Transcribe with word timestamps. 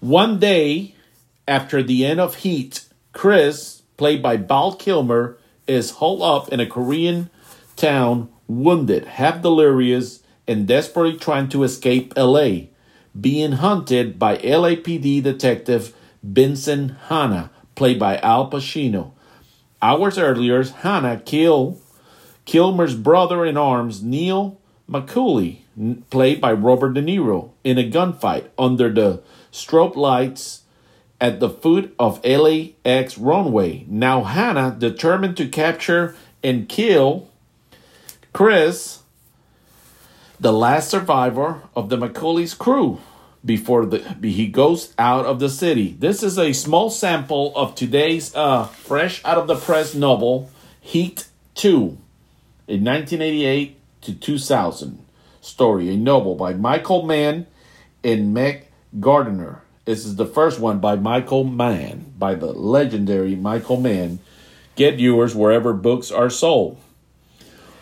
One 0.00 0.38
day 0.38 0.94
after 1.48 1.82
the 1.82 2.06
end 2.06 2.20
of 2.20 2.36
Heat, 2.36 2.86
Chris, 3.12 3.82
played 3.96 4.22
by 4.22 4.36
Val 4.36 4.74
Kilmer, 4.74 5.38
is 5.66 5.92
holed 5.92 6.22
up 6.22 6.52
in 6.52 6.60
a 6.60 6.66
Korean 6.66 7.30
town, 7.74 8.28
wounded, 8.46 9.06
half 9.06 9.42
delirious, 9.42 10.22
and 10.46 10.68
desperately 10.68 11.18
trying 11.18 11.48
to 11.48 11.64
escape 11.64 12.14
LA, 12.16 12.68
being 13.20 13.52
hunted 13.52 14.20
by 14.20 14.36
LAPD 14.36 15.20
detective 15.20 15.92
Vincent 16.22 16.92
Hanna, 17.08 17.50
played 17.74 17.98
by 17.98 18.18
Al 18.18 18.48
Pacino. 18.48 19.12
Hours 19.82 20.16
earlier, 20.16 20.62
Hanna 20.62 21.20
killed 21.24 21.80
Kilmer's 22.44 22.94
brother 22.94 23.44
in 23.44 23.56
arms, 23.56 24.00
Neil 24.00 24.57
McCauley, 24.90 25.58
played 26.10 26.40
by 26.40 26.52
Robert 26.52 26.94
De 26.94 27.02
Niro, 27.02 27.50
in 27.62 27.78
a 27.78 27.88
gunfight 27.88 28.46
under 28.58 28.90
the 28.90 29.22
strobe 29.52 29.96
lights 29.96 30.62
at 31.20 31.40
the 31.40 31.50
foot 31.50 31.94
of 31.98 32.24
LAX 32.24 33.18
runway. 33.18 33.84
Now 33.88 34.22
Hanna, 34.22 34.74
determined 34.78 35.36
to 35.38 35.48
capture 35.48 36.14
and 36.42 36.68
kill 36.68 37.28
Chris, 38.32 39.02
the 40.38 40.52
last 40.52 40.88
survivor 40.88 41.62
of 41.74 41.88
the 41.88 41.96
McCauley's 41.96 42.54
crew, 42.54 43.00
before 43.44 43.86
the, 43.86 43.98
he 44.22 44.46
goes 44.46 44.94
out 44.98 45.26
of 45.26 45.40
the 45.40 45.48
city. 45.48 45.96
This 45.98 46.22
is 46.22 46.38
a 46.38 46.52
small 46.52 46.90
sample 46.90 47.52
of 47.56 47.74
today's 47.74 48.34
uh, 48.34 48.66
fresh 48.66 49.24
out 49.24 49.38
of 49.38 49.46
the 49.46 49.56
press 49.56 49.94
novel, 49.94 50.50
Heat 50.80 51.26
2, 51.54 51.98
in 52.68 52.84
1988 52.84 53.77
to 54.02 54.14
2000 54.14 55.04
story, 55.40 55.88
a 55.88 55.96
novel 55.96 56.34
by 56.34 56.54
Michael 56.54 57.02
Mann 57.02 57.46
and 58.04 58.32
Meg 58.32 58.68
Gardiner. 59.00 59.62
This 59.84 60.04
is 60.04 60.16
the 60.16 60.26
first 60.26 60.60
one 60.60 60.80
by 60.80 60.96
Michael 60.96 61.44
Mann, 61.44 62.12
by 62.18 62.34
the 62.34 62.52
legendary 62.52 63.34
Michael 63.34 63.80
Mann. 63.80 64.18
Get 64.76 65.00
yours 65.00 65.34
wherever 65.34 65.72
books 65.72 66.10
are 66.10 66.30
sold. 66.30 66.78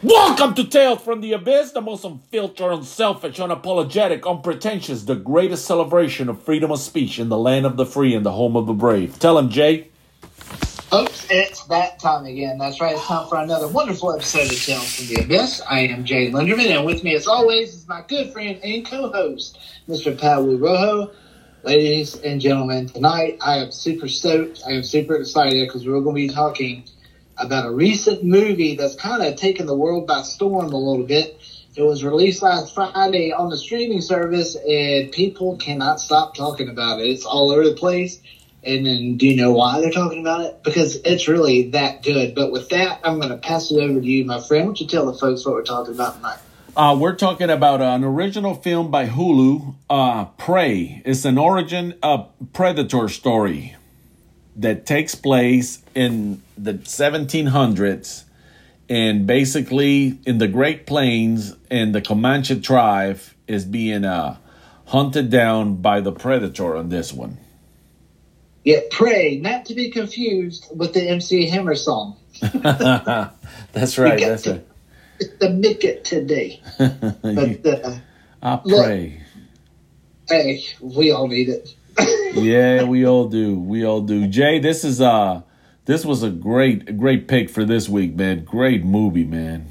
Welcome 0.03 0.55
to 0.55 0.65
Tales 0.65 1.01
from 1.01 1.21
the 1.21 1.33
Abyss, 1.33 1.73
the 1.73 1.81
most 1.81 2.05
unfiltered, 2.05 2.71
unselfish, 2.71 3.39
unapologetic, 3.39 4.31
unpretentious, 4.31 5.03
the 5.03 5.17
greatest 5.17 5.65
celebration 5.65 6.29
of 6.29 6.43
freedom 6.43 6.71
of 6.71 6.79
speech 6.79 7.19
in 7.19 7.29
the 7.29 7.39
land 7.39 7.67
of 7.67 7.77
the 7.77 7.87
free 7.87 8.15
and 8.15 8.25
the 8.25 8.33
home 8.33 8.57
of 8.57 8.67
the 8.67 8.73
brave. 8.73 9.19
Tell 9.19 9.39
him, 9.39 9.49
Jay. 9.49 9.89
Oops, 10.97 11.27
it's 11.29 11.65
that 11.65 11.99
time 11.99 12.25
again. 12.25 12.57
That's 12.57 12.81
right. 12.81 12.95
It's 12.95 13.05
time 13.05 13.29
for 13.29 13.37
another 13.37 13.69
wonderful 13.69 14.15
episode 14.15 14.51
of 14.51 14.59
Tales 14.59 14.95
from 14.95 15.15
the 15.15 15.23
Abyss. 15.25 15.61
I 15.69 15.81
am 15.81 16.07
Jay 16.07 16.31
Linderman, 16.31 16.75
and 16.75 16.87
with 16.87 17.05
me, 17.05 17.15
as 17.15 17.27
always, 17.27 17.75
is 17.75 17.87
my 17.87 18.03
good 18.09 18.33
friend 18.33 18.59
and 18.65 18.87
co-host, 18.87 19.59
Mr. 19.87 20.19
Paul 20.19 20.57
Rojo. 20.57 21.13
Ladies 21.65 22.15
and 22.21 22.41
gentlemen, 22.41 22.87
tonight 22.87 23.37
I 23.45 23.59
am 23.59 23.73
super 23.73 24.09
stoked. 24.09 24.63
I 24.67 24.73
am 24.73 24.83
super 24.83 25.17
excited 25.17 25.69
because 25.69 25.87
we're 25.87 26.01
going 26.01 26.17
to 26.17 26.29
be 26.29 26.35
talking 26.35 26.85
about 27.37 27.67
a 27.67 27.71
recent 27.71 28.25
movie 28.25 28.77
that's 28.77 28.95
kind 28.95 29.23
of 29.23 29.37
taken 29.37 29.67
the 29.67 29.77
world 29.77 30.07
by 30.07 30.23
storm 30.23 30.73
a 30.73 30.79
little 30.79 31.05
bit. 31.05 31.39
It 31.77 31.83
was 31.83 32.05
released 32.05 32.41
last 32.41 32.75
Friday 32.75 33.33
on 33.33 33.51
the 33.51 33.59
streaming 33.59 34.01
service, 34.01 34.57
and 34.57 35.13
people 35.13 35.59
cannot 35.59 36.01
stop 36.01 36.35
talking 36.35 36.71
about 36.71 37.01
it. 37.01 37.11
It's 37.11 37.27
all 37.27 37.51
over 37.51 37.65
the 37.65 37.75
place. 37.75 38.19
And 38.67 38.85
then, 38.85 39.17
do 39.17 39.27
you 39.27 39.37
know 39.37 39.53
why 39.53 39.81
they're 39.81 39.93
talking 39.93 40.21
about 40.21 40.41
it? 40.41 40.63
Because 40.65 40.97
it's 40.97 41.29
really 41.29 41.71
that 41.71 42.03
good. 42.03 42.35
But 42.35 42.51
with 42.51 42.69
that, 42.71 43.01
I'm 43.05 43.21
going 43.21 43.31
to 43.31 43.39
pass 43.39 43.71
it 43.71 43.81
over 43.81 44.01
to 44.01 44.07
you, 44.07 44.25
my 44.25 44.41
friend. 44.41 44.65
Why 44.65 44.67
don't 44.67 44.81
you 44.81 44.87
tell 44.89 45.07
the 45.07 45.17
folks 45.17 45.47
what 45.47 45.55
we're 45.55 45.63
talking 45.63 45.95
about 45.95 46.17
tonight? 46.17 46.39
Uh, 46.77 46.97
we're 46.99 47.15
talking 47.15 47.49
about 47.49 47.81
an 47.81 48.05
original 48.05 48.55
film 48.55 48.91
by 48.91 49.07
Hulu, 49.07 49.75
uh, 49.89 50.25
Prey. 50.25 51.01
It's 51.07 51.25
an 51.25 51.39
origin 51.39 51.95
of 52.03 52.29
predator 52.53 53.09
story 53.09 53.77
that 54.57 54.85
takes 54.85 55.15
place 55.15 55.83
in 55.95 56.43
the 56.59 56.75
1700s 56.75 58.25
and 58.89 59.27
basically 59.27 60.19
in 60.27 60.39
the 60.39 60.49
Great 60.49 60.87
Plains 60.87 61.57
and 61.71 61.95
the 61.95 62.01
Comanche 62.01 62.61
tribe 62.61 63.21
is 63.47 63.65
being 63.65 64.05
uh, 64.05 64.37
hunted 64.87 65.31
down 65.31 65.77
by 65.77 66.01
the 66.01 66.13
predator 66.13 66.77
on 66.77 66.89
this 66.89 67.13
one. 67.13 67.39
Yeah, 68.67 68.81
pray 68.91 69.37
not 69.37 69.67
to 69.67 69.75
be 69.75 69.91
confused 69.91 70.67
with 70.75 70.93
the 70.93 71.09
MC 71.09 71.49
Hammer 71.49 71.77
song. 71.77 72.17
that's 72.41 73.97
right. 73.97 74.21
That's 74.21 74.43
to, 74.43 74.51
right 74.51 74.67
the 75.39 75.51
micket 75.51 76.05
today. 76.05 76.61
But 76.79 77.67
uh, 77.67 77.99
I 78.43 78.57
pray. 78.57 79.23
Look, 80.29 80.29
hey, 80.29 80.65
we 80.81 81.11
all 81.11 81.29
need 81.29 81.49
it. 81.49 81.75
yeah, 82.35 82.85
we 82.85 83.07
all 83.07 83.29
do. 83.29 83.59
We 83.59 83.85
all 83.85 84.03
do. 84.03 84.27
Jay, 84.27 84.59
this 84.59 84.85
is 84.85 85.01
uh 85.01 85.43
this 85.85 86.05
was 86.05 86.23
a 86.23 86.31
great 86.31 86.99
great 86.99 87.29
pick 87.29 87.51
for 87.51 87.65
this 87.65 87.89
week, 87.89 88.15
man. 88.15 88.45
Great 88.45 88.85
movie, 88.85 89.25
man. 89.25 89.67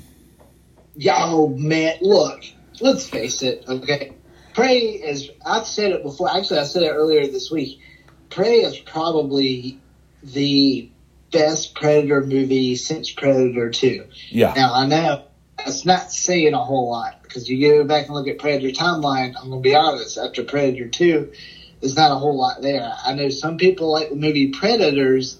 Yo, 0.95 1.49
man, 1.49 1.97
look, 2.01 2.43
let's 2.79 3.07
face 3.07 3.41
it, 3.41 3.65
okay. 3.67 4.13
Pray 4.53 4.79
is 4.79 5.29
I've 5.45 5.67
said 5.67 5.91
it 5.91 6.03
before, 6.03 6.29
actually 6.33 6.59
I 6.59 6.63
said 6.63 6.83
it 6.83 6.91
earlier 6.91 7.27
this 7.27 7.51
week. 7.51 7.81
Prey 8.35 8.63
is 8.63 8.77
probably 8.77 9.79
the 10.21 10.89
best 11.31 11.73
Predator 11.73 12.21
movie 12.21 12.75
since 12.75 13.09
Predator 13.09 13.69
2. 13.69 14.05
Yeah. 14.27 14.51
Now 14.53 14.73
I 14.73 14.85
know 14.85 15.23
that's 15.57 15.85
not 15.85 16.11
saying 16.11 16.53
a 16.53 16.61
whole 16.61 16.89
lot 16.89 17.23
because 17.23 17.49
you 17.49 17.65
go 17.65 17.85
back 17.85 18.07
and 18.07 18.13
look 18.13 18.27
at 18.27 18.37
Predator 18.37 18.71
timeline. 18.71 19.35
I'm 19.41 19.51
gonna 19.51 19.61
be 19.61 19.73
honest. 19.73 20.17
After 20.17 20.43
Predator 20.43 20.89
two, 20.89 21.31
there's 21.79 21.95
not 21.95 22.11
a 22.11 22.15
whole 22.15 22.37
lot 22.37 22.61
there. 22.61 22.93
I 23.05 23.13
know 23.13 23.29
some 23.29 23.57
people 23.57 23.89
like 23.89 24.09
the 24.09 24.15
movie 24.15 24.47
Predators, 24.47 25.39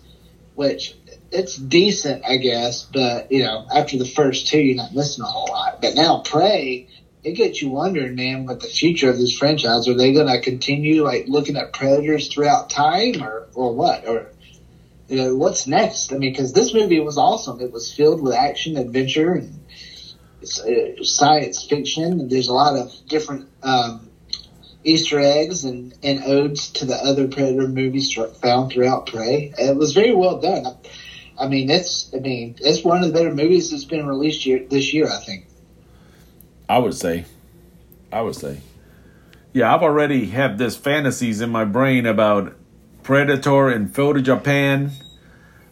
which 0.54 0.96
it's 1.34 1.58
decent, 1.58 2.24
I 2.26 2.38
guess, 2.38 2.84
but 2.84 3.30
you 3.30 3.44
know, 3.44 3.68
after 3.76 3.98
the 3.98 4.06
first 4.06 4.48
two, 4.48 4.60
you're 4.60 4.78
not 4.78 4.94
missing 4.94 5.26
a 5.26 5.28
whole 5.28 5.50
lot. 5.50 5.82
But 5.82 5.96
now 5.96 6.20
Prey, 6.20 6.88
it 7.26 7.34
gets 7.34 7.60
you 7.60 7.70
wondering, 7.70 8.16
man, 8.16 8.46
what 8.46 8.60
the 8.60 8.68
future 8.68 9.10
of 9.10 9.18
this 9.18 9.36
franchise. 9.36 9.88
Are 9.88 9.96
they 9.96 10.14
gonna 10.14 10.40
continue 10.40 11.04
like 11.04 11.26
looking 11.28 11.58
at 11.58 11.74
Predators 11.74 12.28
throughout 12.28 12.70
time, 12.70 13.24
or 13.24 13.48
or 13.56 13.74
what, 13.74 14.08
or 14.08 14.32
you 15.08 15.18
know, 15.18 15.36
what's 15.36 15.66
next? 15.66 16.14
I 16.14 16.18
mean, 16.18 16.32
because 16.32 16.54
this 16.54 16.74
movie 16.74 17.00
was 17.00 17.18
awesome. 17.18 17.60
It 17.62 17.72
was 17.72 17.92
filled 17.92 18.22
with 18.22 18.34
action, 18.34 18.78
adventure, 18.78 19.34
and 19.34 19.60
uh, 20.44 21.04
science 21.04 21.66
fiction. 21.66 22.20
And 22.20 22.30
There's 22.30 22.48
a 22.48 22.54
lot 22.54 22.76
of 22.76 22.94
different 23.08 23.50
um, 23.64 24.08
Easter 24.84 25.20
eggs 25.20 25.64
and, 25.64 25.96
and 26.04 26.24
odes 26.24 26.70
to 26.74 26.86
the 26.86 26.96
other 26.96 27.28
Predator 27.28 27.68
movies 27.68 28.14
found 28.40 28.72
throughout 28.72 29.08
Prey. 29.08 29.52
It 29.58 29.76
was 29.76 29.94
very 29.94 30.14
well 30.14 30.40
done. 30.40 30.78
I 31.40 31.48
mean, 31.48 31.72
it's 31.72 32.14
I 32.14 32.20
mean, 32.20 32.56
it's 32.60 32.84
one 32.84 33.02
of 33.02 33.08
the 33.08 33.14
better 33.14 33.34
movies 33.34 33.72
that's 33.72 33.84
been 33.84 34.06
released 34.06 34.46
year, 34.46 34.64
this 34.70 34.94
year. 34.94 35.10
I 35.10 35.18
think. 35.18 35.48
I 36.68 36.80
would 36.80 36.96
say, 36.96 37.26
I 38.12 38.22
would 38.22 38.36
say, 38.36 38.62
yeah. 39.54 39.74
I've 39.74 39.84
already 39.84 40.28
have 40.28 40.58
this 40.58 40.76
fantasies 40.76 41.42
in 41.42 41.50
my 41.50 41.64
brain 41.66 42.06
about 42.06 42.56
Predator 43.04 43.70
and 43.70 43.94
feudal 43.94 44.22
Japan. 44.22 44.92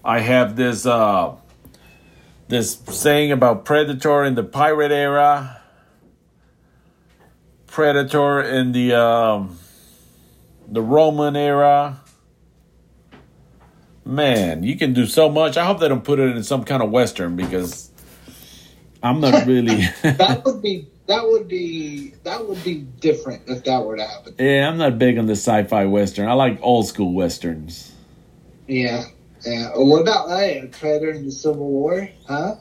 I 0.06 0.20
have 0.20 0.56
this 0.56 0.86
uh, 0.86 1.36
this 2.48 2.78
saying 2.90 3.32
about 3.32 3.66
Predator 3.66 4.24
in 4.24 4.36
the 4.36 4.44
pirate 4.44 4.92
era, 4.92 5.62
Predator 7.66 8.42
in 8.42 8.72
the 8.72 8.94
um, 8.94 9.58
the 10.68 10.82
Roman 10.82 11.36
era. 11.36 12.00
Man, 14.06 14.64
you 14.64 14.76
can 14.76 14.94
do 14.94 15.06
so 15.06 15.30
much. 15.30 15.56
I 15.56 15.66
hope 15.66 15.80
they 15.80 15.88
don't 15.88 16.04
put 16.04 16.20
it 16.20 16.36
in 16.36 16.44
some 16.44 16.66
kind 16.66 16.84
of 16.84 16.92
western 16.92 17.38
because 17.38 17.90
I'm 19.04 19.20
not 19.20 19.46
really. 19.46 19.76
that 20.02 20.44
would 20.46 20.62
be 20.62 20.88
that 21.08 21.24
would 21.28 21.50
be 21.50 22.14
that 22.24 22.48
would 22.48 22.64
be 22.64 22.76
different 22.76 23.44
if 23.48 23.66
that 23.66 23.84
were 23.84 23.98
to 23.98 24.06
happen. 24.06 24.36
Yeah, 24.40 24.70
I'm 24.70 24.78
not 24.78 24.98
big 24.98 25.18
on 25.18 25.26
the 25.26 25.34
sci-fi 25.34 25.86
western. 25.86 26.30
I 26.30 26.34
like 26.34 26.60
old 26.62 26.88
school 26.88 27.14
westerns. 27.14 27.94
Yeah, 28.68 29.04
yeah. 29.46 29.72
what 29.76 30.02
about 30.02 30.30
that? 30.30 30.72
Predator 30.72 31.12
in 31.12 31.26
the 31.26 31.32
Civil 31.32 31.68
War, 31.68 32.10
huh? 32.28 32.56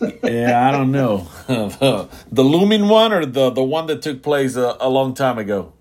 yeah, 0.24 0.68
I 0.68 0.72
don't 0.72 0.90
know. 0.90 1.28
the 1.46 2.42
looming 2.42 2.88
one 2.88 3.12
or 3.12 3.24
the 3.24 3.50
the 3.50 3.62
one 3.62 3.86
that 3.86 4.02
took 4.02 4.22
place 4.22 4.56
a, 4.56 4.76
a 4.80 4.88
long 4.88 5.14
time 5.14 5.38
ago. 5.38 5.72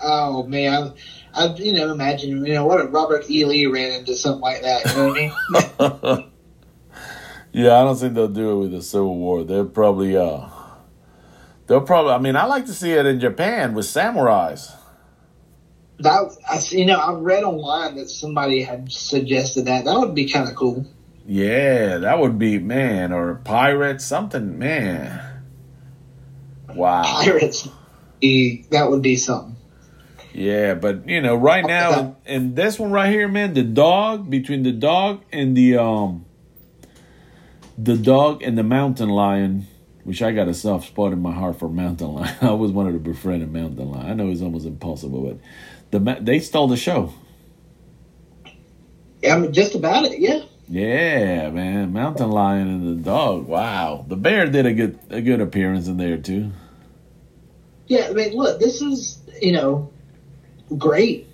Oh 0.00 0.42
man, 0.42 0.92
I, 1.34 1.46
I 1.46 1.54
you 1.54 1.72
know 1.72 1.90
imagine 1.90 2.44
you 2.44 2.52
know 2.52 2.66
what 2.66 2.84
if 2.84 2.92
Robert 2.92 3.30
E. 3.30 3.46
Lee 3.46 3.64
ran 3.64 3.92
into 3.92 4.14
something 4.14 4.42
like 4.42 4.60
that. 4.60 4.84
You 4.84 4.96
know 4.96 5.08
what 5.08 6.12
I 6.12 6.16
mean? 6.16 6.27
Yeah, 7.58 7.80
I 7.80 7.82
don't 7.82 7.96
think 7.96 8.14
they'll 8.14 8.28
do 8.28 8.52
it 8.52 8.60
with 8.60 8.70
the 8.70 8.82
Civil 8.82 9.16
War. 9.16 9.42
They'll 9.42 9.66
probably 9.66 10.16
uh, 10.16 10.48
they'll 11.66 11.80
probably. 11.80 12.12
I 12.12 12.18
mean, 12.18 12.36
I 12.36 12.44
like 12.44 12.66
to 12.66 12.72
see 12.72 12.92
it 12.92 13.04
in 13.04 13.18
Japan 13.18 13.74
with 13.74 13.84
samurais. 13.86 14.72
That 15.98 16.36
I 16.48 16.60
you 16.70 16.86
know 16.86 17.00
I 17.00 17.14
read 17.14 17.42
online 17.42 17.96
that 17.96 18.10
somebody 18.10 18.62
had 18.62 18.92
suggested 18.92 19.64
that 19.64 19.86
that 19.86 19.98
would 19.98 20.14
be 20.14 20.28
kind 20.30 20.48
of 20.48 20.54
cool. 20.54 20.86
Yeah, 21.26 21.98
that 21.98 22.20
would 22.20 22.38
be 22.38 22.60
man 22.60 23.12
or 23.12 23.34
pirates, 23.34 24.06
something 24.06 24.56
man. 24.56 25.20
Wow. 26.72 27.02
Pirates, 27.02 27.68
that 28.22 28.86
would 28.88 29.02
be 29.02 29.16
something. 29.16 29.56
Yeah, 30.32 30.74
but 30.74 31.08
you 31.08 31.20
know, 31.20 31.34
right 31.34 31.66
now, 31.66 32.18
and 32.24 32.54
this 32.54 32.78
one 32.78 32.92
right 32.92 33.10
here, 33.10 33.26
man, 33.26 33.54
the 33.54 33.64
dog 33.64 34.30
between 34.30 34.62
the 34.62 34.70
dog 34.70 35.24
and 35.32 35.56
the 35.56 35.76
um, 35.78 36.24
the 37.78 37.96
dog 37.96 38.42
and 38.42 38.58
the 38.58 38.64
mountain 38.64 39.08
lion, 39.08 39.68
which 40.02 40.20
I 40.20 40.32
got 40.32 40.48
a 40.48 40.54
soft 40.54 40.88
spot 40.88 41.12
in 41.12 41.22
my 41.22 41.32
heart 41.32 41.58
for 41.58 41.68
mountain 41.68 42.14
lion. 42.14 42.36
I 42.42 42.48
always 42.48 42.72
wanted 42.72 42.92
to 42.92 42.98
befriend 42.98 43.42
a 43.42 43.46
mountain 43.46 43.90
lion. 43.90 44.10
I 44.10 44.14
know 44.14 44.30
it's 44.30 44.42
almost 44.42 44.66
impossible, 44.66 45.22
but 45.22 45.38
the 45.90 46.20
they 46.20 46.40
stole 46.40 46.66
the 46.66 46.76
show. 46.76 47.14
Yeah, 49.22 49.36
I 49.36 49.38
mean, 49.38 49.52
just 49.52 49.74
about 49.74 50.04
it. 50.04 50.18
Yeah. 50.18 50.42
Yeah, 50.70 51.48
man, 51.50 51.94
mountain 51.94 52.30
lion 52.30 52.68
and 52.68 52.98
the 52.98 53.02
dog. 53.02 53.46
Wow, 53.46 54.04
the 54.06 54.16
bear 54.16 54.46
did 54.46 54.66
a 54.66 54.74
good 54.74 54.98
a 55.08 55.22
good 55.22 55.40
appearance 55.40 55.88
in 55.88 55.96
there 55.96 56.18
too. 56.18 56.50
Yeah, 57.86 58.08
I 58.10 58.12
mean, 58.12 58.34
look, 58.34 58.60
this 58.60 58.82
is 58.82 59.18
you 59.40 59.52
know 59.52 59.90
great, 60.76 61.26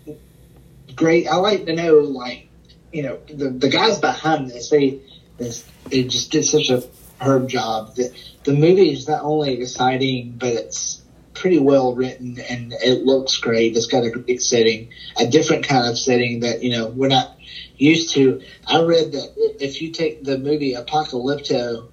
great. 0.95 1.27
I 1.27 1.35
like 1.37 1.67
to 1.67 1.75
know, 1.75 1.97
like, 1.99 2.47
you 2.93 3.03
know, 3.03 3.19
the 3.27 3.51
the 3.51 3.69
guys 3.69 3.99
behind 3.99 4.51
this. 4.51 4.71
They 4.71 5.01
this 5.37 5.65
they 5.91 6.05
just 6.05 6.31
did 6.31 6.45
such 6.45 6.71
a 6.71 6.83
herb 7.21 7.49
job. 7.49 7.95
The 7.95 8.15
the 8.45 8.53
movie 8.53 8.93
is 8.93 9.09
not 9.09 9.23
only 9.23 9.61
exciting, 9.61 10.35
but 10.39 10.53
it's 10.53 11.03
pretty 11.35 11.59
well 11.59 11.95
written 11.95 12.39
and 12.49 12.73
it 12.73 13.05
looks 13.05 13.37
great. 13.39 13.77
It's 13.77 13.87
got 13.87 14.05
a 14.05 14.11
great 14.11 14.41
setting, 14.41 14.91
a 15.19 15.27
different 15.27 15.67
kind 15.67 15.89
of 15.89 15.99
setting 15.99 16.41
that 16.41 16.63
you 16.63 16.71
know 16.71 16.89
we're 16.89 17.09
not 17.09 17.37
used 17.77 18.15
to. 18.15 18.41
I 18.67 18.83
read 18.83 19.13
that 19.13 19.57
if 19.61 19.83
you 19.83 19.91
take 19.91 20.25
the 20.25 20.39
movie 20.39 20.75
Apocalypto 20.75 21.89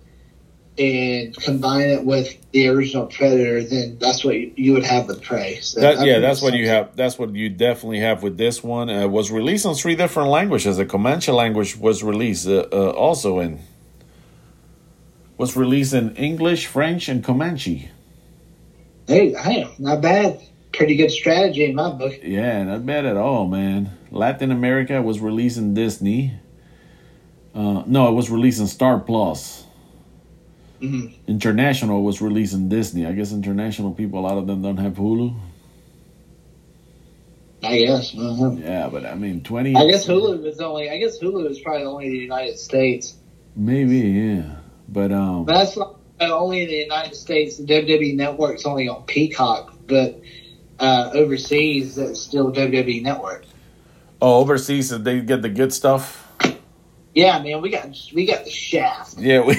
and 0.77 1.35
combine 1.35 1.89
it 1.89 2.05
with 2.05 2.35
the 2.51 2.67
original 2.67 3.07
Predator, 3.07 3.63
then 3.63 3.97
that's 3.99 4.23
what 4.23 4.57
you, 4.57 4.73
would 4.73 4.85
have 4.85 5.07
with 5.07 5.21
Prey. 5.21 5.59
So 5.61 5.81
That, 5.81 6.05
yeah, 6.05 6.19
that's 6.19 6.41
what 6.41 6.53
you 6.53 6.67
have. 6.69 6.95
That's 6.95 7.19
what 7.19 7.35
you 7.35 7.49
definitely 7.49 7.99
have 7.99 8.23
with 8.23 8.37
this 8.37 8.63
one. 8.63 8.89
Uh, 8.89 9.07
was 9.07 9.31
released 9.31 9.65
in 9.65 9.73
three 9.75 9.95
different 9.95 10.29
languages. 10.29 10.77
The 10.77 10.85
Comanche 10.85 11.31
language 11.31 11.75
was 11.75 12.03
released 12.03 12.47
uh, 12.47 12.67
uh, 12.71 12.91
also 12.91 13.39
in 13.39 13.59
was 15.41 15.57
released 15.57 15.91
in 15.95 16.15
English, 16.17 16.67
French, 16.67 17.09
and 17.09 17.23
Comanche. 17.23 17.89
Hey, 19.07 19.33
hey, 19.33 19.67
not 19.79 19.99
bad. 19.99 20.39
Pretty 20.71 20.95
good 20.95 21.09
strategy 21.09 21.65
in 21.65 21.73
my 21.73 21.89
book. 21.89 22.13
Yeah, 22.21 22.63
not 22.63 22.85
bad 22.85 23.07
at 23.07 23.17
all, 23.17 23.47
man. 23.47 23.89
Latin 24.11 24.51
America 24.51 25.01
was 25.01 25.19
released 25.19 25.57
in 25.57 25.73
Disney. 25.73 26.33
Uh, 27.55 27.81
no, 27.87 28.07
it 28.07 28.11
was 28.11 28.29
released 28.29 28.59
in 28.59 28.67
Star 28.67 28.99
Plus. 28.99 29.65
Mhm. 30.79 31.11
International 31.27 32.03
was 32.03 32.21
released 32.21 32.53
in 32.53 32.69
Disney. 32.69 33.07
I 33.07 33.13
guess 33.13 33.33
international 33.33 33.91
people, 33.93 34.19
a 34.19 34.25
lot 34.29 34.37
of 34.37 34.45
them 34.45 34.61
don't 34.61 34.77
have 34.77 34.93
Hulu. 34.93 35.33
I 37.63 37.79
guess. 37.79 38.15
uh 38.15 38.55
Yeah, 38.59 38.89
but 38.89 39.07
I 39.07 39.15
mean, 39.15 39.41
twenty. 39.41 39.75
I 39.75 39.87
guess 39.87 40.05
Hulu 40.05 40.45
is 40.45 40.59
only. 40.59 40.91
I 40.91 40.97
guess 40.99 41.17
Hulu 41.19 41.49
is 41.49 41.59
probably 41.59 41.85
only 41.85 42.09
the 42.09 42.17
United 42.17 42.59
States. 42.59 43.15
Maybe, 43.55 43.99
yeah, 43.99 44.60
but 44.91 45.11
um, 45.11 45.45
that's 45.45 45.77
not, 45.77 45.95
uh, 46.19 46.37
only 46.37 46.61
in 46.63 46.67
the 46.67 46.75
United 46.75 47.15
States. 47.15 47.57
The 47.57 47.63
WWE 47.65 48.15
Network's 48.15 48.65
only 48.65 48.87
on 48.87 49.03
Peacock, 49.03 49.73
but 49.87 50.19
uh, 50.79 51.11
overseas 51.13 51.97
it's 51.97 52.19
still 52.19 52.51
WWE 52.51 53.01
Network. 53.01 53.45
oh, 54.21 54.39
overseas 54.39 54.89
they 54.89 55.21
get 55.21 55.41
the 55.41 55.49
good 55.49 55.73
stuff. 55.73 56.27
Yeah, 57.13 57.41
man, 57.41 57.61
we 57.61 57.69
got 57.69 57.89
we 58.13 58.25
got 58.25 58.45
the 58.45 58.51
Shaft. 58.51 59.17
Yeah, 59.17 59.41
we 59.41 59.57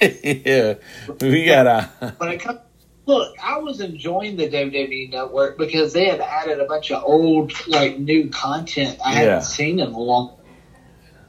yeah 0.02 0.74
we 1.20 1.44
got 1.46 1.66
a. 1.66 2.14
When 2.18 2.30
it 2.32 2.40
comes, 2.40 2.58
look, 3.06 3.34
I 3.42 3.58
was 3.58 3.80
enjoying 3.80 4.36
the 4.36 4.48
WWE 4.48 5.10
Network 5.10 5.56
because 5.56 5.92
they 5.94 6.06
had 6.08 6.20
added 6.20 6.60
a 6.60 6.66
bunch 6.66 6.90
of 6.90 7.02
old, 7.04 7.52
like 7.68 7.98
new 7.98 8.28
content 8.30 8.98
I 9.04 9.12
Yeah. 9.12 9.18
hadn't 9.20 9.42
seen 9.44 9.80
in 9.80 9.88
a 9.92 9.98
long. 9.98 10.36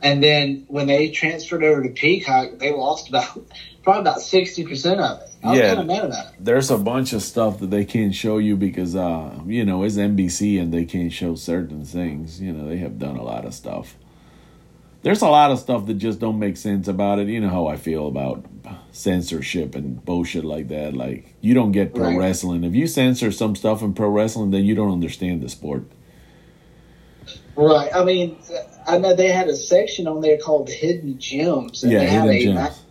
And 0.04 0.22
then 0.22 0.66
when 0.68 0.86
they 0.88 1.10
transferred 1.10 1.64
over 1.64 1.82
to 1.82 1.90
Peacock, 1.90 2.60
they 2.60 2.74
lost 2.74 3.08
about 3.10 3.40
probably 3.84 4.02
about 4.02 4.22
sixty 4.22 4.66
percent 4.66 5.00
of 5.00 5.22
it. 5.22 5.30
I 5.44 5.50
was 5.52 5.60
Yeah. 5.60 5.68
kind 5.70 5.80
of 5.80 5.86
mad 5.88 6.06
about 6.06 6.26
it. 6.28 6.32
there's 6.40 6.70
a 6.72 6.78
bunch 6.78 7.14
of 7.14 7.22
stuff 7.24 7.60
that 7.60 7.70
they 7.72 7.86
can't 7.86 8.14
show 8.14 8.38
you 8.38 8.56
because 8.58 8.96
uh 8.96 9.32
you 9.48 9.64
know 9.66 9.84
it's 9.84 9.96
NBC 9.96 10.60
and 10.62 10.74
they 10.74 10.86
can't 10.86 11.12
show 11.12 11.36
certain 11.36 11.86
things. 11.86 12.42
You 12.42 12.52
know 12.54 12.68
they 12.68 12.78
have 12.78 13.00
done 13.00 13.16
a 13.16 13.24
lot 13.24 13.46
of 13.46 13.54
stuff. 13.54 13.96
There's 15.04 15.22
a 15.22 15.28
lot 15.28 15.52
of 15.52 15.60
stuff 15.60 15.86
that 15.88 15.96
just 15.96 16.20
don't 16.20 16.40
make 16.40 16.56
sense 16.58 16.88
about 16.88 17.20
it. 17.20 17.28
You 17.28 17.40
know 17.42 17.50
how 17.50 17.68
I 17.68 17.76
feel 17.78 18.08
about 18.08 18.46
censorship 18.92 19.76
and 19.76 20.04
bullshit 20.04 20.46
like 20.46 20.68
that. 20.70 20.94
Like 20.94 21.34
you 21.42 21.54
don't 21.54 21.72
get 21.72 21.94
pro 21.96 22.08
Right. 22.10 22.18
wrestling 22.20 22.64
if 22.64 22.74
you 22.76 22.88
censor 22.88 23.32
some 23.32 23.56
stuff 23.56 23.82
in 23.82 23.94
pro 23.94 24.10
wrestling, 24.10 24.52
then 24.52 24.66
you 24.66 24.76
don't 24.76 24.92
understand 24.92 25.42
the 25.42 25.50
sport. 25.50 25.84
Right. 27.56 27.90
I 27.94 28.04
mean, 28.04 28.38
I 28.88 28.98
know 28.98 29.16
they 29.16 29.30
had 29.30 29.48
a 29.48 29.56
section 29.56 30.08
on 30.08 30.22
there 30.22 30.38
called 30.38 30.70
Hidden 30.70 31.20
Gems. 31.20 31.84
And 31.84 31.92
yeah, 31.92 32.00
they 32.00 32.08
had 32.08 32.30
a 32.30 32.44
gems. 32.44 32.84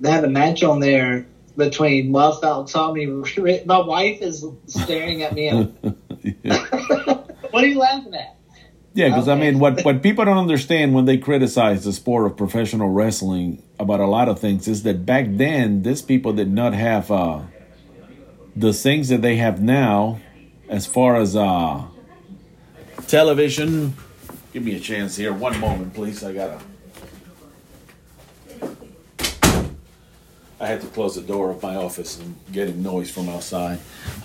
they 0.00 0.10
had 0.10 0.24
a 0.24 0.30
match 0.30 0.62
on 0.62 0.80
there 0.80 1.26
between 1.56 2.12
Wildfire 2.12 2.64
Tommy. 2.66 3.06
My 3.06 3.80
wife 3.80 4.22
is 4.22 4.44
staring 4.66 5.22
at 5.22 5.34
me. 5.34 5.50
what 7.50 7.64
are 7.64 7.66
you 7.66 7.78
laughing 7.78 8.14
at? 8.14 8.36
Yeah, 8.94 9.08
because 9.08 9.28
I 9.28 9.36
mean, 9.36 9.58
what 9.58 9.82
what 9.84 10.02
people 10.02 10.24
don't 10.24 10.36
understand 10.36 10.94
when 10.94 11.06
they 11.06 11.16
criticize 11.16 11.84
the 11.84 11.92
sport 11.92 12.26
of 12.26 12.36
professional 12.36 12.90
wrestling 12.90 13.62
about 13.78 14.00
a 14.00 14.06
lot 14.06 14.28
of 14.28 14.38
things 14.38 14.68
is 14.68 14.82
that 14.82 15.06
back 15.06 15.26
then, 15.28 15.82
these 15.82 16.02
people 16.02 16.34
did 16.34 16.52
not 16.52 16.74
have 16.74 17.10
uh, 17.10 17.40
the 18.54 18.72
things 18.74 19.08
that 19.08 19.22
they 19.22 19.36
have 19.36 19.62
now, 19.62 20.20
as 20.68 20.86
far 20.86 21.16
as 21.16 21.34
uh, 21.34 21.84
television. 23.12 23.94
Give 24.54 24.64
me 24.64 24.74
a 24.74 24.80
chance 24.80 25.16
here. 25.16 25.34
One 25.34 25.60
moment, 25.60 25.92
please. 25.92 26.24
I 26.24 26.32
gotta. 26.32 26.58
I 30.58 30.66
had 30.66 30.80
to 30.80 30.86
close 30.86 31.16
the 31.16 31.20
door 31.22 31.50
of 31.50 31.62
my 31.62 31.74
office 31.76 32.18
and 32.18 32.36
getting 32.52 32.82
noise 32.82 33.10
from 33.10 33.28
outside. 33.28 33.80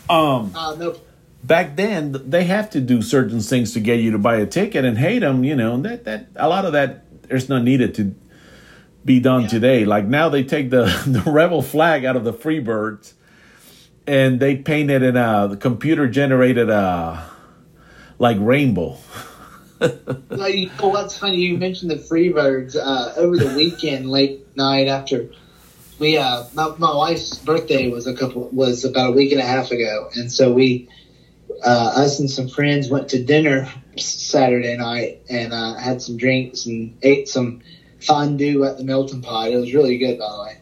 Um 0.10 0.52
Uh, 0.56 0.76
no, 0.80 0.96
back 1.44 1.76
then 1.76 2.16
they 2.30 2.46
have 2.46 2.70
to 2.72 2.80
do 2.80 3.02
certain 3.02 3.42
things 3.42 3.74
to 3.74 3.80
get 3.82 4.00
you 4.00 4.12
to 4.12 4.18
buy 4.18 4.38
a 4.38 4.46
ticket 4.46 4.86
and 4.86 4.98
hate 4.98 5.20
them 5.20 5.44
you 5.44 5.56
know 5.56 5.78
that 5.82 6.06
that 6.06 6.28
a 6.36 6.48
lot 6.48 6.64
of 6.66 6.72
that 6.74 6.90
there's 7.28 7.50
not 7.50 7.64
needed 7.64 7.94
to 7.96 8.16
be 9.04 9.20
done 9.20 9.42
Yeah. 9.44 9.48
today 9.56 9.86
like 9.86 10.06
now 10.06 10.30
they 10.30 10.44
take 10.44 10.70
the 10.70 10.86
the 11.08 11.24
rebel 11.30 11.62
flag 11.62 12.06
out 12.06 12.16
of 12.16 12.24
the 12.24 12.34
freebirds 12.34 13.14
and 14.06 14.40
they 14.40 14.56
paint 14.56 14.90
it 14.92 15.04
in 15.04 15.18
a 15.18 15.48
the 15.50 15.58
computer 15.58 16.08
generated 16.08 16.70
uh 16.70 17.20
like 18.20 18.38
rainbow 18.40 18.98
no, 19.82 20.92
that's 20.94 21.18
funny. 21.18 21.38
You 21.38 21.58
mentioned 21.58 21.92
the 21.92 21.98
Freebirds 21.98 22.76
uh, 22.76 23.14
over 23.16 23.38
the 23.38 23.54
weekend, 23.56 24.10
late 24.10 24.56
night 24.58 24.88
after 24.88 25.30
we. 26.00 26.18
Uh, 26.18 26.46
my, 26.54 26.74
my 26.78 26.96
wife's 26.96 27.38
birthday 27.38 27.90
was 27.90 28.08
a 28.08 28.16
couple 28.16 28.50
was 28.50 28.86
about 28.86 29.12
a 29.12 29.14
week 29.14 29.32
and 29.32 29.42
a 29.42 29.46
half 29.46 29.70
ago, 29.70 30.10
and 30.16 30.32
so 30.32 30.52
we, 30.52 30.90
uh, 31.64 31.94
us 31.96 32.20
and 32.20 32.30
some 32.30 32.48
friends 32.48 32.90
went 32.90 33.10
to 33.10 33.24
dinner 33.24 33.72
Saturday 33.98 34.76
night 34.78 35.22
and 35.30 35.54
uh, 35.54 35.76
had 35.76 36.02
some 36.02 36.18
drinks 36.18 36.66
and 36.66 36.98
ate 37.04 37.28
some 37.28 37.62
fondue 38.00 38.64
at 38.64 38.80
the 38.80 38.84
Melting 38.84 39.22
Pot. 39.22 39.52
It 39.52 39.58
was 39.58 39.74
really 39.76 40.00
good, 40.00 40.18
by 40.18 40.32
the 40.32 40.42
way. 40.42 40.58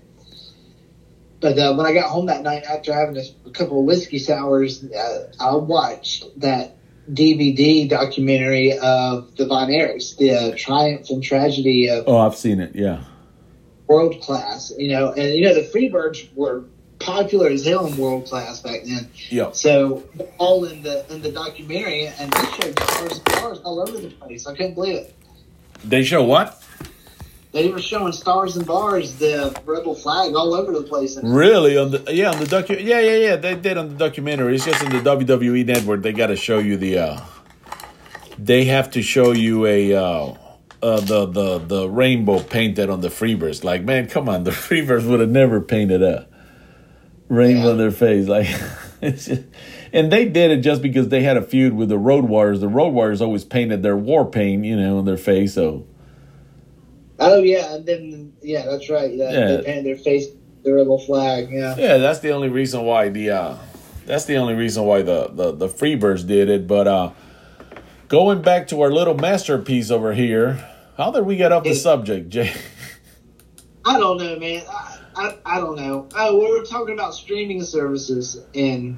But 1.39 1.59
uh, 1.59 1.73
when 1.75 1.85
I 1.85 1.93
got 1.93 2.09
home 2.09 2.25
that 2.25 2.43
night 2.43 2.63
after 2.63 2.93
having 2.93 3.17
a, 3.17 3.23
a 3.47 3.51
couple 3.51 3.79
of 3.79 3.85
whiskey 3.85 4.19
sours, 4.19 4.83
uh, 4.83 5.31
I 5.39 5.55
watched 5.55 6.25
that 6.41 6.75
DVD 7.11 7.87
documentary 7.87 8.77
of 8.77 9.35
the 9.35 9.45
Von 9.45 9.69
Erichs, 9.69 10.17
the 10.17 10.31
uh, 10.31 10.55
triumph 10.57 11.09
and 11.09 11.23
tragedy 11.23 11.87
of 11.89 12.03
oh 12.07 12.17
i've 12.17 12.35
seen 12.35 12.59
it 12.59 12.75
yeah 12.75 13.03
world 13.87 14.19
class. 14.21 14.73
You 14.77 14.91
know, 14.91 15.11
and 15.11 15.35
you 15.35 15.43
know 15.45 15.53
the 15.53 15.61
Freebirds 15.61 16.33
were 16.35 16.63
popular 16.99 17.49
as 17.49 17.65
hell 17.65 17.85
in 17.85 17.97
world 17.97 18.25
class 18.25 18.61
back 18.61 18.81
then. 18.85 19.09
yeah 19.29 19.51
So 19.51 20.03
all 20.37 20.65
in 20.65 20.81
the 20.81 21.05
in 21.13 21.21
the 21.21 21.31
documentary, 21.31 22.07
and 22.07 22.31
they 22.31 22.45
showed 22.45 22.79
stars 22.79 23.11
and 23.17 23.25
bars 23.25 23.59
all 23.59 23.79
over 23.79 23.97
the 23.97 24.09
place. 24.09 24.47
I 24.47 24.55
couldn't 24.55 24.73
believe 24.73 24.95
it. 24.97 25.15
they 25.83 26.03
show 26.03 26.23
what 26.23 26.63
They 27.55 27.69
were 27.69 27.79
showing 27.81 28.11
stars 28.11 28.57
and 28.57 28.67
bars, 28.67 29.15
the 29.15 29.57
rebel 29.65 29.95
flag, 29.95 30.35
all 30.35 30.53
over 30.53 30.73
the 30.73 30.83
place. 30.83 31.17
Really 31.23 31.77
on 31.77 31.91
the 31.91 32.03
yeah 32.13 32.31
on 32.31 32.39
the 32.39 32.45
docu 32.45 32.71
yeah 32.83 32.99
yeah 32.99 33.15
yeah 33.15 33.35
they 33.37 33.55
did 33.55 33.77
on 33.77 33.87
the 33.87 33.95
documentary 33.95 34.55
it's 34.55 34.65
just 34.65 34.83
in 34.83 34.89
the 34.89 34.99
wwe 34.99 35.65
network 35.65 36.01
they 36.01 36.11
got 36.11 36.27
to 36.27 36.35
show 36.35 36.59
you 36.59 36.75
the 36.75 36.97
uh 36.97 37.21
they 38.37 38.65
have 38.65 38.91
to 38.91 39.01
show 39.01 39.31
you 39.31 39.65
a 39.65 39.93
uh 39.93 40.33
uh, 40.83 40.99
the 40.99 41.25
the 41.27 41.57
the 41.59 41.89
rainbow 41.89 42.41
painted 42.43 42.89
on 42.89 42.99
the 42.99 43.07
Freebirds. 43.07 43.63
Like, 43.63 43.83
man, 43.83 44.07
come 44.07 44.27
on, 44.27 44.43
the 44.43 44.51
Freebirds 44.65 45.07
would 45.09 45.21
have 45.21 45.29
never 45.29 45.61
painted 45.61 46.03
a 46.03 46.27
rainbow 47.29 47.63
Yeah. 47.63 47.69
on 47.71 47.77
their 47.77 47.91
face. 47.91 48.27
Like, 48.27 48.47
it's 49.01 49.27
just, 49.27 49.43
and 49.93 50.11
they 50.11 50.25
did 50.25 50.51
it 50.51 50.57
just 50.57 50.81
because 50.81 51.07
they 51.07 51.23
had 51.23 51.37
a 51.37 51.41
feud 51.41 51.73
with 51.73 51.87
the 51.87 51.97
Road 51.97 52.25
Warriors. 52.25 52.59
The 52.59 52.67
Road 52.67 52.89
Warriors 52.89 53.21
always 53.21 53.45
painted 53.45 53.81
their 53.81 53.95
war 53.95 54.29
paint, 54.29 54.65
you 54.65 54.75
know, 54.75 54.97
on 54.97 55.05
their 55.05 55.17
face. 55.17 55.53
So 55.53 55.87
oh 57.19 57.41
yeah, 57.41 57.75
and 57.75 57.85
then 57.85 58.33
yeah, 58.41 58.65
that's 58.65 58.89
right. 58.89 59.11
Yeah, 59.13 59.31
Yeah. 59.31 59.47
they 59.57 59.63
painted 59.63 59.85
their 59.85 59.97
face 59.97 60.27
the 60.63 60.73
rebel 60.73 60.97
flag. 60.99 61.49
Yeah. 61.51 61.75
yeah, 61.77 61.97
that's 61.97 62.19
the 62.19 62.31
only 62.31 62.49
reason 62.49 62.83
why 62.83 63.09
the 63.09 63.29
uh, 63.29 63.57
That's 64.05 64.25
the 64.25 64.37
only 64.37 64.55
reason 64.55 64.83
why 64.85 65.01
the 65.03 65.29
the 65.31 65.51
the 65.51 65.67
Freebirds 65.67 66.25
did 66.27 66.49
it. 66.49 66.67
But 66.67 66.87
uh, 66.87 67.11
going 68.07 68.41
back 68.41 68.67
to 68.69 68.81
our 68.81 68.91
little 68.91 69.15
masterpiece 69.15 69.91
over 69.91 70.13
here, 70.13 70.67
how 70.97 71.11
did 71.11 71.25
we 71.25 71.35
get 71.35 71.51
off 71.51 71.63
the 71.63 71.75
subject, 71.75 72.29
Jay? 72.29 72.51
I 73.85 73.99
don't 73.99 74.17
know, 74.17 74.39
man. 74.39 74.63
I, 74.67 74.97
I, 75.15 75.37
I 75.45 75.59
don't 75.59 75.75
know. 75.75 76.09
Oh, 76.15 76.39
we 76.39 76.49
were 76.59 76.65
talking 76.65 76.95
about 76.95 77.13
streaming 77.13 77.61
services, 77.63 78.43
and 78.55 78.97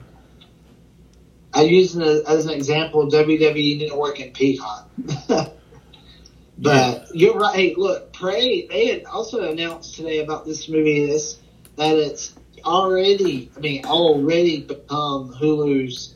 I 1.53 1.63
used 1.63 1.97
it 1.97 2.25
as 2.25 2.45
an 2.45 2.51
example 2.51 3.09
WWE 3.11 3.79
Network 3.79 4.19
and 4.21 4.33
Peacock. 4.33 4.89
but 6.57 6.73
Yeah. 6.73 7.05
you're 7.13 7.35
right. 7.37 7.55
Hey, 7.55 7.75
look, 7.77 8.13
Prey. 8.13 8.67
They 8.67 8.87
had 8.87 9.05
also 9.05 9.51
announced 9.51 9.95
today 9.95 10.19
about 10.19 10.45
this 10.45 10.69
movie 10.69 11.07
this 11.07 11.37
that 11.77 11.95
it's 11.97 12.35
already, 12.65 13.51
I 13.57 13.59
mean, 13.59 13.85
already 13.85 14.61
become 14.61 15.33
Hulu's 15.39 16.15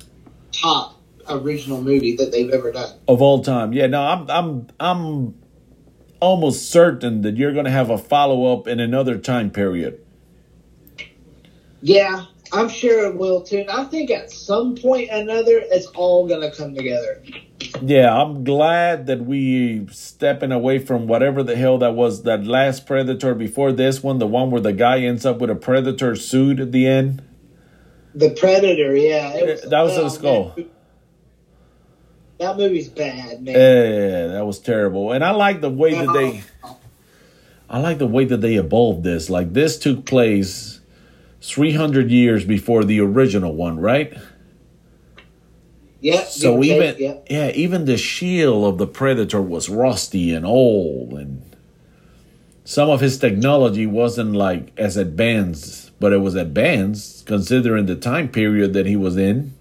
top 0.52 1.02
original 1.30 1.82
movie 1.82 2.16
that 2.18 2.32
they've 2.32 2.50
ever 2.52 2.72
done. 2.72 2.96
of 3.08 3.22
all 3.22 3.44
time. 3.44 3.74
Yeah, 3.74 3.88
no, 3.88 4.02
I'm 4.04 4.30
I'm 4.32 4.68
I'm 4.80 5.36
almost 6.22 6.70
certain 6.72 7.22
that 7.24 7.38
you're 7.38 7.54
going 7.54 7.66
to 7.66 7.72
have 7.72 7.90
a 7.90 7.98
follow 7.98 8.54
up 8.54 8.68
in 8.68 8.80
another 8.80 9.18
time 9.20 9.52
period. 9.52 10.00
Yeah, 11.82 12.26
I'm 12.54 12.70
sure 12.70 13.06
it 13.06 13.16
will 13.16 13.42
too. 13.42 13.60
And 13.60 13.70
I 13.70 13.86
think 13.86 14.12
at 14.12 14.32
some 14.32 14.76
point 14.76 15.10
or 15.10 15.16
another, 15.16 15.62
it's 15.64 15.88
all 15.88 16.28
going 16.28 16.42
to 16.42 16.56
come 16.56 16.76
together. 16.76 17.24
Yeah, 17.82 18.14
I'm 18.14 18.44
glad 18.44 19.06
that 19.08 19.26
we 19.26 19.88
stepping 19.92 20.52
away 20.52 20.80
from 20.80 21.08
whatever 21.08 21.44
the 21.44 21.56
hell 21.56 21.78
that 21.78 21.96
was 21.96 22.24
that 22.24 22.46
last 22.46 22.86
Predator 22.86 23.34
before 23.36 23.72
this 23.72 24.04
one, 24.04 24.20
the 24.20 24.28
one 24.28 24.52
where 24.52 24.62
the 24.62 24.74
guy 24.74 25.00
ends 25.00 25.26
up 25.26 25.40
with 25.40 25.50
a 25.50 25.56
Predator 25.56 26.16
suit 26.16 26.60
at 26.60 26.72
the 26.72 26.88
end. 26.88 27.24
The 28.14 28.32
Predator, 28.32 28.96
yeah. 28.96 29.30
It 29.34 29.70
That 29.70 29.82
was 29.84 29.98
oh, 29.98 30.06
a 30.06 30.10
skull. 30.10 30.54
man. 30.58 30.70
That 32.40 32.58
movie's 32.58 32.90
bad, 32.90 33.44
man. 33.44 33.54
Yeah, 33.54 34.28
that 34.28 34.46
was 34.46 34.60
terrible. 34.60 35.12
And 35.12 35.24
I 35.24 35.32
like 35.32 35.62
the 35.62 35.70
way 35.70 35.94
that 35.94 36.12
they 36.12 36.44
I 37.70 37.80
like 37.80 38.00
the 38.00 38.08
way 38.08 38.26
that 38.26 38.42
they 38.42 38.56
evolved 38.56 39.04
this. 39.04 39.30
Like 39.30 39.54
this 39.54 39.80
took 39.80 40.06
place 40.06 40.81
300 41.42 42.12
years 42.12 42.46
before 42.46 42.84
the 42.84 43.00
original 43.02 43.56
one, 43.56 43.80
right? 43.80 44.14
yeah, 46.00 46.24
So 46.24 46.64
even 46.64 46.96
yeah. 47.00 47.16
yeah, 47.30 47.52
even 47.52 47.86
the 47.86 47.98
shield 47.98 48.66
of 48.66 48.78
the 48.78 48.88
predator 48.88 49.42
was 49.42 49.70
rusty 49.70 50.34
and 50.34 50.46
old 50.46 51.14
and 51.14 51.44
some 52.64 52.90
of 52.90 53.02
his 53.02 53.18
technology 53.20 53.86
wasn't 53.86 54.34
like 54.34 54.72
as 54.78 54.98
advanced, 54.98 55.92
but 56.00 56.14
it 56.14 56.20
was 56.20 56.36
advanced 56.36 57.26
considering 57.26 57.86
the 57.88 57.96
time 57.96 58.30
period 58.30 58.74
that 58.74 58.86
he 58.86 58.96
was 58.96 59.18
in. 59.18 59.54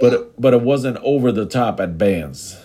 But 0.00 0.14
it, 0.14 0.40
but 0.40 0.54
it 0.54 0.62
wasn't 0.62 0.98
over 1.02 1.32
the 1.32 1.46
top 1.46 1.80
advanced. 1.80 2.58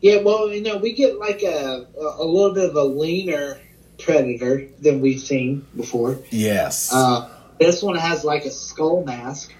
Yeah, 0.00 0.22
well, 0.22 0.50
you 0.52 0.62
know, 0.62 0.76
we 0.78 0.92
get 0.92 1.18
like 1.18 1.42
a 1.42 1.86
a 1.96 2.24
little 2.24 2.54
bit 2.54 2.70
of 2.70 2.76
a 2.76 2.84
leaner 2.84 3.60
Predator 3.98 4.68
than 4.80 5.00
we've 5.00 5.20
seen 5.20 5.66
before. 5.76 6.18
Yes. 6.30 6.92
Uh, 6.92 7.28
this 7.58 7.82
one 7.82 7.96
has 7.96 8.24
like 8.24 8.44
a 8.44 8.50
skull 8.50 9.04
mask 9.04 9.52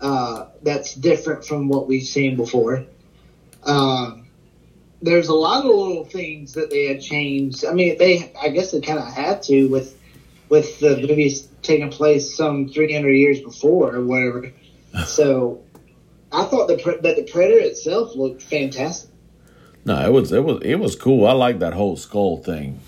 uh, 0.00 0.46
that's 0.62 0.94
different 0.94 1.44
from 1.44 1.68
what 1.68 1.86
we've 1.86 2.06
seen 2.06 2.36
before. 2.36 2.84
Um, 3.64 4.26
there's 5.02 5.28
a 5.28 5.34
lot 5.34 5.64
of 5.64 5.66
little 5.66 6.04
things 6.04 6.54
that 6.54 6.70
they 6.70 6.86
had 6.86 7.00
changed. 7.00 7.64
I 7.64 7.72
mean, 7.72 7.98
they 7.98 8.32
I 8.40 8.48
guess 8.48 8.72
they 8.72 8.80
kind 8.80 8.98
of 8.98 9.12
had 9.12 9.42
to 9.44 9.68
with 9.68 9.98
with 10.48 10.78
the 10.80 10.96
movies 10.96 11.48
taking 11.62 11.90
place 11.90 12.36
some 12.36 12.68
300 12.68 13.10
years 13.10 13.40
before 13.40 13.94
or 13.94 14.04
whatever. 14.04 14.52
So 15.04 15.62
I 16.32 16.44
thought 16.44 16.68
the 16.68 16.76
that 17.02 17.16
the 17.16 17.30
Predator 17.30 17.60
itself 17.60 18.16
looked 18.16 18.40
fantastic. 18.40 19.10
No, 19.84 20.06
it 20.06 20.10
was 20.10 20.32
it 20.32 20.42
was 20.42 20.62
it 20.62 20.76
was 20.76 20.96
cool. 20.96 21.26
I 21.26 21.32
like 21.32 21.58
that 21.58 21.74
whole 21.74 21.96
skull 21.96 22.38
thing 22.38 22.80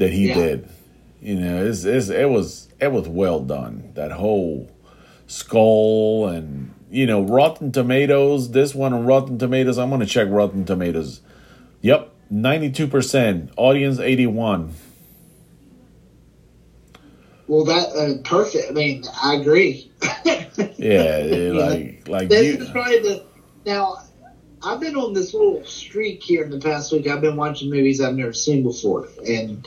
that 0.00 0.12
he 0.12 0.28
Yeah. 0.28 0.34
did. 0.34 0.68
You 1.22 1.36
know, 1.36 1.64
it's, 1.66 1.84
it's 1.84 2.08
it 2.08 2.28
was 2.28 2.68
it 2.80 2.90
was 2.92 3.06
well 3.08 3.40
done. 3.40 3.92
That 3.94 4.10
whole 4.12 4.70
skull 5.26 6.26
and 6.28 6.72
you 6.90 7.06
know 7.06 7.22
Rotten 7.22 7.70
Tomatoes. 7.72 8.50
This 8.50 8.74
one 8.74 8.92
on 8.92 9.04
Rotten 9.06 9.38
Tomatoes. 9.38 9.78
I'm 9.78 9.90
gonna 9.90 10.06
check 10.06 10.28
Rotten 10.30 10.64
Tomatoes. 10.64 11.20
Yep, 11.82 12.10
ninety 12.30 12.70
two 12.70 12.86
percent. 12.86 13.50
Audience 13.56 13.98
eighty 13.98 14.26
one. 14.26 14.72
Well, 17.46 17.64
that 17.64 17.88
uh, 17.88 18.22
perfect. 18.28 18.70
I 18.70 18.72
mean, 18.72 19.04
I 19.22 19.34
agree. 19.36 19.90
Yeah, 20.76 21.16
it- 21.18 21.54
like 21.54 22.08
like 22.08 22.28
This 22.28 22.56
you. 22.58 22.62
is 22.64 22.70
probably 22.70 22.98
the 23.00 23.24
now. 23.66 23.98
I've 24.62 24.78
been 24.80 24.94
on 24.96 25.14
this 25.14 25.32
little 25.32 25.64
streak 25.64 26.22
here 26.22 26.44
in 26.44 26.50
the 26.50 26.58
past 26.58 26.92
week. 26.92 27.06
I've 27.06 27.22
been 27.22 27.36
watching 27.36 27.70
movies 27.70 28.00
I've 28.02 28.14
never 28.14 28.34
seen 28.34 28.62
before, 28.62 29.08
and 29.26 29.66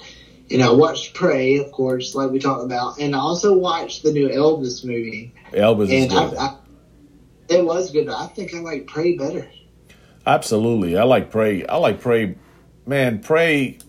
you 0.50 0.58
know, 0.58 0.74
I 0.74 0.76
watched 0.76 1.14
Prey, 1.14 1.58
of 1.58 1.72
course, 1.72 2.16
like 2.16 2.32
we 2.32 2.40
talked 2.40 2.64
about, 2.64 3.00
and 3.00 3.16
I 3.16 3.20
also 3.20 3.58
watched 3.58 4.04
the 4.04 4.12
new 4.12 4.30
Elvis 4.30 4.84
movie, 4.84 5.34
Elvis 5.52 5.90
is 5.92 6.12
good. 6.12 6.38
I, 6.38 6.46
I, 6.46 6.58
it 7.50 7.66
was 7.66 7.92
good. 7.92 8.08
But 8.08 8.18
I 8.18 8.28
think 8.28 8.54
I 8.54 8.60
like 8.60 8.88
Prey 8.88 9.18
better. 9.18 9.48
Absolutely. 10.26 10.98
I 10.98 11.04
like 11.04 11.32
Prey. 11.32 11.66
I 11.66 11.78
like 11.78 12.00
Prey. 12.00 12.36
Man, 12.86 13.20
Prey 13.20 13.80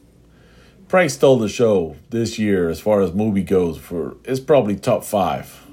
Prey 0.95 1.09
stole 1.09 1.39
the 1.39 1.49
show 1.49 1.97
this 2.11 2.39
year 2.39 2.69
as 2.69 2.79
far 2.79 3.01
as 3.01 3.13
movie 3.13 3.43
goes 3.43 3.79
for 3.79 4.17
it's 4.25 4.39
probably 4.39 4.77
top 4.77 5.03
five. 5.03 5.67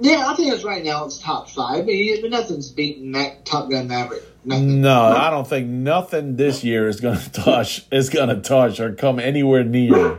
Yeah, 0.00 0.28
I 0.28 0.34
think 0.34 0.52
it's 0.52 0.64
right 0.64 0.82
now. 0.82 1.04
It's 1.04 1.18
top 1.18 1.50
five, 1.50 1.84
but 1.84 2.30
nothing's 2.30 2.70
beating 2.70 3.12
that 3.12 3.44
Top 3.44 3.70
Gun 3.70 3.88
Maverick. 3.88 4.24
Nothing. 4.44 4.80
No, 4.80 5.00
I 5.02 5.30
don't 5.30 5.46
think 5.46 5.68
nothing 5.68 6.36
this 6.36 6.64
year 6.64 6.88
is 6.88 7.00
gonna 7.00 7.20
touch 7.32 7.86
is 7.92 8.10
gonna 8.10 8.40
touch 8.40 8.80
or 8.80 8.92
come 8.94 9.18
anywhere 9.20 9.64
near. 9.64 10.18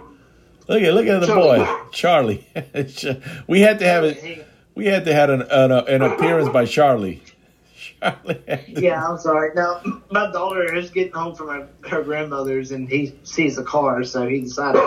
Look 0.67 0.81
at 0.81 0.93
look 0.93 1.07
at 1.07 1.19
the 1.19 1.27
boy, 1.27 1.67
Charlie. 1.91 2.47
we 3.47 3.61
had 3.61 3.79
to 3.79 3.85
have 3.85 4.03
it 4.05 4.47
we 4.75 4.85
had 4.85 5.05
to 5.05 5.13
have 5.13 5.29
an 5.29 5.41
an, 5.43 5.71
an 5.71 6.01
appearance 6.01 6.49
by 6.49 6.65
Charlie. 6.65 7.21
Charlie 8.01 8.35
to- 8.47 8.59
Yeah, 8.67 9.05
I'm 9.05 9.17
sorry. 9.17 9.51
No, 9.55 9.81
my 10.11 10.31
daughter 10.31 10.73
is 10.73 10.89
getting 10.89 11.13
home 11.13 11.35
from 11.35 11.49
her, 11.49 11.67
her 11.89 12.01
grandmother's, 12.03 12.71
and 12.71 12.87
he 12.89 13.13
sees 13.23 13.57
the 13.57 13.63
car, 13.63 14.03
so 14.05 14.27
he 14.27 14.39
decided 14.41 14.81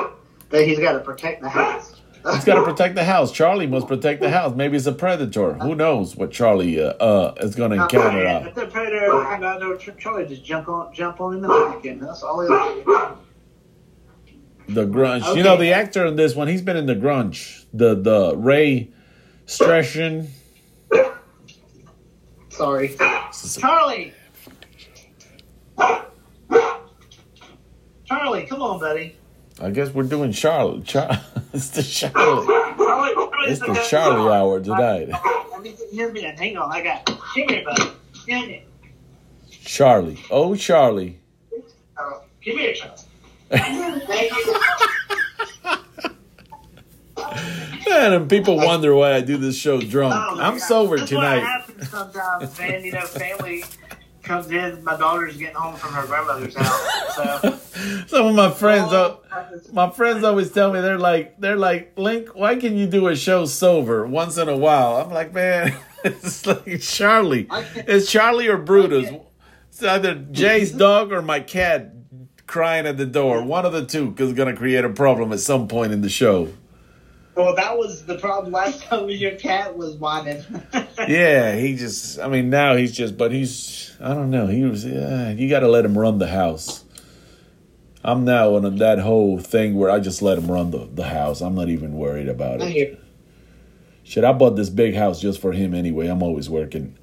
that 0.51 0.65
he's 0.65 0.79
got 0.79 0.93
to 0.93 1.01
protect 1.01 1.43
the 1.43 1.49
house. 1.51 1.96
He's 2.35 2.45
got 2.45 2.57
to 2.57 2.65
protect 2.65 2.95
the 2.95 3.05
house. 3.05 3.31
Charlie 3.31 3.67
must 3.67 3.87
protect 3.87 4.21
the 4.21 4.31
house. 4.31 4.55
Maybe 4.57 4.77
it's 4.77 4.87
a 4.87 4.93
predator. 4.93 5.55
Who 5.55 5.75
knows 5.75 6.17
what 6.17 6.33
Charlie 6.33 6.81
uh, 6.81 6.89
uh 6.95 7.35
is 7.39 7.55
going 7.55 7.71
to 7.71 7.83
encounter? 7.83 8.27
out. 8.27 8.47
If 8.47 8.55
the 8.55 8.67
predator, 8.67 9.15
I 9.25 9.39
know 9.39 9.77
Charlie 9.77 10.27
just 10.27 10.45
jump 10.45 10.69
on, 10.69 10.93
jump 10.93 11.21
on 11.21 11.35
in 11.35 11.43
the 11.43 11.49
back, 11.49 11.85
and 11.85 12.03
that's 12.03 12.23
all 12.23 12.41
he. 12.41 12.49
The 14.69 14.85
grunge. 14.85 15.37
You 15.37 15.45
know 15.45 15.57
the 15.57 15.73
actor 15.73 16.05
in 16.07 16.17
this 16.17 16.35
one. 16.35 16.49
He's 16.49 16.63
been 16.63 16.77
in 16.77 16.87
the 16.87 16.97
grunge. 16.97 17.67
The 17.73 17.95
the 17.95 18.37
Ray 18.37 18.91
Strashin. 19.47 20.29
Sorry, 22.49 22.97
Charlie. 23.59 24.13
Charlie, 28.07 28.47
come 28.47 28.63
on, 28.63 28.81
buddy. 28.81 29.17
I 29.61 29.71
guess 29.71 29.91
we're 29.91 30.03
doing 30.05 30.33
Charlie. 30.33 30.83
Char- 30.83 31.21
it's 31.53 31.71
the 31.71 31.83
Charlie. 31.83 32.47
Charlie, 32.47 33.29
It's 33.51 33.61
the 33.61 33.87
Charlie 33.89 34.33
hour 34.33 34.61
tonight. 34.61 35.09
Let 35.09 35.63
me 35.63 35.75
hear 35.91 36.13
me. 36.13 36.23
Hang 36.23 36.57
on, 36.59 36.71
I 36.71 36.83
got. 36.83 37.07
Come 37.07 37.19
here, 37.49 37.65
buddy. 37.65 38.65
Charlie. 39.65 40.19
Oh 40.31 40.55
Charlie. 40.55 41.21
Give 42.43 42.55
me 42.57 42.67
a 42.67 42.75
Charlie. 42.75 43.03
Man, 47.89 48.13
and 48.13 48.29
people 48.29 48.57
wonder 48.57 48.95
why 48.95 49.15
I 49.15 49.21
do 49.21 49.37
this 49.37 49.57
show 49.57 49.81
drunk. 49.81 50.15
Oh, 50.17 50.39
I'm 50.41 50.55
yeah. 50.55 50.59
sober 50.61 50.99
That's 50.99 51.11
what 51.13 51.21
tonight. 51.21 51.39
happens 51.41 51.89
sometimes, 51.91 52.59
man. 52.59 52.85
You 52.85 52.93
know, 52.93 53.01
family 53.07 53.65
comes 54.27 54.51
in. 54.51 54.83
My 54.85 54.97
daughter's 54.97 55.37
getting 55.37 55.57
home 55.57 55.77
from 55.77 55.93
her 55.95 56.07
grandmother's 56.07 56.55
house, 56.55 57.15
so 57.15 57.59
Some 58.07 58.27
of 58.27 58.35
my 58.35 58.51
friends, 58.51 58.93
Oh, 58.93 59.21
my 59.73 59.91
friends 59.91 60.25
always 60.25 60.51
tell 60.51 60.73
me 60.73 60.81
they're 60.81 60.99
like, 60.99 61.41
they're 61.41 61.57
like, 61.57 61.93
Link, 61.97 62.31
why 62.35 62.57
can 62.57 62.77
you 62.77 62.87
do 62.87 63.09
a 63.09 63.17
show 63.17 63.47
sober 63.47 64.07
once 64.07 64.37
in 64.37 64.49
a 64.49 64.57
while? 64.57 64.97
I'm 64.97 65.11
like, 65.11 65.33
man, 65.33 65.77
it's 66.05 66.45
like 66.45 66.81
Charlie. 66.81 67.47
It's 67.77 68.11
Charlie 68.11 68.49
or 68.49 68.59
Brutus. 68.59 69.11
It's 69.69 69.83
either 69.83 70.15
Jay's 70.15 70.71
mm-hmm. 70.71 70.79
dog 70.79 71.13
or 71.13 71.23
my 71.23 71.41
cat 71.41 71.93
crying 72.47 72.87
at 72.87 72.97
the 72.97 73.07
door. 73.07 73.43
One 73.43 73.65
of 73.65 73.73
the 73.73 73.85
two 73.85 74.15
is 74.19 74.33
going 74.33 74.49
to 74.53 74.57
create 74.57 74.85
a 74.85 74.91
problem 74.91 75.33
at 75.33 75.41
some 75.41 75.69
point 75.69 75.93
in 75.93 76.01
the 76.01 76.09
show. 76.09 76.53
Well, 77.37 77.55
that 77.55 77.77
was 77.77 78.05
the 78.07 78.19
problem 78.19 78.53
last 78.53 78.83
time 78.83 79.09
your 79.11 79.33
cat 79.33 79.77
was 79.77 79.95
wanted. 79.97 80.45
Yeah, 81.09 81.55
he 81.55 81.77
just, 81.77 82.19
I 82.19 82.27
mean, 82.27 82.49
now 82.49 82.75
he's 82.75 82.91
just, 82.91 83.17
but 83.19 83.31
he's, 83.31 83.95
I 84.01 84.15
don't 84.15 84.31
know. 84.31 84.47
He 84.47 84.63
was, 84.65 84.85
uh, 84.87 85.35
you 85.37 85.49
got 85.49 85.61
to 85.61 85.69
let 85.69 85.85
him 85.85 85.97
run 85.97 86.19
the 86.19 86.27
house. 86.27 86.83
I'm 88.03 88.25
now 88.25 88.55
on 88.57 88.79
that 88.79 88.99
whole 89.01 89.39
thing 89.39 89.75
where 89.77 89.91
I 89.91 90.01
just 90.01 90.23
let 90.23 90.39
him 90.39 90.51
run 90.51 90.71
the, 90.71 90.89
the 90.93 91.05
house. 91.05 91.43
I'm 91.43 91.55
not 91.55 91.69
even 91.69 91.93
worried 91.93 92.29
about 92.29 92.63
I 92.63 92.67
it. 92.67 92.73
hear. 92.73 92.99
Shit, 94.05 94.25
I 94.25 94.33
bought 94.33 94.57
this 94.57 94.71
big 94.71 94.95
house 94.95 95.21
just 95.21 95.39
for 95.41 95.53
him 95.53 95.75
anyway. 95.75 96.07
I'm 96.09 96.23
always 96.23 96.49
working. 96.49 96.97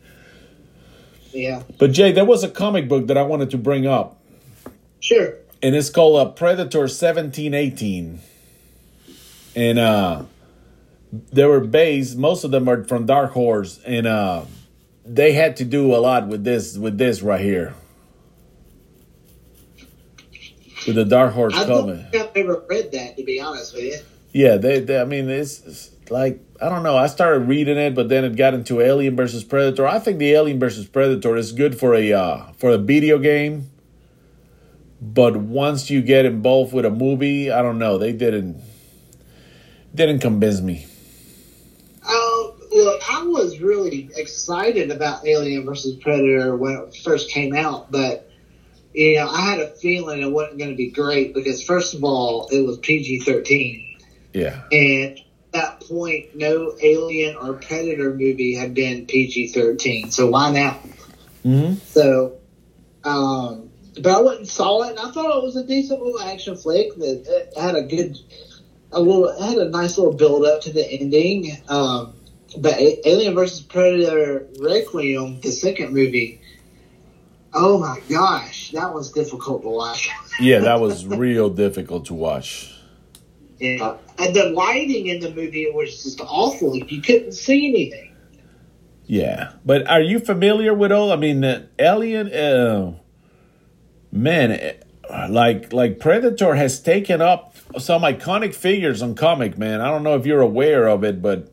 Yeah. 1.32 1.62
But 1.78 1.92
Jay, 1.92 2.12
there 2.12 2.26
was 2.26 2.44
a 2.44 2.50
comic 2.50 2.90
book 2.90 3.08
that 3.08 3.18
I 3.18 3.22
wanted 3.24 3.52
to 3.52 3.58
bring 3.58 3.86
up, 3.86 4.20
Sure. 5.02 5.36
and 5.62 5.76
it's 5.76 5.92
called 5.92 6.18
uh, 6.28 6.32
Predator 6.32 6.80
1718. 6.80 8.20
And 9.56 9.80
uh 9.80 10.24
they 11.32 11.46
were 11.46 11.60
based, 11.60 12.18
most 12.18 12.44
of 12.44 12.52
them 12.52 12.68
are 12.68 12.84
from 12.84 13.06
Dark 13.06 13.32
Horse, 13.32 13.80
and 13.86 14.08
uh 14.08 14.46
they 15.06 15.34
had 15.34 15.58
to 15.58 15.66
do 15.66 15.94
a 15.96 15.98
lot 15.98 16.28
with 16.28 16.44
this 16.44 16.78
with 16.78 16.98
this 16.98 17.22
right 17.22 17.42
here. 17.42 17.74
With 20.88 20.96
the 20.96 21.06
Dark 21.06 21.34
Horse 21.34 21.54
I 21.56 21.66
don't 21.66 21.90
I've 22.14 22.36
never 22.36 22.64
read 22.68 22.92
that, 22.92 23.16
to 23.18 23.24
be 23.24 23.40
honest 23.40 23.74
with 23.74 23.84
you. 23.84 23.98
Yeah, 24.34 24.58
they, 24.58 24.80
they 24.80 25.00
I 25.00 25.06
mean, 25.06 25.30
it's, 25.30 25.62
it's 25.62 25.92
like 26.10 26.42
I 26.62 26.70
don't 26.70 26.84
know. 26.84 26.98
I 26.98 27.08
started 27.08 27.48
reading 27.48 27.78
it, 27.78 27.94
but 27.94 28.10
then 28.10 28.26
it 28.26 28.36
got 28.36 28.54
into 28.54 28.82
Alien 28.82 29.16
versus 29.16 29.44
Predator. 29.44 29.88
I 29.88 30.00
think 30.00 30.18
the 30.18 30.32
Alien 30.32 30.60
versus 30.60 30.88
Predator 30.88 31.36
is 31.36 31.52
good 31.52 31.78
for 31.78 31.94
a 31.94 32.12
uh, 32.14 32.52
for 32.58 32.72
a 32.72 32.78
video 32.78 33.20
game, 33.20 33.70
but 35.00 35.36
once 35.36 35.90
you 35.90 36.02
get 36.02 36.26
involved 36.26 36.74
with 36.74 36.86
a 36.86 36.90
movie, 36.90 37.52
I 37.52 37.62
don't 37.62 37.78
know. 37.78 37.98
They 37.98 38.12
didn't 38.12 38.62
didn't 39.94 40.20
convince 40.20 40.62
me. 40.62 40.86
Oh, 42.06 42.56
look, 42.72 43.02
I 43.10 43.24
was 43.24 43.60
really 43.60 44.10
excited 44.16 44.92
about 44.92 45.26
Alien 45.26 45.66
versus 45.66 45.96
Predator 46.02 46.56
when 46.56 46.74
it 46.74 46.96
first 47.04 47.30
came 47.30 47.56
out, 47.56 47.92
but 47.92 48.30
you 48.94 49.16
know, 49.16 49.28
I 49.28 49.42
had 49.42 49.60
a 49.60 49.70
feeling 49.70 50.22
it 50.22 50.32
wasn't 50.32 50.60
going 50.60 50.70
to 50.70 50.76
be 50.76 50.92
great 50.92 51.34
because 51.34 51.64
first 51.64 51.94
of 51.94 52.04
all, 52.04 52.48
it 52.52 52.62
was 52.62 52.78
PG 52.78 53.20
thirteen, 53.20 53.86
Yeah, 54.34 54.62
and 54.72 55.18
at 55.18 55.26
that 55.52 55.82
point, 55.82 56.36
no 56.36 56.76
Alien 56.82 57.36
or 57.36 57.54
Predator 57.54 58.14
movie 58.14 58.54
had 58.54 58.74
been 58.74 59.06
PG 59.06 59.48
thirteen. 59.54 60.12
So 60.12 60.30
why 60.30 60.52
now? 60.52 60.80
hmm 61.44 61.74
So, 61.86 62.40
um, 63.04 63.70
but 63.96 64.12
I 64.12 64.22
went 64.22 64.40
and 64.40 64.48
saw 64.48 64.84
it, 64.84 64.92
and 64.92 65.00
I 65.00 65.12
thought 65.12 65.38
it 65.38 65.44
was 65.44 65.56
a 65.56 65.66
decent 65.66 66.02
little 66.02 66.20
action 66.20 66.56
flick 66.56 66.96
that 66.96 67.54
had 67.58 67.76
a 67.76 67.84
good, 67.84 68.18
a 68.94 69.00
little, 69.00 69.28
it 69.28 69.42
had 69.42 69.58
a 69.58 69.70
nice 69.70 69.98
little 69.98 70.14
build 70.14 70.46
up 70.46 70.62
to 70.62 70.74
the 70.74 70.86
ending. 70.90 71.58
Um, 71.68 72.14
but 72.58 72.80
Alien 72.80 73.36
versus 73.36 73.62
Predator 73.62 74.48
Requiem, 74.60 75.42
the 75.42 75.52
second 75.52 75.94
movie, 75.94 76.42
oh 77.54 77.80
my 77.80 78.00
gosh, 78.10 78.72
that 78.72 78.94
was 78.94 79.12
difficult 79.12 79.64
to 79.64 79.70
watch. 79.70 80.10
yeah, 80.40 80.60
that 80.60 80.80
was 80.80 81.06
real 81.06 81.50
difficult 81.50 82.06
to 82.06 82.14
watch. 82.14 82.70
Yeah, 83.60 83.98
and 84.18 84.36
the 84.36 84.50
lighting 84.50 85.08
in 85.08 85.20
the 85.20 85.32
movie 85.32 85.70
was 85.72 86.04
just 86.04 86.20
awful. 86.22 86.76
You 86.76 87.02
couldn't 87.02 87.34
see 87.34 87.68
anything. 87.68 88.16
Yeah, 89.06 89.54
but 89.66 89.88
are 89.88 90.02
you 90.02 90.20
familiar 90.20 90.74
with 90.74 90.92
all? 90.92 91.12
I 91.12 91.18
mean, 91.18 91.68
Alien, 91.80 92.34
uh, 92.34 92.94
man, 94.12 94.76
like 95.10 95.74
like 95.74 96.00
Predator 96.00 96.56
has 96.56 96.80
taken 96.80 97.22
up 97.22 97.56
some 97.78 98.04
iconic 98.04 98.54
figures 98.56 99.02
on 99.02 99.16
comic. 99.16 99.58
Man, 99.58 99.82
I 99.82 99.90
don't 99.90 100.04
know 100.04 100.16
if 100.16 100.26
you're 100.26 100.42
aware 100.42 100.88
of 100.88 101.04
it, 101.04 101.22
but 101.22 101.52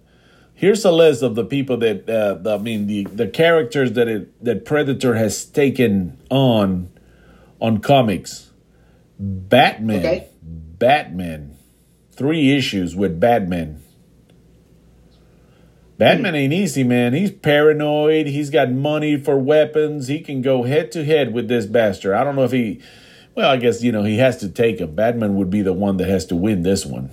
here's 0.55 0.85
a 0.85 0.93
list 0.93 1.23
of 1.23 1.35
the 1.35 1.45
people 1.45 1.77
that 1.79 2.09
uh, 2.09 2.35
the, 2.35 2.55
I 2.57 2.59
mean 2.59 2.87
the 2.87 3.05
the 3.05 3.27
characters 3.27 3.93
that 3.93 4.09
it 4.09 4.45
that 4.45 4.65
Predator 4.65 5.15
has 5.15 5.45
taken 5.45 6.19
on 6.31 6.91
on 7.61 7.79
comics. 7.79 8.51
Batman, 9.19 9.99
Okay. 9.99 10.29
Batman, 10.43 11.57
three 12.13 12.57
issues 12.57 12.97
with 12.97 13.21
Batman. 13.21 13.83
Batman 15.99 16.35
ain't 16.35 16.55
easy, 16.55 16.83
man. 16.83 17.13
He's 17.13 17.31
paranoid. 17.31 18.27
He's 18.27 18.49
got 18.49 18.71
money 18.71 19.19
for 19.19 19.37
weapons. 19.37 20.09
He 20.09 20.21
can 20.21 20.41
go 20.41 20.63
head 20.63 20.91
to 20.93 21.05
head 21.05 21.35
with 21.35 21.49
this 21.49 21.67
bastard. 21.67 22.15
I 22.15 22.25
don't 22.25 22.37
know 22.37 22.45
if 22.45 22.53
he. 22.53 22.81
Well, 23.35 23.49
I 23.51 23.57
guess 23.57 23.83
you 23.83 23.93
know 23.93 24.03
he 24.05 24.19
has 24.19 24.39
to 24.39 24.49
take 24.49 24.81
him. 24.81 24.95
Batman 24.95 25.37
would 25.37 25.51
be 25.51 25.63
the 25.63 25.73
one 25.73 25.97
that 25.99 26.09
has 26.09 26.27
to 26.27 26.37
win 26.37 26.63
this 26.63 26.85
one 26.85 27.11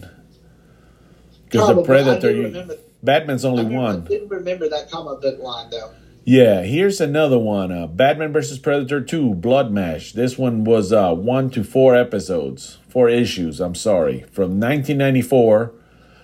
because 1.45 1.75
the 1.75 1.83
Predator. 1.83 2.31
you- 2.31 2.43
remember- 2.43 2.75
Batman's 3.03 3.45
only 3.45 3.61
I, 3.61 3.65
remember, 3.67 3.87
I 3.87 3.91
one. 3.93 4.03
didn't 4.05 4.29
remember 4.29 4.67
that 4.69 4.89
comic 4.91 5.21
book 5.21 5.39
line 5.39 5.69
though. 5.69 5.91
Yeah, 6.25 6.63
here's 6.63 6.99
another 6.99 7.37
one. 7.39 7.71
Uh, 7.71 7.87
Batman 7.87 8.33
versus 8.33 8.59
Predator 8.59 8.99
2, 8.99 9.35
Bloodmatch. 9.35 10.11
This 10.11 10.37
one 10.37 10.65
was 10.65 10.91
uh, 10.91 11.13
one 11.13 11.49
to 11.51 11.63
four 11.63 11.95
episodes, 11.95 12.79
four 12.89 13.07
issues, 13.07 13.61
I'm 13.61 13.75
sorry, 13.75 14.25
from 14.31 14.59
1994, 14.59 15.71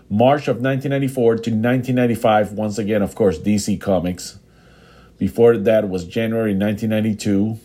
March 0.10 0.50
of 0.50 0.58
1994 0.58 1.24
to 1.36 1.38
1995. 1.52 2.52
Once 2.52 2.78
again, 2.78 3.02
of 3.02 3.16
course, 3.16 3.38
DC 3.40 3.80
Comics. 3.80 4.40
Before 5.18 5.56
that 5.56 5.88
was 5.88 6.04
January 6.04 6.54
1992. 6.54 7.60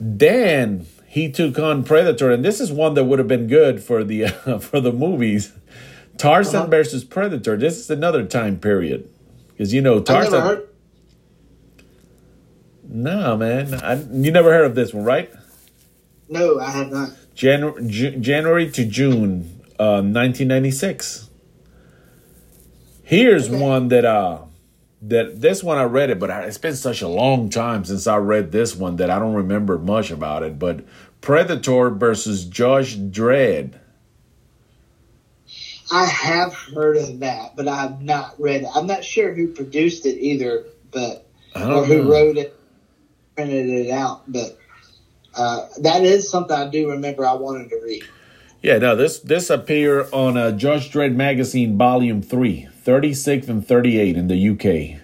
Then 0.00 0.86
he 1.14 1.30
took 1.30 1.60
on 1.60 1.84
Predator, 1.84 2.32
and 2.32 2.44
this 2.44 2.60
is 2.60 2.72
one 2.72 2.94
that 2.94 3.04
would 3.04 3.20
have 3.20 3.28
been 3.28 3.46
good 3.46 3.80
for 3.80 4.02
the 4.02 4.24
uh, 4.26 4.58
for 4.68 4.80
the 4.80 4.92
movies. 4.92 5.52
Tarzan 6.16 6.62
Uh-huh. 6.62 6.70
versus 6.70 7.04
Predator. 7.04 7.56
This 7.56 7.78
is 7.78 7.88
another 7.90 8.24
time 8.24 8.58
period 8.58 9.08
because 9.48 9.72
you 9.72 9.80
know 9.80 10.00
Tarzan. 10.00 10.42
heard. 10.42 10.68
No, 12.88 13.36
man. 13.36 13.74
I, 13.74 13.94
you 14.12 14.30
never 14.32 14.50
heard 14.52 14.66
of 14.66 14.74
this 14.74 14.92
one, 14.92 15.04
right? 15.04 15.30
No, 16.28 16.58
I 16.60 16.70
have 16.70 16.90
not. 16.90 17.10
Janu- 17.36 17.88
Ju- 17.88 18.16
January 18.18 18.70
to 18.72 18.84
June, 18.84 19.60
uh, 19.78 20.02
1996. 20.02 21.28
Here's 23.02 23.48
Okay. 23.48 23.60
one 23.60 23.88
that 23.88 24.04
uh 24.04 24.38
that 25.08 25.40
this 25.40 25.62
one 25.62 25.78
I 25.78 25.84
read 25.84 26.10
it, 26.10 26.18
but 26.18 26.30
it's 26.30 26.58
been 26.58 26.76
such 26.76 27.02
a 27.02 27.08
long 27.08 27.50
time 27.50 27.84
since 27.84 28.06
I 28.06 28.16
read 28.16 28.52
this 28.52 28.74
one 28.74 28.96
that 28.96 29.10
I 29.10 29.18
don't 29.18 29.34
remember 29.34 29.78
much 29.78 30.10
about 30.10 30.42
it. 30.42 30.58
But 30.58 30.84
Predator 31.20 31.90
versus 31.90 32.44
Judge 32.44 32.98
Dredd. 32.98 33.78
I 35.92 36.06
have 36.06 36.54
heard 36.54 36.96
of 36.96 37.20
that, 37.20 37.56
but 37.56 37.68
I 37.68 37.82
have 37.82 38.02
not 38.02 38.40
read 38.40 38.62
it. 38.62 38.68
I'm 38.74 38.86
not 38.86 39.04
sure 39.04 39.34
who 39.34 39.48
produced 39.48 40.06
it 40.06 40.18
either, 40.18 40.64
but 40.90 41.26
or 41.54 41.84
who 41.84 42.02
know. 42.02 42.10
wrote 42.10 42.36
it, 42.38 42.58
printed 43.36 43.68
it 43.68 43.90
out. 43.90 44.22
But 44.26 44.58
uh, 45.34 45.68
that 45.82 46.02
is 46.04 46.30
something 46.30 46.56
I 46.56 46.68
do 46.68 46.90
remember. 46.90 47.26
I 47.26 47.34
wanted 47.34 47.68
to 47.70 47.80
read. 47.84 48.04
Yeah, 48.62 48.78
no, 48.78 48.96
this 48.96 49.18
this 49.20 49.50
appeared 49.50 50.10
on 50.12 50.38
uh, 50.38 50.52
Judge 50.52 50.90
Dredd 50.90 51.14
magazine, 51.14 51.76
volume 51.76 52.22
3, 52.22 52.68
36 52.84 53.48
and 53.48 53.66
38 53.66 54.16
in 54.16 54.28
the 54.28 54.50
UK. 54.50 55.00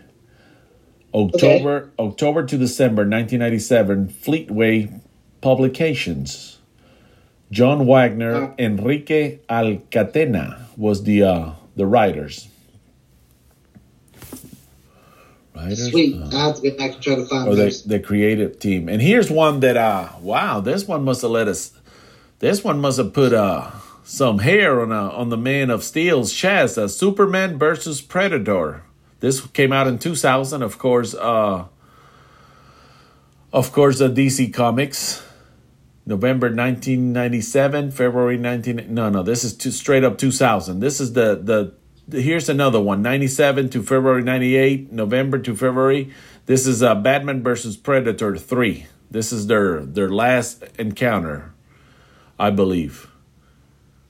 October 1.13 1.91
October 1.99 2.47
to 2.47 2.59
December 2.59 3.03
1997, 3.03 4.09
Fleetway 4.09 5.01
Publications. 5.41 6.59
John 7.51 7.87
Wagner. 7.87 8.55
Enrique 8.59 9.39
Alcatena 9.49 10.67
was 10.77 11.03
the 11.05 11.25
uh, 11.25 11.53
the 11.75 11.87
writers. 11.87 12.49
Writers? 15.57 15.91
Sweet. 15.91 16.17
Uh, 16.17 16.29
I 16.33 16.47
have 16.47 16.57
to 16.57 16.63
get 16.63 16.79
back 16.79 16.93
and 16.93 17.03
try 17.03 17.15
to 17.17 17.27
find 17.27 17.49
or 17.49 17.57
the, 17.57 17.83
the 17.87 17.99
creative 17.99 18.59
team. 18.59 18.89
And 18.89 19.03
here's 19.03 19.31
one 19.31 19.61
that 19.61 19.77
uh 19.77 20.11
wow, 20.21 20.61
this 20.61 20.87
one 20.87 21.03
must 21.05 21.23
have 21.23 21.31
let 21.31 21.49
us 21.49 21.73
this 22.39 22.63
one 22.63 22.81
must 22.81 22.99
have 22.99 23.13
put 23.13 23.33
uh 23.33 23.71
some 24.11 24.41
hair 24.41 24.81
on 24.81 24.91
uh, 24.91 25.09
on 25.11 25.29
the 25.29 25.37
man 25.37 25.71
of 25.71 25.85
steel's 25.85 26.33
chest. 26.33 26.77
Uh, 26.77 26.89
Superman 26.89 27.59
versus 27.59 28.01
Predator. 28.01 28.83
This 29.21 29.47
came 29.49 29.73
out 29.73 29.87
in 29.87 29.99
2000, 29.99 30.63
of 30.63 30.79
course. 30.79 31.15
Uh, 31.15 31.67
of 33.53 33.73
course, 33.73 33.99
the 33.99 34.09
DC 34.09 34.53
Comics. 34.53 35.25
November 36.07 36.49
1997, 36.49 37.93
February 37.93 38.37
19 38.37 38.87
No, 38.93 39.11
no, 39.11 39.23
this 39.23 39.45
is 39.45 39.77
straight 39.77 40.03
up 40.03 40.19
2000. 40.19 40.81
This 40.81 41.01
is 41.01 41.13
the 41.13 41.37
the 41.37 41.75
here's 42.21 42.49
another 42.49 42.81
one 42.81 43.03
97 43.03 43.69
to 43.69 43.85
february 43.85 44.25
98 44.25 44.91
november 44.91 45.39
to 45.39 45.55
february 45.55 46.13
this 46.47 46.67
is 46.67 46.83
uh, 46.83 46.93
batman 46.93 47.41
versus 47.41 47.77
predator 47.77 48.37
3 48.37 48.87
this 49.09 49.33
is 49.33 49.47
their 49.47 49.85
their 49.85 50.09
last 50.09 50.65
encounter 50.77 51.53
i 52.37 52.51
believe 52.51 53.10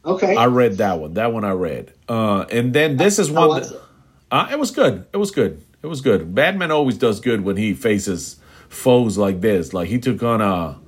Okay. 0.05 0.35
i 0.37 0.47
read 0.47 0.79
that 0.79 0.99
one 0.99 1.15
that 1.15 1.33
one 1.33 1.45
i 1.45 1.53
read 1.53 1.93
uh, 2.09 2.47
and 2.51 2.73
then 2.73 2.97
this 2.97 3.19
is 3.19 3.31
one 3.31 3.49
was 3.49 3.69
that, 3.71 3.77
it? 3.77 3.83
uh, 4.31 4.49
it 4.51 4.59
was 4.59 4.71
good 4.71 5.07
it 5.13 5.19
was 5.19 5.31
good 5.31 5.63
it 5.83 5.87
was 5.87 6.01
good 6.01 6.35
batman 6.35 6.71
always 6.71 6.97
does 6.97 7.21
good 7.21 7.43
when 7.43 7.57
he 7.57 7.75
faces 7.75 8.41
foes 8.69 9.19
like 9.19 9.41
this 9.41 9.75
like 9.75 9.89
he 9.89 9.99
took 9.99 10.23
on 10.23 10.41
a 10.41 10.79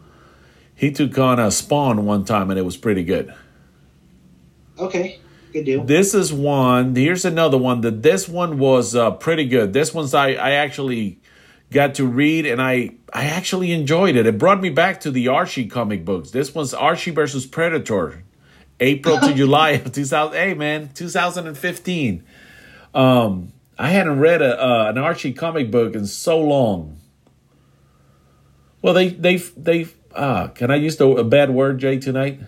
he 0.74 0.90
took 0.90 1.18
on 1.18 1.38
a 1.38 1.50
spawn 1.50 2.04
one 2.06 2.24
time 2.24 2.50
and 2.50 2.58
it 2.58 2.64
was 2.64 2.76
pretty 2.76 3.04
good 3.04 3.34
okay. 4.78 5.18
Good 5.52 5.64
deal. 5.64 5.84
This 5.84 6.14
is 6.14 6.32
one. 6.32 6.96
Here's 6.96 7.24
another 7.26 7.58
one. 7.58 7.82
That 7.82 8.02
this 8.02 8.26
one 8.26 8.58
was 8.58 8.96
uh, 8.96 9.10
pretty 9.10 9.44
good. 9.44 9.72
This 9.74 9.92
one's 9.92 10.14
I 10.14 10.30
I 10.30 10.52
actually 10.52 11.20
got 11.70 11.94
to 11.96 12.06
read 12.06 12.46
and 12.46 12.60
I 12.60 12.92
I 13.12 13.24
actually 13.24 13.72
enjoyed 13.72 14.16
it. 14.16 14.26
It 14.26 14.38
brought 14.38 14.62
me 14.62 14.70
back 14.70 15.00
to 15.00 15.10
the 15.10 15.28
Archie 15.28 15.66
comic 15.66 16.04
books. 16.04 16.30
This 16.30 16.54
one's 16.54 16.72
Archie 16.72 17.10
versus 17.10 17.44
Predator, 17.44 18.24
April 18.82 19.18
to 19.20 19.32
July 19.32 19.70
of 19.70 19.92
2000. 19.92 20.34
Hey 20.36 20.54
man, 20.54 20.90
2015. 20.94 22.24
Um, 22.94 23.52
I 23.78 23.88
hadn't 23.88 24.18
read 24.18 24.42
a 24.42 24.60
uh, 24.62 24.90
an 24.90 24.98
Archie 24.98 25.32
comic 25.32 25.70
book 25.70 25.94
in 25.94 26.06
so 26.06 26.40
long. 26.40 26.98
Well, 28.82 28.94
they 28.94 29.08
they 29.08 29.36
they 29.36 29.86
ah, 30.14 30.48
can 30.48 30.70
I 30.70 30.76
use 30.76 30.96
the, 30.96 31.08
a 31.08 31.24
bad 31.24 31.50
word, 31.50 31.78
Jay, 31.78 31.98
tonight? 31.98 32.40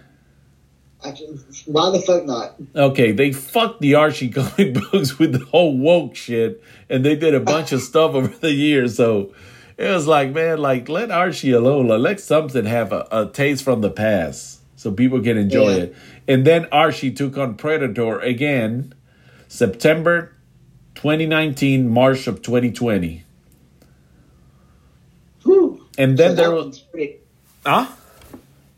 Can, 1.02 1.38
why 1.66 1.90
the 1.90 2.00
fuck 2.00 2.24
not? 2.24 2.54
Okay, 2.74 3.12
they 3.12 3.30
fucked 3.32 3.80
the 3.82 3.94
Archie 3.94 4.30
comic 4.30 4.74
books 4.74 5.18
with 5.18 5.32
the 5.32 5.44
whole 5.44 5.76
woke 5.76 6.16
shit, 6.16 6.62
and 6.88 7.04
they 7.04 7.14
did 7.14 7.34
a 7.34 7.40
bunch 7.40 7.72
of 7.72 7.82
stuff 7.82 8.14
over 8.14 8.28
the 8.28 8.52
years. 8.52 8.96
So 8.96 9.34
it 9.76 9.88
was 9.88 10.06
like, 10.06 10.32
man, 10.32 10.58
like 10.58 10.88
let 10.88 11.10
Archie 11.10 11.52
alone. 11.52 11.88
Like, 11.88 12.00
let 12.00 12.20
something 12.20 12.64
have 12.64 12.92
a, 12.92 13.06
a 13.12 13.26
taste 13.30 13.62
from 13.64 13.80
the 13.82 13.90
past, 13.90 14.60
so 14.76 14.90
people 14.92 15.20
can 15.20 15.36
enjoy 15.36 15.70
Yeah. 15.76 15.82
it. 15.84 15.96
And 16.26 16.46
then 16.46 16.66
Archie 16.72 17.10
took 17.12 17.36
on 17.36 17.54
Predator 17.56 18.18
again, 18.20 18.94
September 19.48 20.32
2019, 20.94 21.88
March 21.88 22.26
of 22.26 22.40
2020, 22.42 23.24
Whew. 25.44 25.84
and 25.98 26.16
then 26.16 26.30
So 26.30 26.34
there 26.36 26.50
was 26.52 26.78
pretty- 26.78 27.16
ah, 27.66 27.96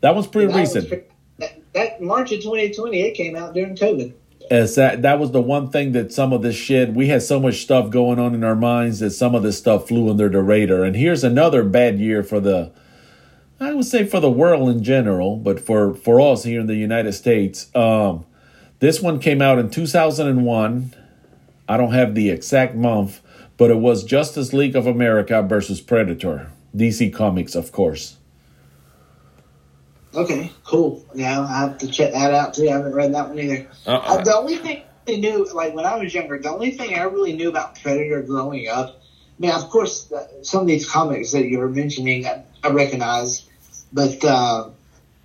that 0.01 0.15
was 0.15 0.27
pretty 0.27 0.51
that 0.51 0.57
recent. 0.59 0.87
pretty- 0.89 1.03
that, 1.39 1.59
that 1.73 2.01
March 2.01 2.31
of 2.33 2.41
2020, 2.41 3.01
it 3.01 3.13
came 3.13 3.35
out 3.35 3.53
during 3.53 3.75
COVID. 3.75 4.13
As 4.49 4.75
that 4.75 5.01
that 5.01 5.19
was 5.19 5.31
the 5.31 5.41
one 5.41 5.69
thing 5.69 5.91
that 5.91 6.13
some 6.13 6.31
of 6.31 6.41
this 6.41 6.55
shit 6.55 6.93
we 6.93 7.07
had 7.07 7.21
so 7.21 7.37
much 7.37 7.55
stuff 7.63 7.89
going 7.89 8.17
on 8.17 8.33
in 8.33 8.45
our 8.45 8.55
minds 8.55 8.99
that 8.99 9.09
some 9.11 9.35
of 9.35 9.43
this 9.43 9.57
stuff 9.57 9.89
flew 9.89 10.09
under 10.09 10.29
the 10.29 10.41
radar. 10.41 10.83
And 10.85 10.95
here's 10.95 11.21
another 11.23 11.63
bad 11.63 11.99
year 11.99 12.23
for 12.23 12.39
the 12.39 12.71
I 13.59 13.73
would 13.73 13.85
say 13.85 14.05
for 14.05 14.19
the 14.19 14.29
world 14.29 14.69
in 14.69 14.83
general, 14.83 15.35
but 15.37 15.59
for 15.59 15.93
for 15.95 16.21
us 16.21 16.43
here 16.43 16.59
in 16.59 16.67
the 16.67 16.75
United 16.75 17.13
States. 17.13 17.73
Um, 17.75 18.25
this 18.79 19.01
one 19.01 19.19
came 19.19 19.41
out 19.41 19.57
in 19.57 19.69
2001. 19.69 20.95
I 21.67 21.77
don't 21.77 21.93
have 21.93 22.13
the 22.13 22.29
exact 22.29 22.75
month, 22.75 23.21
but 23.57 23.71
it 23.71 23.77
was 23.77 24.03
Justice 24.03 24.53
League 24.53 24.75
of 24.75 24.85
America 24.85 25.41
versus 25.41 25.81
Predator. 25.81 26.51
DC 26.75 27.11
Comics, 27.11 27.55
of 27.55 27.71
course. 27.71 28.17
Okay, 30.13 30.51
cool. 30.63 31.05
Yeah, 31.13 31.41
I 31.41 31.59
have 31.59 31.77
to 31.79 31.87
check 31.87 32.13
that 32.13 32.33
out 32.33 32.53
too. 32.53 32.69
I 32.69 32.73
haven't 32.73 32.93
read 32.93 33.13
that 33.13 33.29
one 33.29 33.39
either. 33.39 33.67
Uh, 33.85 34.23
the 34.23 34.35
only 34.35 34.57
thing 34.57 34.83
I 35.07 35.15
knew, 35.15 35.45
like 35.53 35.73
when 35.73 35.85
I 35.85 35.97
was 35.97 36.13
younger, 36.13 36.39
the 36.39 36.49
only 36.49 36.71
thing 36.71 36.95
I 36.95 37.03
really 37.03 37.33
knew 37.33 37.49
about 37.49 37.79
Predator 37.81 38.21
growing 38.21 38.67
up, 38.67 39.01
I 39.37 39.41
mean, 39.41 39.51
of 39.51 39.69
course, 39.69 40.11
uh, 40.11 40.27
some 40.41 40.61
of 40.61 40.67
these 40.67 40.89
comics 40.89 41.31
that 41.31 41.45
you 41.45 41.59
were 41.59 41.69
mentioning, 41.69 42.25
I, 42.25 42.43
I 42.63 42.69
recognize, 42.69 43.46
but 43.91 44.23
uh, 44.23 44.69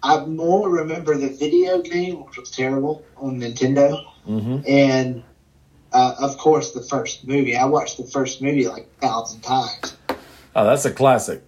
I 0.02 0.24
more 0.24 0.68
remember 0.68 1.16
the 1.16 1.28
video 1.28 1.80
game, 1.82 2.24
which 2.24 2.38
was 2.38 2.50
terrible 2.50 3.04
on 3.16 3.40
Nintendo, 3.40 4.06
Mm-hmm. 4.26 4.58
and 4.68 5.24
uh, 5.92 6.14
of 6.20 6.38
course 6.38 6.70
the 6.72 6.82
first 6.82 7.26
movie. 7.26 7.56
I 7.56 7.64
watched 7.64 7.96
the 7.96 8.04
first 8.06 8.40
movie 8.40 8.68
like 8.68 8.88
a 8.98 9.06
thousand 9.06 9.40
times. 9.40 9.96
Oh, 10.54 10.64
that's 10.64 10.84
a 10.84 10.92
classic. 10.92 11.42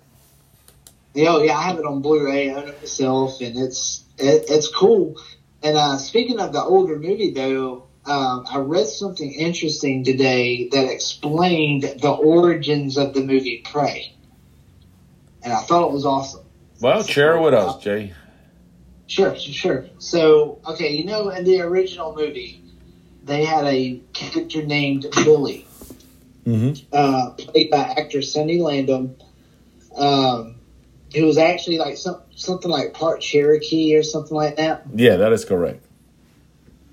Yeah, 1.15 1.29
oh, 1.31 1.43
yeah, 1.43 1.57
I 1.57 1.63
have 1.63 1.79
it 1.79 1.85
on 1.85 2.03
Blu-ray. 2.03 2.51
I 2.51 2.55
own 2.55 2.69
it 2.69 2.81
myself, 2.81 3.41
and 3.41 3.57
it's 3.57 4.03
it, 4.19 4.47
it's 4.49 4.67
cool. 4.69 5.15
And 5.63 5.77
uh, 5.77 5.99
speaking 5.99 6.41
of 6.41 6.53
the 6.53 6.63
older 6.63 6.99
movie, 6.99 7.31
though, 7.31 7.87
um, 8.07 8.45
I 8.51 8.59
read 8.59 8.89
something 8.89 9.31
interesting 9.33 10.03
today 10.03 10.69
that 10.71 10.91
explained 10.91 11.83
the 12.03 12.11
origins 12.11 12.99
of 12.99 13.15
the 13.15 13.21
movie 13.23 13.63
Prey, 13.65 14.15
and 15.45 15.53
I 15.53 15.61
thought 15.63 15.87
it 15.89 15.93
was 15.93 16.05
awesome. 16.05 16.44
Well, 16.85 17.03
share 17.03 17.37
it 17.37 17.41
with 17.41 17.55
us, 17.55 17.83
Jay. 17.83 18.13
Sure, 19.07 19.35
sure. 19.37 19.87
So, 19.97 20.59
okay, 20.67 20.93
you 20.93 21.07
know, 21.07 21.31
in 21.31 21.45
the 21.45 21.63
original 21.63 22.15
movie, 22.15 22.63
they 23.25 23.43
had 23.43 23.65
a 23.65 24.03
character 24.13 24.63
named 24.63 25.07
Billy, 25.25 25.67
Mm-hmm. 26.45 26.85
uh, 26.93 27.31
played 27.39 27.71
by 27.71 27.79
actor 27.79 28.21
Sonny 28.21 28.59
Landham. 28.59 29.15
Um, 29.97 30.57
who 31.15 31.25
was 31.25 31.39
actually 31.39 31.79
like 31.79 31.97
some, 31.97 32.21
something 32.35 32.71
like 32.71 32.93
part 32.93 33.23
Cherokee 33.23 33.97
or 33.97 34.03
something 34.03 34.37
like 34.37 34.57
that. 34.57 34.83
Yeah, 34.95 35.17
that 35.17 35.33
is 35.33 35.47
correct. 35.47 35.83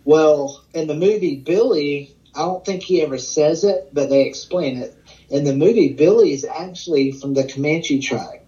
Well, 0.05 0.63
in 0.73 0.87
the 0.87 0.95
movie 0.95 1.35
Billy, 1.35 2.15
I 2.33 2.43
don't 2.43 2.63
think 2.63 2.81
he 2.83 3.01
ever 3.01 3.17
says 3.17 3.65
it, 3.65 3.89
but 3.91 4.09
they 4.09 4.25
explain 4.25 4.77
it. 4.77 4.95
In 5.29 5.43
the 5.43 5.53
movie, 5.53 5.91
Billy 5.91 6.31
is 6.31 6.45
actually 6.45 7.11
from 7.11 7.33
the 7.33 7.43
Comanche 7.43 7.99
tribe. 7.99 8.40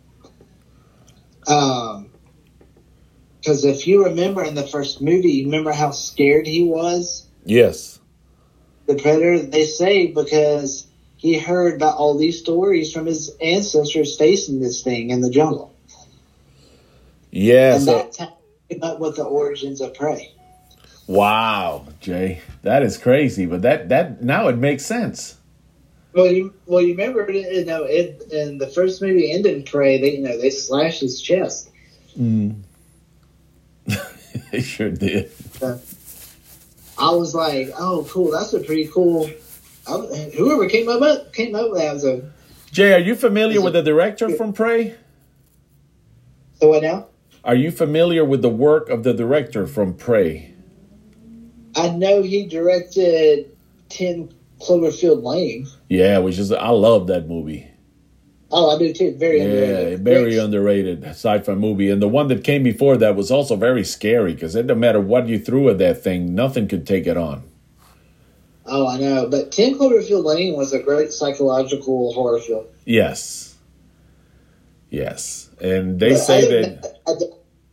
Um, 1.47 2.09
because 3.39 3.65
if 3.65 3.87
you 3.87 4.05
remember 4.05 4.43
in 4.43 4.55
the 4.55 4.65
first 4.65 5.01
movie, 5.01 5.31
you 5.31 5.45
remember 5.45 5.73
how 5.73 5.91
scared 5.91 6.47
he 6.47 6.63
was, 6.63 7.27
Yes. 7.45 7.99
the 8.87 8.95
predator. 8.95 9.39
They 9.39 9.65
say 9.65 10.07
because 10.07 10.87
he 11.17 11.37
heard 11.37 11.75
about 11.75 11.97
all 11.97 12.17
these 12.17 12.39
stories 12.39 12.93
from 12.93 13.05
his 13.05 13.35
ancestors 13.41 14.17
facing 14.17 14.59
this 14.61 14.81
thing 14.81 15.09
in 15.09 15.19
the 15.21 15.29
jungle, 15.29 15.73
Yeah. 17.31 17.75
and 17.75 17.83
So, 17.83 17.97
that's 17.97 18.17
how 18.17 18.37
he 18.69 18.75
came 18.75 18.83
up 18.83 18.99
with 18.99 19.17
the 19.17 19.23
origins 19.23 19.81
of 19.81 19.93
prey. 19.93 20.31
wow, 21.07 21.85
Jay, 21.99 22.41
that 22.61 22.81
is 22.83 22.97
crazy. 22.97 23.45
But 23.45 23.61
that 23.63 23.89
that 23.89 24.23
now 24.23 24.47
it 24.47 24.57
makes 24.57 24.85
sense. 24.85 25.35
Well, 26.13 26.27
you 26.27 26.53
well 26.67 26.81
you 26.81 26.95
remember 26.95 27.29
you 27.31 27.65
know 27.65 27.83
it, 27.83 28.31
in 28.31 28.59
the 28.59 28.67
first 28.67 29.01
movie 29.01 29.31
ending 29.31 29.63
Prey, 29.63 29.99
they 29.99 30.17
you 30.17 30.21
know 30.21 30.37
they 30.39 30.49
slashed 30.49 31.01
his 31.01 31.21
chest. 31.21 31.69
Mm. 32.19 32.61
they 34.51 34.61
sure 34.61 34.91
did. 34.91 35.31
I 36.97 37.09
was 37.11 37.33
like, 37.33 37.69
oh, 37.77 38.07
cool, 38.09 38.31
that's 38.31 38.53
a 38.53 38.59
pretty 38.59 38.87
cool. 38.87 39.29
I, 39.87 39.97
whoever 40.37 40.69
came 40.69 40.87
up 40.87 41.01
with- 41.01 41.33
came 41.33 41.55
up 41.55 41.71
with 41.71 41.79
that 41.79 41.93
was 41.93 42.05
a 42.05 42.31
Jay, 42.71 42.93
are 42.93 42.99
you 42.99 43.15
familiar 43.15 43.61
with 43.61 43.73
the 43.73 43.83
director 43.83 44.29
from 44.29 44.53
Prey? 44.53 44.95
so 46.59 46.69
what 46.69 46.81
now? 46.81 47.07
Are 47.43 47.55
you 47.55 47.71
familiar 47.71 48.23
with 48.23 48.41
the 48.41 48.49
work 48.49 48.89
of 48.89 49.03
the 49.03 49.13
director 49.13 49.67
from 49.67 49.93
Prey? 49.93 50.53
I 51.75 51.89
know 51.89 52.21
he 52.21 52.47
directed 52.47 53.55
Ten 53.89 54.33
Cloverfield 54.63 55.23
Lane. 55.23 55.67
Yeah, 55.89 56.19
which 56.19 56.37
is 56.39 56.51
I 56.51 56.69
love 56.69 57.07
that 57.07 57.27
movie. 57.27 57.67
Oh, 58.55 58.75
I 58.75 58.77
do 58.77 58.93
too. 58.93 59.15
Very 59.17 59.39
Yeah, 59.39 59.43
underrated. 59.45 59.99
very 60.03 60.23
Great. 60.31 60.37
underrated 60.39 61.03
sci-fi 61.05 61.55
movie, 61.55 61.89
and 61.89 62.01
the 62.01 62.07
one 62.07 62.27
that 62.27 62.43
came 62.43 62.61
before 62.63 62.97
that 62.97 63.15
was 63.15 63.31
also 63.31 63.55
very 63.55 63.83
scary 63.83 64.33
because 64.33 64.55
it 64.55 64.65
no 64.67 64.75
matter 64.75 64.99
what 64.99 65.27
you 65.27 65.39
threw 65.39 65.69
at 65.69 65.79
that 65.79 66.03
thing, 66.03 66.35
nothing 66.35 66.67
could 66.67 66.85
take 66.85 67.07
it 67.07 67.17
on. 67.17 67.43
Oh, 68.65 68.87
I 68.87 68.97
know. 68.97 69.27
But 69.29 69.51
Ten 69.51 69.77
Cloverfield 69.77 70.23
Lane 70.23 70.55
was 70.55 70.71
a 70.71 70.79
great 70.79 71.11
psychological 71.11 72.13
horror 72.13 72.39
film. 72.39 72.65
Yes, 72.85 73.55
yes, 74.89 75.49
and 75.61 75.99
they 75.99 76.11
But 76.11 76.17
say 76.19 76.61
that. 76.61 76.97
I- 77.07 77.13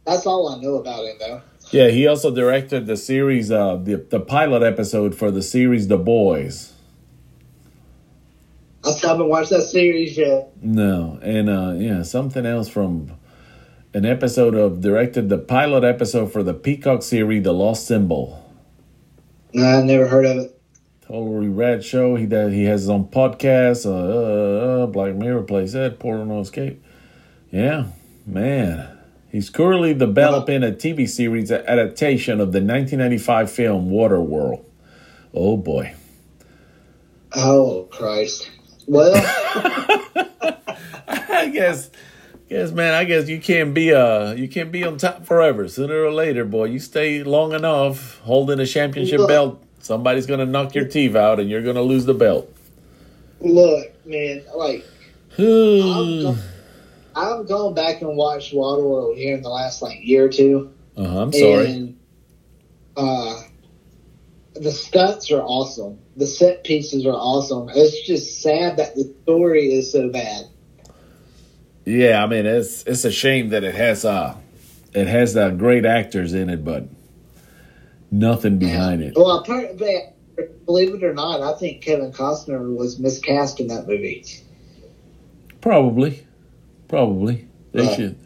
that's 0.06 0.26
all 0.26 0.48
I 0.48 0.60
know 0.60 0.76
about 0.76 1.04
him, 1.04 1.16
though. 1.20 1.42
Yeah, 1.70 1.88
he 1.90 2.06
also 2.06 2.34
directed 2.34 2.86
the 2.86 2.96
series, 2.96 3.52
uh, 3.52 3.76
the 3.76 3.96
the 3.96 4.18
pilot 4.20 4.62
episode 4.62 5.14
for 5.14 5.30
the 5.30 5.42
series 5.42 5.88
The 5.88 5.98
Boys. 5.98 6.72
I 8.84 8.92
still 8.92 9.10
haven't 9.10 9.28
watched 9.28 9.50
that 9.50 9.62
series 9.62 10.16
yet. 10.16 10.52
No, 10.62 11.18
and 11.22 11.50
uh, 11.50 11.72
yeah, 11.76 12.02
something 12.02 12.46
else 12.46 12.68
from 12.68 13.12
an 13.92 14.06
episode 14.06 14.54
of 14.54 14.80
directed 14.80 15.28
the 15.28 15.38
pilot 15.38 15.84
episode 15.84 16.32
for 16.32 16.42
the 16.42 16.54
Peacock 16.54 17.02
series, 17.02 17.42
The 17.42 17.52
Lost 17.52 17.86
Symbol. 17.86 18.42
No, 19.52 19.64
I 19.64 19.82
never 19.82 20.06
heard 20.06 20.26
of 20.26 20.36
it. 20.38 20.60
Totally 21.06 21.48
rad 21.48 21.84
show. 21.84 22.14
He 22.14 22.26
does. 22.26 22.52
He 22.52 22.64
has 22.64 22.82
his 22.82 22.90
own 22.90 23.08
podcast. 23.08 23.84
Uh, 23.84 23.90
uh, 23.90 24.84
uh, 24.84 24.86
Black 24.86 25.14
Mirror 25.14 25.42
Playtest. 25.42 25.98
Portal 25.98 26.24
No 26.24 26.40
Escape. 26.40 26.82
Yeah, 27.50 27.86
man. 28.24 28.96
He's 29.30 29.50
currently 29.50 29.92
developing 29.92 30.62
a 30.62 30.70
TV 30.70 31.08
series 31.08 31.52
adaptation 31.52 32.34
of 32.40 32.52
the 32.52 32.60
1995 32.60 33.50
film 33.50 33.90
Waterworld. 33.90 34.64
Oh 35.34 35.56
boy. 35.56 35.94
Oh 37.34 37.88
Christ! 37.90 38.50
Well, 38.86 39.12
I 41.08 41.50
guess, 41.52 41.90
guess, 42.48 42.72
man. 42.72 42.94
I 42.94 43.04
guess 43.04 43.28
you 43.28 43.40
can't 43.40 43.74
be 43.74 43.92
uh 43.92 44.32
you 44.32 44.48
can't 44.48 44.72
be 44.72 44.84
on 44.84 44.98
top 44.98 45.24
forever. 45.26 45.68
Sooner 45.68 46.02
or 46.04 46.12
later, 46.12 46.44
boy, 46.44 46.66
you 46.66 46.78
stay 46.78 47.22
long 47.22 47.52
enough 47.52 48.18
holding 48.20 48.60
a 48.60 48.66
championship 48.66 49.20
Look. 49.20 49.28
belt. 49.28 49.64
Somebody's 49.80 50.26
gonna 50.26 50.46
knock 50.46 50.74
your 50.74 50.86
teeth 50.86 51.16
out, 51.16 51.40
and 51.40 51.48
you're 51.48 51.62
gonna 51.62 51.82
lose 51.82 52.04
the 52.04 52.14
belt. 52.14 52.52
look, 53.40 53.86
man. 54.06 54.42
Like 54.54 54.84
I've, 55.38 56.38
I've 57.16 57.48
gone 57.48 57.74
back 57.74 58.02
and 58.02 58.16
watched 58.16 58.52
Waterworld 58.52 59.16
here 59.16 59.34
in 59.36 59.42
the 59.42 59.48
last 59.48 59.82
like 59.82 59.98
year 60.02 60.26
or 60.26 60.28
two. 60.28 60.72
Uh-huh, 60.96 61.22
I'm 61.22 61.32
sorry. 61.32 61.66
And 61.66 61.98
uh, 62.96 63.42
the 64.54 64.70
stunts 64.72 65.30
are 65.30 65.42
awesome. 65.42 65.98
The 66.16 66.26
set 66.26 66.64
pieces 66.64 67.06
are 67.06 67.12
awesome. 67.14 67.68
It's 67.74 68.06
just 68.06 68.42
sad 68.42 68.76
that 68.78 68.94
the 68.94 69.14
story 69.22 69.72
is 69.72 69.92
so 69.92 70.08
bad. 70.10 70.46
Yeah, 71.84 72.22
I 72.22 72.26
mean 72.26 72.46
it's 72.46 72.82
it's 72.84 73.04
a 73.04 73.10
shame 73.10 73.50
that 73.50 73.64
it 73.64 73.74
has 73.74 74.04
uh 74.04 74.36
it 74.92 75.06
has 75.06 75.36
uh, 75.36 75.50
great 75.50 75.86
actors 75.86 76.34
in 76.34 76.50
it, 76.50 76.64
but 76.64 76.88
nothing 78.10 78.58
behind 78.58 79.02
it. 79.02 79.14
Well, 79.16 79.38
apparently 79.38 80.02
believe 80.66 80.94
it 80.94 81.04
or 81.04 81.14
not, 81.14 81.40
I 81.42 81.56
think 81.58 81.82
Kevin 81.82 82.12
Costner 82.12 82.76
was 82.76 82.98
miscast 82.98 83.60
in 83.60 83.68
that 83.68 83.86
movie. 83.86 84.24
Probably, 85.60 86.26
probably 86.88 87.46
they 87.72 87.82
Right. 87.86 87.96
should. 87.96 88.18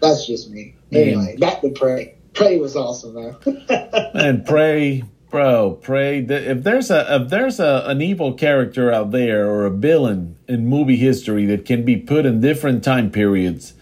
That's 0.00 0.26
just 0.26 0.50
me. 0.50 0.76
Anyway, 0.92 1.36
back 1.38 1.60
to 1.62 1.70
Prey. 1.70 2.14
Prey 2.34 2.58
was 2.58 2.76
awesome 2.76 3.14
though. 3.14 3.36
And 4.14 4.44
pray, 4.46 5.04
bro, 5.30 5.72
pray. 5.82 6.20
that 6.22 6.44
If 6.44 6.62
there's 6.62 6.90
a 6.90 7.22
if 7.22 7.28
there's 7.28 7.60
a 7.60 7.84
an 7.86 8.00
evil 8.00 8.32
character 8.34 8.92
out 8.92 9.10
there 9.10 9.48
or 9.48 9.66
a 9.66 9.70
villain 9.70 10.36
in 10.48 10.66
movie 10.66 10.96
history 10.96 11.46
that 11.46 11.64
can 11.64 11.84
be 11.84 11.96
put 11.96 12.26
in 12.26 12.40
different 12.40 12.84
time 12.84 13.10
periods 13.10 13.74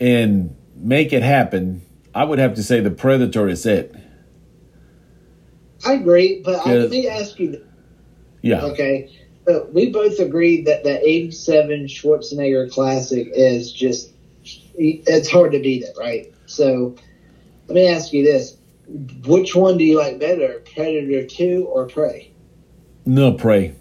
and 0.00 0.56
make 0.74 1.12
it 1.12 1.22
happen, 1.22 1.82
I 2.14 2.24
would 2.24 2.38
have 2.38 2.54
to 2.54 2.62
say 2.62 2.80
the 2.80 2.90
Predator 2.90 3.48
is 3.48 3.66
it. 3.66 3.94
I 5.84 5.94
agree, 5.94 6.42
but 6.44 6.66
I, 6.66 6.74
let 6.74 6.90
me 6.90 7.08
ask 7.08 7.38
you 7.38 7.64
Yeah, 8.42 8.64
Okay. 8.64 9.14
We 9.72 9.90
both 9.90 10.18
agreed 10.18 10.66
that 10.66 10.84
the 10.84 11.00
87 11.08 11.86
Schwarzenegger 11.86 12.70
classic 12.70 13.30
is 13.32 13.72
just, 13.72 14.12
it's 14.76 15.30
hard 15.30 15.52
to 15.52 15.58
beat 15.58 15.84
it, 15.84 15.96
right? 15.98 16.34
So 16.44 16.96
let 17.66 17.74
me 17.74 17.88
ask 17.88 18.12
you 18.12 18.24
this. 18.24 18.57
Which 19.26 19.54
one 19.54 19.76
do 19.76 19.84
you 19.84 19.98
like 19.98 20.18
better, 20.18 20.62
Predator 20.72 21.26
2 21.26 21.66
or 21.70 21.86
Prey? 21.86 22.32
no 23.04 23.32
pray. 23.32 23.74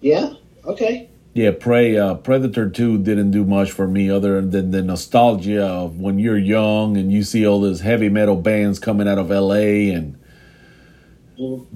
Yeah? 0.00 0.34
Okay. 0.66 1.08
Yeah, 1.32 1.50
Prey, 1.52 1.96
uh, 1.96 2.14
Predator 2.16 2.68
2 2.68 2.98
didn't 2.98 3.30
do 3.30 3.44
much 3.44 3.70
for 3.72 3.88
me 3.88 4.10
other 4.10 4.40
than 4.42 4.70
the 4.70 4.82
nostalgia 4.82 5.64
of 5.64 5.98
when 5.98 6.18
you're 6.18 6.38
young 6.38 6.96
and 6.96 7.10
you 7.10 7.22
see 7.22 7.46
all 7.46 7.60
those 7.60 7.80
heavy 7.80 8.08
metal 8.08 8.36
bands 8.36 8.78
coming 8.78 9.08
out 9.08 9.18
of 9.18 9.30
LA 9.30 9.90
and 9.94 10.18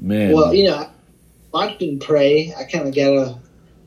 man. 0.00 0.32
Well, 0.32 0.54
you 0.54 0.68
know, 0.68 0.88
watching 1.52 1.98
Prey, 1.98 2.54
I 2.56 2.64
kind 2.64 2.86
of 2.86 2.94
got 2.94 3.12
a, 3.12 3.38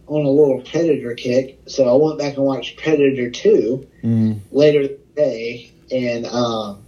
on 0.08 0.26
a 0.26 0.30
little 0.30 0.62
Predator 0.62 1.14
kick. 1.14 1.60
So 1.68 1.88
I 1.88 2.04
went 2.04 2.20
back 2.20 2.36
and 2.36 2.46
watched 2.46 2.78
Predator 2.78 3.30
2. 3.30 3.88
Mhm. 4.04 4.40
later 4.52 4.88
today, 4.88 5.72
and 5.92 6.26
um, 6.26 6.84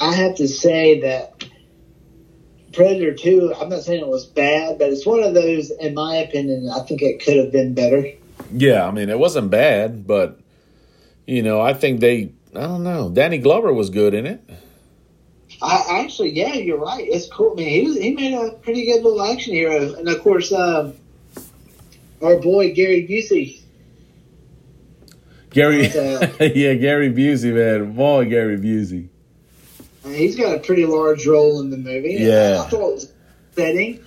I 0.00 0.14
have 0.14 0.36
to 0.36 0.48
say 0.48 1.00
that 1.00 1.44
Predator 2.72 3.14
Two. 3.14 3.54
I'm 3.54 3.68
not 3.68 3.82
saying 3.82 4.00
it 4.00 4.08
was 4.08 4.26
bad, 4.26 4.78
but 4.78 4.90
it's 4.90 5.06
one 5.06 5.22
of 5.22 5.34
those, 5.34 5.70
in 5.70 5.94
my 5.94 6.16
opinion. 6.16 6.70
I 6.70 6.80
think 6.80 7.02
it 7.02 7.24
could 7.24 7.36
have 7.36 7.52
been 7.52 7.74
better. 7.74 8.06
Yeah, 8.52 8.86
I 8.86 8.90
mean, 8.90 9.08
it 9.08 9.18
wasn't 9.18 9.50
bad, 9.50 10.06
but 10.06 10.40
you 11.26 11.42
know, 11.42 11.60
I 11.60 11.74
think 11.74 12.00
they 12.00 12.32
I 12.54 12.62
don't 12.62 12.82
know. 12.82 13.10
Danny 13.10 13.38
Glover 13.38 13.72
was 13.72 13.90
good 13.90 14.14
in 14.14 14.26
it. 14.26 14.48
I 15.60 16.02
actually, 16.04 16.30
yeah, 16.30 16.54
you're 16.54 16.78
right. 16.78 17.04
It's 17.06 17.28
cool, 17.28 17.54
man. 17.54 17.66
He 17.66 17.82
was, 17.82 17.96
he 17.96 18.14
made 18.14 18.34
a 18.34 18.52
pretty 18.58 18.86
good 18.86 19.02
little 19.02 19.22
action 19.22 19.54
hero, 19.54 19.94
and 19.94 20.08
of 20.08 20.20
course, 20.22 20.52
um, 20.52 20.94
our 22.22 22.36
boy 22.36 22.74
Gary 22.74 23.06
Busey. 23.08 23.62
Gary 25.50 25.86
Uh, 25.88 26.28
Yeah, 26.40 26.74
Gary 26.74 27.12
Busey, 27.12 27.52
man. 27.52 27.92
Boy, 27.92 28.26
Gary 28.26 28.58
Busey. 28.58 29.08
Uh, 30.08 30.12
He's 30.12 30.36
got 30.36 30.54
a 30.54 30.58
pretty 30.58 30.86
large 30.86 31.26
role 31.26 31.60
in 31.60 31.70
the 31.70 31.76
movie. 31.76 32.16
Yeah. 32.18 32.62
I 32.64 32.68
thought 32.68 32.80
it 32.80 32.94
was 32.94 33.12
setting. 33.52 34.04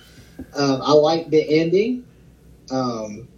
Um, 0.54 0.82
I 0.82 0.92
liked 0.92 1.30
the 1.30 1.60
ending. 1.60 2.06
Um, 2.70 3.28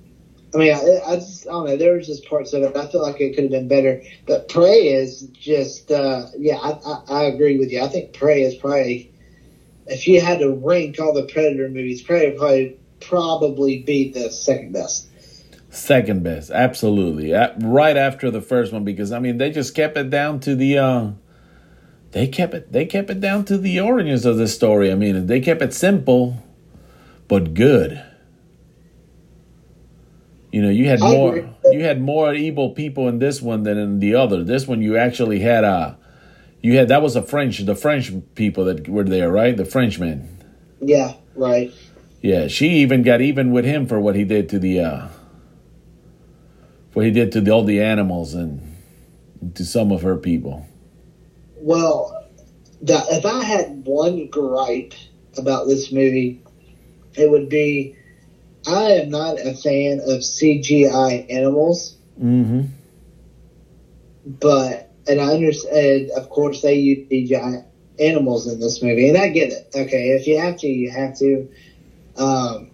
I 0.54 0.58
mean, 0.58 0.74
I, 0.74 1.00
I 1.06 1.16
just 1.16 1.46
I 1.46 1.50
don't 1.50 1.66
know. 1.66 1.76
There 1.76 1.94
was 1.94 2.06
just 2.06 2.26
parts 2.26 2.52
of 2.52 2.62
it 2.62 2.76
I 2.76 2.86
feel 2.86 3.02
like 3.02 3.20
it 3.20 3.34
could 3.34 3.44
have 3.44 3.50
been 3.50 3.68
better. 3.68 4.02
But 4.26 4.48
Prey 4.48 4.88
is 4.88 5.22
just 5.32 5.90
uh, 5.90 6.26
yeah. 6.38 6.56
I, 6.56 6.70
I, 6.70 7.02
I 7.08 7.22
agree 7.24 7.58
with 7.58 7.72
you. 7.72 7.82
I 7.82 7.88
think 7.88 8.12
Prey 8.12 8.42
is 8.42 8.54
probably 8.54 9.12
if 9.86 10.06
you 10.06 10.20
had 10.20 10.38
to 10.38 10.52
rank 10.52 11.00
all 11.00 11.12
the 11.12 11.24
Predator 11.24 11.68
movies, 11.68 12.02
Prey 12.02 12.30
would 12.30 12.38
probably 12.38 12.78
probably 13.00 13.82
be 13.82 14.12
the 14.12 14.30
second 14.30 14.72
best. 14.72 15.08
Second 15.70 16.22
best, 16.22 16.52
absolutely. 16.52 17.32
Right 17.32 17.96
after 17.96 18.30
the 18.30 18.40
first 18.40 18.72
one 18.72 18.84
because 18.84 19.10
I 19.10 19.18
mean, 19.18 19.38
they 19.38 19.50
just 19.50 19.74
kept 19.74 19.96
it 19.96 20.08
down 20.08 20.38
to 20.40 20.54
the 20.54 20.78
uh 20.78 21.10
they 22.14 22.28
kept 22.28 22.54
it 22.54 22.72
they 22.72 22.86
kept 22.86 23.10
it 23.10 23.20
down 23.20 23.44
to 23.44 23.58
the 23.58 23.80
origins 23.80 24.24
of 24.24 24.36
the 24.36 24.46
story. 24.46 24.90
I 24.90 24.94
mean, 24.94 25.26
they 25.26 25.40
kept 25.40 25.60
it 25.60 25.74
simple 25.74 26.36
but 27.26 27.54
good. 27.54 28.00
You 30.52 30.62
know, 30.62 30.70
you 30.70 30.86
had 30.86 31.00
more 31.00 31.52
you 31.72 31.82
had 31.82 32.00
more 32.00 32.32
evil 32.32 32.70
people 32.70 33.08
in 33.08 33.18
this 33.18 33.42
one 33.42 33.64
than 33.64 33.76
in 33.76 33.98
the 33.98 34.14
other. 34.14 34.44
This 34.44 34.68
one 34.68 34.80
you 34.80 34.96
actually 34.96 35.40
had 35.40 35.64
a 35.64 35.98
you 36.62 36.76
had 36.78 36.86
that 36.86 37.02
was 37.02 37.16
a 37.16 37.22
French 37.22 37.58
the 37.58 37.74
French 37.74 38.12
people 38.36 38.64
that 38.66 38.88
were 38.88 39.02
there, 39.02 39.32
right? 39.32 39.56
The 39.56 39.64
Frenchmen. 39.64 40.38
Yeah, 40.80 41.14
right. 41.34 41.72
Yeah, 42.22 42.46
she 42.46 42.68
even 42.76 43.02
got 43.02 43.22
even 43.22 43.50
with 43.50 43.64
him 43.64 43.88
for 43.88 43.98
what 43.98 44.14
he 44.14 44.22
did 44.22 44.48
to 44.50 44.60
the 44.60 44.78
uh 44.78 45.08
what 46.92 47.06
he 47.06 47.10
did 47.10 47.32
to 47.32 47.40
the, 47.40 47.50
all 47.50 47.64
the 47.64 47.82
animals 47.82 48.34
and 48.34 48.76
to 49.56 49.64
some 49.64 49.90
of 49.90 50.02
her 50.02 50.16
people. 50.16 50.68
Well, 51.64 52.12
the, 52.82 53.02
if 53.10 53.24
I 53.24 53.42
had 53.42 53.86
one 53.86 54.26
gripe 54.26 54.92
about 55.36 55.66
this 55.66 55.90
movie, 55.90 56.34
it 57.16 57.28
would 57.28 57.48
be 57.48 57.90
I 58.66 58.92
am 58.92 59.08
not 59.08 59.36
a 59.38 59.52
fan 59.52 60.00
of 60.04 60.22
CGI 60.22 61.22
animals, 61.28 61.94
Mm-hmm. 62.20 62.62
but 64.40 64.84
and 65.06 65.20
I 65.20 65.32
understand, 65.32 66.10
of 66.14 66.28
course, 66.28 66.60
they 66.60 66.74
use 66.74 66.98
CGI 67.10 67.56
animals 67.98 68.46
in 68.46 68.58
this 68.58 68.80
movie, 68.80 69.08
and 69.08 69.16
I 69.16 69.28
get 69.28 69.50
it. 69.50 69.62
Okay, 69.74 70.10
if 70.10 70.26
you 70.26 70.36
have 70.36 70.56
to, 70.56 70.66
you 70.68 70.90
have 70.90 71.12
to. 71.14 71.44
Um, 72.16 72.68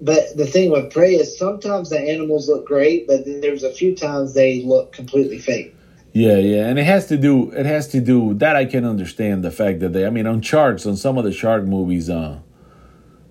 but 0.00 0.22
the 0.34 0.46
thing 0.46 0.70
with 0.70 0.90
Prey 0.90 1.14
is 1.14 1.36
sometimes 1.36 1.88
the 1.90 1.98
animals 1.98 2.48
look 2.48 2.64
great, 2.64 3.06
but 3.06 3.24
then 3.24 3.40
there's 3.40 3.62
a 3.62 3.70
few 3.70 3.92
times 3.92 4.32
they 4.32 4.60
look 4.60 4.90
completely 4.92 5.38
fake. 5.38 5.68
Yeah, 6.16 6.36
yeah, 6.36 6.68
and 6.68 6.78
it 6.78 6.84
has 6.84 7.08
to 7.08 7.16
do 7.16 7.50
it 7.50 7.66
has 7.66 7.88
to 7.88 8.00
do 8.00 8.34
that 8.34 8.54
I 8.54 8.66
can 8.66 8.84
understand 8.84 9.42
the 9.42 9.50
fact 9.50 9.80
that 9.80 9.92
they 9.92 10.06
I 10.06 10.10
mean 10.10 10.28
on 10.28 10.42
sharks 10.42 10.86
on 10.86 10.96
some 10.96 11.18
of 11.18 11.24
the 11.24 11.32
shark 11.32 11.64
movies 11.64 12.08
uh 12.08 12.38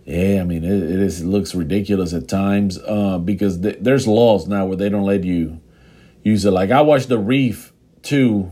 yeah, 0.05 0.41
I 0.41 0.43
mean 0.43 0.65
it, 0.65 0.83
it 0.83 0.99
is 0.99 1.21
it 1.21 1.25
looks 1.25 1.55
ridiculous 1.55 2.13
at 2.13 2.27
times 2.27 2.77
uh 2.79 3.19
because 3.19 3.61
th- 3.61 3.77
there's 3.79 4.05
laws 4.05 4.47
now 4.49 4.65
where 4.65 4.75
they 4.75 4.89
don't 4.89 5.05
let 5.05 5.23
you 5.23 5.61
use 6.23 6.43
it 6.43 6.51
like 6.51 6.71
I 6.71 6.81
watched 6.81 7.07
The 7.07 7.17
Reef 7.19 7.71
2 8.01 8.51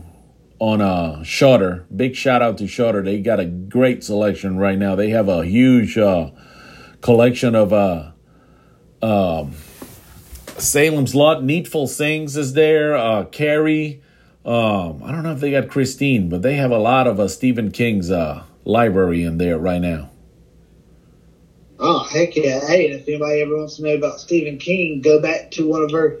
on 0.60 0.80
uh 0.80 1.22
Shudder. 1.22 1.84
Big 1.94 2.16
shout 2.16 2.40
out 2.40 2.56
to 2.56 2.66
Shudder. 2.66 3.02
They 3.02 3.20
got 3.20 3.38
a 3.38 3.44
great 3.44 4.02
selection 4.02 4.56
right 4.56 4.78
now. 4.78 4.94
They 4.96 5.10
have 5.10 5.28
a 5.28 5.44
huge 5.44 5.98
uh 5.98 6.30
collection 7.02 7.54
of 7.54 7.74
uh 7.74 8.12
um 9.02 9.52
Salem's 10.56 11.14
Lot, 11.14 11.44
Needful 11.44 11.86
Things 11.86 12.34
is 12.38 12.54
there, 12.54 12.96
uh 12.96 13.24
Carrie 13.26 14.00
um, 14.44 15.02
I 15.04 15.12
don't 15.12 15.22
know 15.22 15.32
if 15.32 15.40
they 15.40 15.52
got 15.52 15.68
Christine, 15.68 16.28
but 16.28 16.42
they 16.42 16.54
have 16.56 16.70
a 16.70 16.78
lot 16.78 17.06
of 17.06 17.20
uh, 17.20 17.28
Stephen 17.28 17.70
King's 17.70 18.10
uh, 18.10 18.42
library 18.64 19.22
in 19.22 19.38
there 19.38 19.58
right 19.58 19.80
now. 19.80 20.10
Oh 21.78 22.04
heck 22.04 22.36
yeah! 22.36 22.60
Hey, 22.66 22.90
if 22.90 23.08
anybody 23.08 23.40
ever 23.40 23.56
wants 23.56 23.76
to 23.76 23.82
know 23.82 23.94
about 23.94 24.20
Stephen 24.20 24.58
King, 24.58 25.00
go 25.00 25.20
back 25.20 25.50
to 25.52 25.66
one 25.66 25.82
of 25.82 25.92
our 25.92 26.16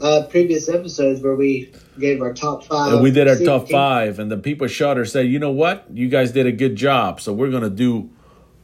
uh, 0.00 0.26
previous 0.28 0.68
episodes 0.68 1.20
where 1.20 1.36
we 1.36 1.70
gave 1.98 2.20
our 2.20 2.32
top 2.34 2.64
five. 2.64 2.92
And 2.92 3.02
we 3.02 3.10
did 3.10 3.28
our 3.28 3.36
Stephen 3.36 3.52
top 3.52 3.66
King- 3.66 3.72
five, 3.76 4.18
and 4.18 4.30
the 4.30 4.36
people 4.38 4.66
Shudder 4.66 5.04
said, 5.04 5.26
"You 5.28 5.38
know 5.38 5.52
what? 5.52 5.86
You 5.92 6.08
guys 6.08 6.32
did 6.32 6.46
a 6.46 6.52
good 6.52 6.76
job, 6.76 7.20
so 7.20 7.32
we're 7.32 7.50
gonna 7.50 7.70
do, 7.70 8.10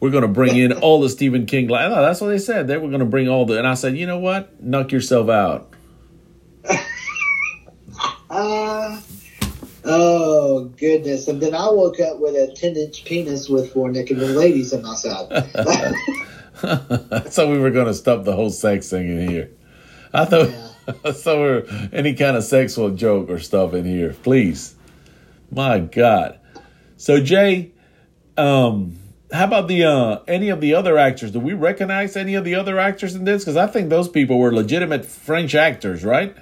we're 0.01 0.11
gonna 0.11 0.29
bring 0.29 0.57
in 0.57 0.73
all 0.83 1.01
the 1.01 1.09
Stephen 1.09 1.47
King." 1.47 1.69
Li- 1.69 1.89
no, 1.89 2.03
that's 2.03 2.21
what 2.21 2.29
they 2.29 2.39
said. 2.39 2.67
They 2.67 2.77
were 2.77 2.91
gonna 2.91 3.05
bring 3.05 3.29
all 3.29 3.45
the, 3.45 3.59
and 3.59 3.67
I 3.67 3.75
said, 3.75 3.97
"You 3.97 4.07
know 4.07 4.19
what? 4.19 4.63
Knock 4.63 4.93
yourself 4.93 5.29
out." 5.29 5.73
Uh, 8.41 8.99
oh 9.85 10.65
goodness! 10.79 11.29
And 11.29 11.43
then 11.43 11.55
I 11.55 11.69
woke 11.69 12.01
up 12.01 12.21
with 12.21 12.35
a 12.37 12.51
ten-inch 12.55 13.05
penis 13.05 13.51
with 13.51 13.71
four 13.71 13.91
naked 13.91 14.17
ladies 14.17 14.73
on 14.73 14.81
my 14.81 14.95
side. 14.95 15.29
so 17.31 17.51
we 17.51 17.59
were 17.59 17.71
gonna 17.71 17.93
stop 17.93 18.25
the 18.25 18.35
whole 18.35 18.49
sex 18.49 18.89
thing 18.89 19.11
in 19.11 19.29
here. 19.29 19.51
I 20.15 20.25
thought, 20.25 20.49
so 21.15 21.41
we're 21.41 21.91
any 21.93 22.15
kind 22.15 22.35
of 22.35 22.43
sexual 22.43 22.89
joke 22.91 23.29
or 23.29 23.41
stuff 23.41 23.75
in 23.75 23.85
here, 23.85 24.15
please. 24.23 24.75
My 25.51 25.81
God. 25.81 26.41
So 26.97 27.21
Jay, 27.21 27.73
um, 28.39 28.97
how 29.31 29.45
about 29.45 29.69
the 29.69 29.85
uh 29.85 30.21
any 30.27 30.49
of 30.49 30.63
the 30.63 30.75
other 30.75 30.97
actors? 30.97 31.31
Do 31.31 31.41
we 31.41 31.53
recognize 31.53 32.17
any 32.17 32.37
of 32.37 32.47
the 32.47 32.55
other 32.55 32.79
actors 32.79 33.15
in 33.15 33.25
this? 33.25 33.45
Because 33.45 33.59
I 33.59 33.67
think 33.67 33.91
those 33.91 34.09
people 34.09 34.39
were 34.39 34.51
legitimate 34.51 35.05
French 35.05 35.55
actors, 35.55 36.07
right? 36.07 36.35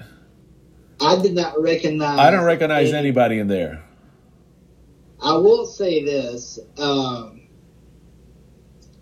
I 1.01 1.21
did 1.21 1.35
not 1.35 1.61
recognize. 1.61 2.19
I 2.19 2.31
don't 2.31 2.45
recognize 2.45 2.89
any- 2.89 2.99
anybody 3.09 3.39
in 3.39 3.49
there. 3.49 3.85
I 5.21 5.37
will 5.37 5.67
say 5.67 6.05
this. 6.05 6.59
Um, 6.79 7.43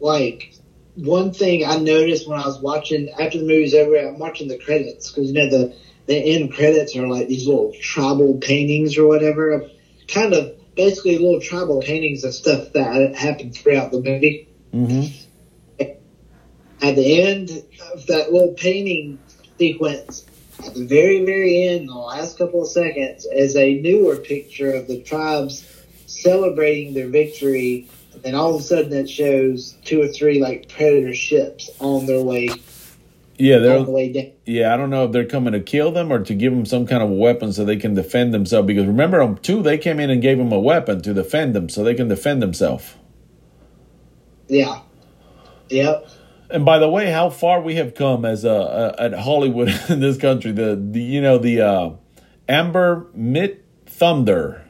like 0.00 0.54
one 0.94 1.32
thing 1.32 1.64
I 1.64 1.76
noticed 1.76 2.28
when 2.28 2.38
I 2.40 2.46
was 2.46 2.58
watching 2.60 3.10
after 3.10 3.38
the 3.38 3.44
movie's 3.44 3.74
over, 3.74 3.96
I'm 3.96 4.18
watching 4.18 4.48
the 4.48 4.58
credits 4.58 5.10
because 5.10 5.28
you 5.30 5.34
know 5.34 5.50
the 5.50 5.74
the 6.06 6.16
end 6.16 6.52
credits 6.52 6.96
are 6.96 7.06
like 7.08 7.28
these 7.28 7.46
little 7.46 7.74
tribal 7.80 8.38
paintings 8.38 8.96
or 8.96 9.06
whatever, 9.06 9.68
kind 10.08 10.32
of 10.32 10.52
basically 10.74 11.18
little 11.18 11.40
tribal 11.40 11.80
paintings 11.80 12.24
of 12.24 12.32
stuff 12.34 12.72
that 12.74 13.14
happened 13.14 13.54
throughout 13.54 13.90
the 13.90 14.00
movie. 14.00 14.48
Mm-hmm. 14.72 15.82
at 16.82 16.96
the 16.96 17.22
end 17.22 17.50
of 17.94 18.06
that 18.06 18.30
little 18.32 18.52
painting 18.54 19.18
sequence, 19.58 20.26
at 20.64 20.74
the 20.74 20.84
very, 20.86 21.24
very 21.24 21.64
end, 21.64 21.88
the 21.88 21.94
last 21.94 22.38
couple 22.38 22.62
of 22.62 22.68
seconds, 22.68 23.26
is 23.26 23.56
a 23.56 23.80
newer 23.80 24.16
picture 24.16 24.72
of 24.72 24.86
the 24.86 25.02
tribes 25.02 25.64
celebrating 26.06 26.94
their 26.94 27.08
victory. 27.08 27.88
And 28.14 28.22
then 28.22 28.34
all 28.34 28.54
of 28.54 28.60
a 28.60 28.64
sudden, 28.64 28.92
it 28.92 29.08
shows 29.10 29.76
two 29.84 30.00
or 30.00 30.08
three 30.08 30.40
like 30.40 30.68
predator 30.68 31.14
ships 31.14 31.68
on 31.80 32.06
their 32.06 32.22
way 32.22 32.48
Yeah, 33.38 33.58
they're 33.58 33.78
on 33.78 33.84
the 33.84 33.90
way 33.90 34.12
down. 34.12 34.32
yeah. 34.46 34.72
I 34.72 34.78
don't 34.78 34.88
know 34.88 35.04
if 35.04 35.12
they're 35.12 35.26
coming 35.26 35.52
to 35.52 35.60
kill 35.60 35.92
them 35.92 36.10
or 36.10 36.20
to 36.24 36.34
give 36.34 36.54
them 36.54 36.64
some 36.64 36.86
kind 36.86 37.02
of 37.02 37.10
weapon 37.10 37.52
so 37.52 37.64
they 37.64 37.76
can 37.76 37.92
defend 37.94 38.32
themselves. 38.32 38.66
Because 38.66 38.86
remember, 38.86 39.20
on 39.20 39.36
two 39.38 39.62
they 39.62 39.76
came 39.76 40.00
in 40.00 40.08
and 40.08 40.22
gave 40.22 40.38
them 40.38 40.52
a 40.52 40.58
weapon 40.58 41.02
to 41.02 41.12
defend 41.12 41.54
them, 41.54 41.68
so 41.68 41.84
they 41.84 41.94
can 41.94 42.08
defend 42.08 42.40
themselves. 42.42 42.94
Yeah. 44.48 44.80
Yep. 45.68 46.08
And 46.48 46.64
by 46.64 46.78
the 46.78 46.88
way, 46.88 47.10
how 47.10 47.30
far 47.30 47.60
we 47.60 47.74
have 47.76 47.94
come 47.94 48.24
as 48.24 48.44
uh, 48.44 48.94
at 48.98 49.12
Hollywood 49.12 49.68
in 49.88 50.00
this 50.00 50.16
country. 50.16 50.52
The, 50.52 50.76
the 50.76 51.00
you 51.00 51.20
know 51.20 51.38
the 51.38 51.60
uh, 51.60 51.90
Amber 52.48 53.08
Mitt 53.14 53.64
Thunder. 53.86 54.62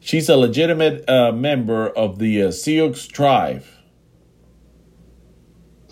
She's 0.00 0.28
a 0.28 0.36
legitimate 0.36 1.08
uh, 1.08 1.32
member 1.32 1.88
of 1.88 2.18
the 2.18 2.42
uh, 2.44 2.50
Sioux 2.50 2.92
tribe. 2.94 3.64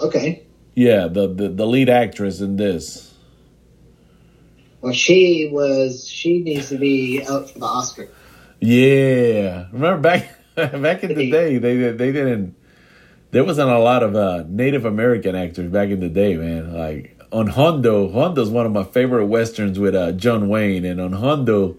Okay. 0.00 0.46
Yeah, 0.74 1.08
the, 1.08 1.26
the 1.32 1.48
the 1.48 1.66
lead 1.66 1.88
actress 1.88 2.40
in 2.40 2.56
this. 2.56 3.14
Well, 4.80 4.92
she 4.92 5.48
was. 5.52 6.08
She 6.08 6.40
needs 6.42 6.68
to 6.68 6.78
be 6.78 7.24
out 7.28 7.50
for 7.50 7.58
the 7.58 7.64
Oscar. 7.64 8.08
Yeah, 8.60 9.66
remember 9.72 10.00
back 10.00 10.34
back 10.54 11.02
in 11.02 11.14
the 11.14 11.30
day 11.30 11.58
they 11.58 11.76
they 11.76 12.12
didn't. 12.12 12.54
There 13.30 13.44
wasn't 13.44 13.70
a 13.70 13.78
lot 13.78 14.02
of 14.02 14.16
uh, 14.16 14.44
Native 14.48 14.84
American 14.84 15.34
actors 15.34 15.70
back 15.70 15.90
in 15.90 16.00
the 16.00 16.08
day, 16.08 16.36
man. 16.36 16.72
Like 16.72 17.18
on 17.30 17.48
Hondo, 17.48 18.10
Hondo's 18.10 18.50
one 18.50 18.66
of 18.66 18.72
my 18.72 18.84
favorite 18.84 19.26
westerns 19.26 19.78
with 19.78 19.94
uh, 19.94 20.12
John 20.12 20.48
Wayne, 20.48 20.84
and 20.84 21.00
on 21.00 21.12
Hondo, 21.12 21.76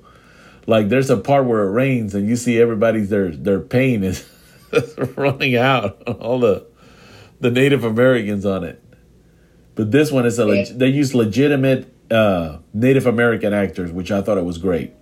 like 0.67 0.89
there's 0.89 1.09
a 1.09 1.17
part 1.17 1.45
where 1.45 1.63
it 1.63 1.71
rains 1.71 2.13
and 2.13 2.27
you 2.27 2.35
see 2.35 2.59
everybody's 2.61 3.09
their 3.09 3.31
their 3.31 3.59
pain 3.59 4.03
is 4.03 4.29
running 5.15 5.55
out 5.55 6.07
on 6.07 6.13
all 6.21 6.39
the 6.39 6.67
the 7.39 7.49
Native 7.49 7.83
Americans 7.83 8.45
on 8.45 8.63
it. 8.63 8.83
But 9.75 9.91
this 9.91 10.11
one 10.11 10.25
is 10.25 10.39
a 10.39 10.65
they 10.73 10.89
use 10.89 11.15
legitimate 11.15 11.93
uh, 12.11 12.59
Native 12.73 13.07
American 13.07 13.53
actors, 13.53 13.91
which 13.91 14.11
I 14.11 14.21
thought 14.21 14.37
it 14.37 14.45
was 14.45 14.57
great. 14.57 14.93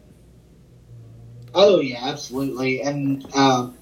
Oh 1.54 1.82
yeah, 1.82 2.00
absolutely. 2.04 2.82
And 2.82 3.26
um, 3.36 3.78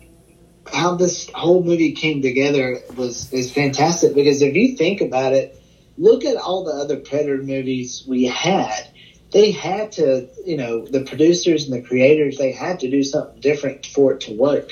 how 0.71 0.95
this 0.95 1.29
whole 1.33 1.63
movie 1.63 1.91
came 1.91 2.21
together 2.21 2.79
was 2.95 3.31
is 3.31 3.51
fantastic 3.51 4.15
because 4.15 4.41
if 4.41 4.55
you 4.55 4.75
think 4.75 5.01
about 5.01 5.33
it, 5.33 5.61
look 5.97 6.25
at 6.25 6.37
all 6.37 6.63
the 6.63 6.71
other 6.71 6.97
Predator 6.97 7.41
movies 7.41 8.03
we 8.07 8.25
had. 8.25 8.89
They 9.31 9.51
had 9.51 9.93
to, 9.93 10.29
you 10.45 10.57
know, 10.57 10.85
the 10.85 11.01
producers 11.01 11.65
and 11.65 11.73
the 11.73 11.85
creators, 11.85 12.37
they 12.37 12.51
had 12.51 12.79
to 12.81 12.89
do 12.89 13.03
something 13.03 13.39
different 13.41 13.85
for 13.85 14.13
it 14.13 14.21
to 14.21 14.33
work. 14.33 14.71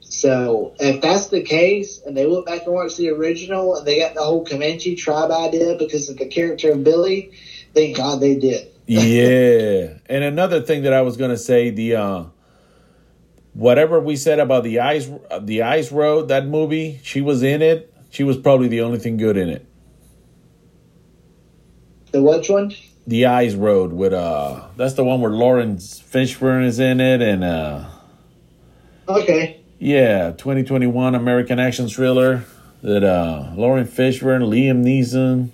So 0.00 0.74
if 0.78 1.00
that's 1.00 1.28
the 1.28 1.42
case, 1.42 2.02
and 2.04 2.16
they 2.16 2.26
went 2.26 2.44
back 2.44 2.64
and 2.64 2.74
watched 2.74 2.98
the 2.98 3.08
original, 3.08 3.76
and 3.76 3.86
they 3.86 3.98
got 3.98 4.14
the 4.14 4.22
whole 4.22 4.44
Comanche 4.44 4.94
tribe 4.94 5.30
idea 5.30 5.76
because 5.78 6.10
of 6.10 6.18
the 6.18 6.26
character 6.26 6.72
of 6.72 6.84
Billy, 6.84 7.32
thank 7.74 7.96
God 7.96 8.20
they 8.20 8.36
did. 8.36 8.68
yeah. 8.86 9.94
And 10.06 10.22
another 10.22 10.60
thing 10.60 10.82
that 10.82 10.92
I 10.92 11.00
was 11.00 11.16
gonna 11.16 11.38
say, 11.38 11.70
the 11.70 11.96
uh 11.96 12.24
whatever 13.54 14.00
we 14.00 14.16
said 14.16 14.38
about 14.38 14.64
the 14.64 14.80
ice 14.80 15.10
the 15.40 15.62
ice 15.62 15.92
road, 15.92 16.28
that 16.28 16.46
movie, 16.46 17.00
she 17.02 17.20
was 17.20 17.42
in 17.42 17.62
it. 17.62 17.92
She 18.10 18.24
was 18.24 18.36
probably 18.36 18.68
the 18.68 18.82
only 18.82 18.98
thing 18.98 19.16
good 19.16 19.36
in 19.36 19.48
it. 19.48 19.66
The 22.12 22.22
which 22.22 22.48
one? 22.48 22.74
The 23.06 23.26
Ice 23.26 23.54
Road 23.54 23.92
with 23.92 24.12
uh 24.12 24.66
that's 24.76 24.94
the 24.94 25.04
one 25.04 25.20
where 25.20 25.30
Laurence 25.32 26.00
Fishburne 26.00 26.64
is 26.66 26.78
in 26.78 27.00
it 27.00 27.20
and 27.22 27.42
uh 27.42 27.86
Okay. 29.08 29.60
yeah, 29.78 30.30
2021 30.32 31.14
American 31.14 31.58
action 31.58 31.88
thriller 31.88 32.44
that 32.82 33.02
uh 33.02 33.52
Lauren 33.56 33.86
Fishburne, 33.86 34.42
Liam 34.42 34.84
Neeson 34.84 35.50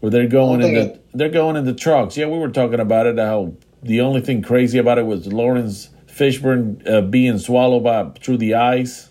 where 0.00 0.10
they're 0.10 0.28
going 0.28 0.62
in 0.62 0.72
the 0.72 1.00
they're 1.14 1.28
going 1.28 1.56
in 1.56 1.64
the 1.64 1.74
trucks. 1.74 2.16
Yeah, 2.16 2.26
we 2.26 2.38
were 2.38 2.50
talking 2.50 2.80
about 2.80 3.06
it 3.06 3.18
how 3.18 3.54
the 3.82 4.00
only 4.00 4.20
thing 4.20 4.40
crazy 4.42 4.78
about 4.78 4.98
it 4.98 5.06
was 5.06 5.26
Laurence 5.26 5.88
Fishburne 6.16 6.88
uh, 6.88 7.02
being 7.02 7.38
swallowed 7.38 7.84
by 7.84 8.08
through 8.20 8.38
the 8.38 8.54
ice. 8.54 9.10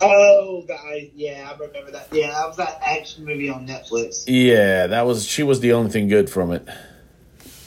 Oh, 0.00 0.64
the, 0.66 0.74
I, 0.74 1.10
yeah, 1.14 1.48
I 1.50 1.56
remember 1.58 1.92
that. 1.92 2.08
Yeah, 2.12 2.30
that 2.30 2.46
was 2.46 2.56
that 2.56 2.80
action 2.82 3.24
movie 3.24 3.48
on 3.48 3.66
Netflix. 3.66 4.24
Yeah, 4.26 4.88
that 4.88 5.06
was 5.06 5.26
she 5.26 5.42
was 5.42 5.60
the 5.60 5.72
only 5.72 5.90
thing 5.90 6.08
good 6.08 6.28
from 6.28 6.52
it. 6.52 6.66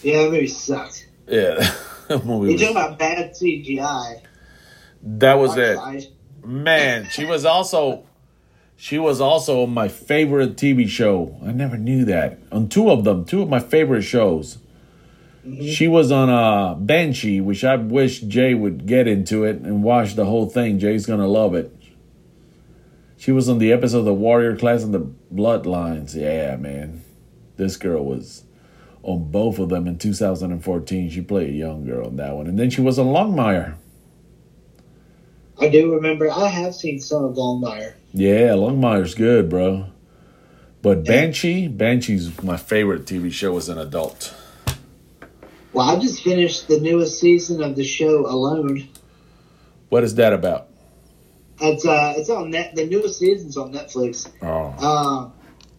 Yeah, 0.02 0.24
that 0.24 0.32
movie 0.32 0.48
sucked. 0.48 1.08
Yeah. 1.28 1.74
that 2.08 2.26
movie 2.26 2.54
You 2.54 2.58
talking 2.58 2.76
about 2.76 3.00
bad 3.00 3.32
CGI? 3.32 4.22
that 5.04 5.34
was 5.36 5.58
it. 5.58 6.12
Man, 6.44 7.08
she 7.10 7.26
was 7.26 7.46
also 7.46 8.06
she 8.76 8.98
was 8.98 9.22
also 9.22 9.64
on 9.64 9.74
my 9.74 9.88
favorite 9.88 10.56
TV 10.58 10.90
show. 10.90 11.38
I 11.46 11.52
never 11.52 11.78
knew 11.78 12.04
that. 12.06 12.40
On 12.52 12.68
two 12.68 12.90
of 12.90 13.04
them, 13.04 13.26
two 13.26 13.42
of 13.42 13.50
my 13.50 13.60
favorite 13.60 14.02
shows. 14.02 14.58
She 15.43 15.88
was 15.88 16.12
on 16.12 16.30
uh 16.30 16.75
Banshee, 16.75 17.41
which 17.41 17.63
I 17.63 17.75
wish 17.75 18.21
Jay 18.21 18.54
would 18.54 18.86
get 18.86 19.08
into 19.08 19.43
it 19.43 19.58
and 19.58 19.84
watch 19.84 20.15
the 20.15 20.25
whole 20.25 20.47
thing. 20.47 20.77
Jay's 20.77 21.06
gonna 21.06 21.27
love 21.27 21.56
it. 21.56 21.75
She 23.17 23.32
was 23.32 23.49
on 23.49 23.60
the 23.60 23.71
episode 23.71 23.99
of 23.99 24.06
the 24.06 24.13
Warrior 24.13 24.56
Class 24.56 24.84
and 24.84 24.93
the 24.93 25.12
Bloodlines. 25.34 26.15
Yeah, 26.15 26.56
man. 26.58 27.04
This 27.58 27.77
girl 27.77 28.04
was 28.04 28.43
on 29.04 29.32
both 29.32 29.60
of 29.60 29.69
them 29.69 29.88
in 29.88 29.97
2014. 29.97 31.10
She 31.10 31.21
played 31.21 31.49
a 31.49 31.54
young 31.54 31.86
girl 31.86 32.08
in 32.08 32.15
that 32.17 32.36
one. 32.36 32.47
And 32.47 32.58
then 32.58 32.69
she 32.69 32.82
was 32.82 32.97
on 32.97 33.08
Longmire. 33.08 33.75
I 35.60 35.69
do 35.69 35.93
remember. 35.93 36.32
I 36.32 36.47
have 36.47 36.73
seen 36.73 36.99
some 36.99 37.23
of 37.23 37.36
Longmire. 37.36 37.93
Yeah, 38.12 38.54
Longmire's 38.54 39.13
good, 39.13 39.49
bro. 39.49 39.88
But 40.82 41.06
Banshee, 41.06 41.67
Banshee's 41.67 42.41
my 42.41 42.58
favorite 42.58 43.06
TV 43.06 43.32
show 43.32 43.56
as 43.58 43.69
an 43.69 43.77
adult. 43.77 44.34
Well, 45.73 45.89
I 45.89 45.99
just 45.99 46.23
finished 46.23 46.67
the 46.67 46.79
newest 46.79 47.19
season 47.19 47.63
of 47.63 47.75
the 47.75 47.84
show 47.84 48.25
Alone. 48.25 48.89
What 49.89 50.03
is 50.03 50.15
that 50.15 50.34
about? 50.34 50.67
It's 51.62 51.86
uh, 51.86 52.13
it's 52.17 52.29
on 52.29 52.51
net. 52.51 52.75
The 52.75 52.88
newest 52.88 53.19
season's 53.19 53.55
on 53.55 53.71
Netflix. 53.71 54.29
Oh, 54.41 54.86
Um, 54.86 55.34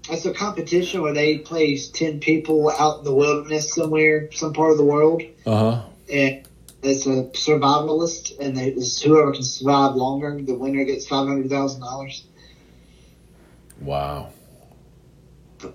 it's 0.09 0.25
a 0.27 0.33
competition 0.33 1.03
where 1.03 1.13
they 1.13 1.39
place 1.39 1.89
ten 1.89 2.21
people 2.21 2.71
out 2.71 2.99
in 2.99 3.05
the 3.05 3.15
wilderness 3.15 3.75
somewhere, 3.75 4.31
some 4.33 4.53
part 4.53 4.73
of 4.73 4.79
the 4.79 4.85
world, 4.85 5.23
uh 5.47 5.57
huh. 5.57 5.83
and 6.13 6.47
it's 6.83 7.07
a 7.07 7.25
survivalist, 7.33 8.39
and 8.41 8.57
they, 8.57 8.69
it's 8.69 9.01
whoever 9.01 9.33
can 9.33 9.43
survive 9.43 9.95
longer, 9.95 10.41
the 10.41 10.55
winner 10.55 10.85
gets 10.85 11.07
five 11.07 11.27
hundred 11.29 11.51
thousand 11.51 11.81
dollars. 11.81 12.25
Wow. 13.81 14.31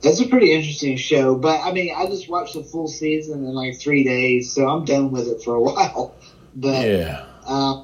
That's 0.02 0.19
a 0.19 0.28
pretty 0.28 0.54
interesting 0.54 0.97
show, 0.97 1.36
but 1.36 1.62
I 1.62 1.71
mean, 1.71 1.93
I 1.95 2.06
just 2.08 2.30
watched 2.30 2.54
the 2.56 2.63
full 2.63 2.88
season 2.88 3.39
in 3.45 3.54
like 3.54 3.80
three 3.80 4.04
days, 4.04 4.52
so 4.54 4.67
I'm 4.67 4.86
done 4.86 5.12
with 5.12 5.28
it 5.28 5.41
for 5.43 5.56
a 5.56 5.62
while. 5.67 6.15
But 6.56 6.88
Yeah. 6.88 7.26
uh, 7.45 7.84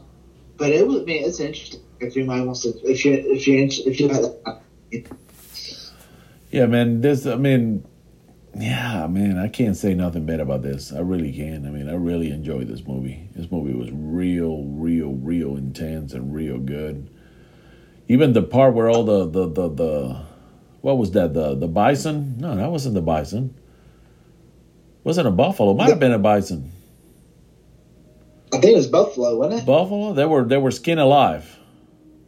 but 0.57 0.71
it 0.71 0.87
would 0.87 1.05
be 1.05 1.15
it's 1.15 1.39
interesting 1.39 1.81
if 1.99 2.15
anybody 2.17 2.41
wants 2.45 2.61
to 2.63 2.69
if 2.83 3.05
you 3.05 3.13
if 3.13 3.47
you 3.47 3.67
if 3.85 3.99
you 3.99 4.07
like 4.07 5.07
Yeah, 6.51 6.65
man. 6.67 7.01
This, 7.01 7.25
I 7.25 7.35
mean, 7.35 7.85
yeah, 8.55 9.07
man. 9.07 9.39
I 9.39 9.47
can't 9.47 9.75
say 9.75 9.93
nothing 9.95 10.25
bad 10.25 10.39
about 10.39 10.61
this. 10.61 10.93
I 10.93 10.99
really 10.99 11.31
can. 11.31 11.65
I 11.65 11.69
mean, 11.69 11.89
I 11.89 11.95
really 11.95 12.29
enjoyed 12.31 12.67
this 12.67 12.85
movie. 12.85 13.27
This 13.35 13.51
movie 13.51 13.73
was 13.73 13.89
real, 13.91 14.63
real, 14.65 15.13
real 15.13 15.55
intense 15.57 16.13
and 16.13 16.33
real 16.33 16.59
good. 16.59 17.09
Even 18.07 18.33
the 18.33 18.43
part 18.43 18.73
where 18.75 18.89
all 18.89 19.03
the 19.03 19.25
the 19.27 19.47
the, 19.47 19.69
the 19.69 20.21
what 20.83 20.97
was 20.97 21.11
that 21.11 21.33
the 21.33 21.55
the 21.55 21.67
bison? 21.67 22.37
No, 22.39 22.57
that 22.57 22.69
wasn't 22.69 22.93
the 22.93 23.01
bison. 23.01 23.55
Wasn't 25.05 25.25
a 25.25 25.31
buffalo. 25.31 25.73
Might 25.73 25.89
have 25.89 25.99
been 25.99 26.11
a 26.11 26.19
bison. 26.19 26.71
I 28.53 28.59
think 28.59 28.73
it 28.73 28.75
was 28.75 28.87
Buffalo, 28.87 29.37
wasn't 29.37 29.61
it? 29.61 29.65
Buffalo. 29.65 30.13
They 30.13 30.25
were 30.25 30.43
they 30.43 30.57
were 30.57 30.71
skin 30.71 30.99
alive. 30.99 31.57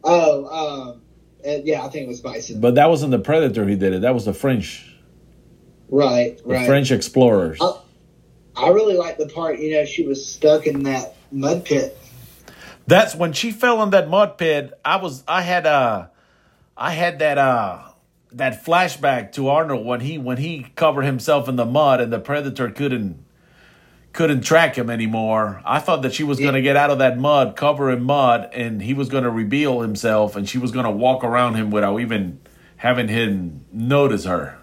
Oh, 0.02 0.46
um, 0.46 1.02
uh, 1.46 1.58
yeah, 1.64 1.84
I 1.84 1.88
think 1.90 2.04
it 2.06 2.08
was 2.08 2.20
Bison. 2.20 2.60
But 2.60 2.76
that 2.76 2.88
wasn't 2.88 3.10
the 3.10 3.18
Predator 3.18 3.64
who 3.64 3.76
did 3.76 3.92
it. 3.92 4.00
That 4.00 4.14
was 4.14 4.24
the 4.24 4.32
French, 4.32 4.96
Right, 5.88 6.38
the 6.38 6.54
right. 6.54 6.66
French 6.66 6.90
explorers. 6.90 7.58
Oh. 7.60 7.82
I 8.56 8.70
really 8.70 8.96
like 8.96 9.18
the 9.18 9.26
part, 9.26 9.58
you 9.58 9.72
know, 9.72 9.84
she 9.84 10.06
was 10.06 10.26
stuck 10.26 10.66
in 10.66 10.84
that 10.84 11.14
mud 11.30 11.66
pit. 11.66 11.96
That's 12.86 13.14
when 13.14 13.34
she 13.34 13.50
fell 13.50 13.82
in 13.82 13.90
that 13.90 14.08
mud 14.08 14.38
pit. 14.38 14.72
I 14.82 14.96
was 14.96 15.22
I 15.28 15.42
had 15.42 15.66
uh 15.66 16.06
I 16.76 16.92
had 16.92 17.18
that 17.18 17.36
uh 17.36 17.85
that 18.36 18.64
flashback 18.64 19.32
to 19.32 19.48
Arnold 19.48 19.84
when 19.84 20.00
he 20.00 20.18
when 20.18 20.36
he 20.36 20.66
covered 20.76 21.02
himself 21.02 21.48
in 21.48 21.56
the 21.56 21.64
mud 21.64 22.00
and 22.00 22.12
the 22.12 22.18
predator 22.18 22.70
couldn't 22.70 23.24
couldn't 24.12 24.42
track 24.42 24.76
him 24.76 24.88
anymore. 24.88 25.60
I 25.64 25.78
thought 25.78 26.02
that 26.02 26.14
she 26.14 26.24
was 26.24 26.38
going 26.38 26.54
to 26.54 26.62
get 26.62 26.74
out 26.74 26.90
of 26.90 26.98
that 26.98 27.18
mud, 27.18 27.54
cover 27.54 27.90
in 27.90 28.02
mud 28.02 28.48
and 28.52 28.80
he 28.80 28.94
was 28.94 29.08
going 29.08 29.24
to 29.24 29.30
reveal 29.30 29.80
himself 29.80 30.36
and 30.36 30.48
she 30.48 30.58
was 30.58 30.70
going 30.70 30.84
to 30.84 30.90
walk 30.90 31.22
around 31.24 31.54
him 31.54 31.70
without 31.70 31.98
even 31.98 32.40
having 32.76 33.08
him 33.08 33.64
notice 33.72 34.24
her. 34.24 34.58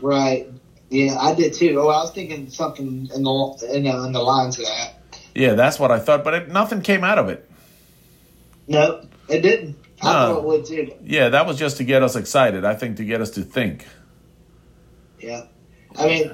Right. 0.00 0.48
Yeah, 0.90 1.16
I 1.18 1.34
did 1.34 1.54
too. 1.54 1.80
Oh, 1.80 1.88
I 1.88 2.02
was 2.02 2.12
thinking 2.12 2.50
something 2.50 3.08
in 3.14 3.22
the 3.22 3.68
in, 3.72 3.86
uh, 3.86 4.04
in 4.04 4.12
the 4.12 4.22
lines 4.22 4.58
of 4.58 4.66
that. 4.66 4.94
Yeah, 5.34 5.54
that's 5.54 5.78
what 5.78 5.90
I 5.90 5.98
thought, 5.98 6.22
but 6.22 6.34
it, 6.34 6.48
nothing 6.48 6.82
came 6.82 7.02
out 7.02 7.18
of 7.18 7.28
it. 7.28 7.48
No, 8.68 9.06
it 9.28 9.40
didn't. 9.40 9.76
I 10.02 10.12
No. 10.12 10.34
thought 10.34 10.38
it 10.38 10.44
would 10.44 10.64
too. 10.64 10.92
Yeah, 11.04 11.28
that 11.30 11.46
was 11.46 11.58
just 11.58 11.76
to 11.78 11.84
get 11.84 12.02
us 12.02 12.16
excited. 12.16 12.64
I 12.64 12.74
think 12.74 12.96
to 12.96 13.04
get 13.04 13.20
us 13.20 13.30
to 13.30 13.42
think. 13.42 13.86
Yeah. 15.20 15.44
I 15.96 16.06
mean, 16.06 16.30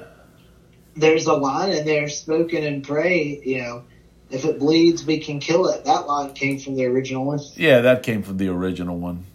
there's 0.95 1.27
a 1.27 1.33
line 1.33 1.71
in 1.71 1.85
there, 1.85 2.07
spoken 2.09 2.63
and 2.63 2.83
pray, 2.83 3.41
you 3.45 3.59
know, 3.61 3.83
if 4.31 4.45
it 4.45 4.59
bleeds, 4.59 5.05
we 5.05 5.19
can 5.19 5.39
kill 5.39 5.67
it. 5.69 5.85
That 5.85 6.07
line 6.07 6.33
came 6.33 6.59
from 6.59 6.75
the 6.75 6.85
original 6.85 7.25
one. 7.25 7.39
Yeah, 7.55 7.81
that 7.81 8.03
came 8.03 8.21
from 8.23 8.37
the 8.37 8.47
original 8.49 8.97
one. 8.97 9.25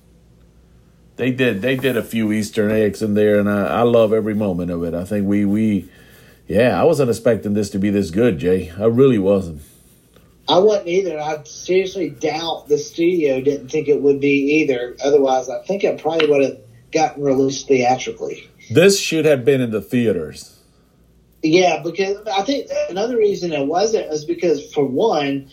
They 1.17 1.31
did. 1.31 1.63
They 1.63 1.77
did 1.77 1.97
a 1.97 2.03
few 2.03 2.33
Eastern 2.33 2.73
eggs 2.73 3.01
in 3.03 3.15
there, 3.15 3.39
and 3.39 3.49
I, 3.49 3.67
I 3.67 3.83
love 3.83 4.13
every 4.13 4.35
moment 4.35 4.71
of 4.73 4.83
it. 4.83 4.95
I 4.95 5.05
think 5.05 5.27
we 5.29 5.45
we, 5.45 5.89
yeah, 6.49 6.81
I 6.81 6.83
wasn't 6.85 7.09
expecting 7.11 7.55
this 7.55 7.71
to 7.71 7.79
be 7.79 7.91
this 7.91 8.11
good, 8.11 8.39
Jay. 8.39 8.73
I 8.77 8.87
really 8.87 9.19
wasn't. 9.19 9.63
I 10.49 10.59
wasn't 10.59 10.89
either. 10.89 11.19
I 11.19 11.43
seriously 11.45 12.11
doubt 12.11 12.69
the 12.69 12.79
studio 12.79 13.41
didn't 13.41 13.69
think 13.69 13.89
it 13.89 14.03
would 14.03 14.21
be 14.21 14.61
either. 14.61 14.97
Otherwise, 15.03 15.49
I 15.49 15.63
think 15.63 15.85
it 15.85 16.01
probably 16.01 16.29
would 16.29 16.43
have 16.43 16.59
gotten 16.93 17.23
released 17.23 17.67
theatrically. 17.67 18.49
This 18.71 18.99
should 18.99 19.25
have 19.25 19.45
been 19.45 19.61
in 19.61 19.71
the 19.71 19.81
theaters. 19.81 20.59
Yeah, 21.43 21.83
because 21.83 22.27
I 22.27 22.43
think 22.43 22.71
another 22.89 23.17
reason 23.17 23.53
it 23.53 23.67
wasn't 23.67 24.11
is 24.11 24.25
because 24.25 24.73
for 24.73 24.85
one, 24.85 25.51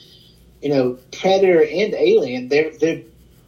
you 0.61 0.69
know, 0.69 0.97
Predator 1.11 1.61
and 1.61 1.93
Alien, 1.93 2.47
they 2.47 2.69
they 2.69 3.05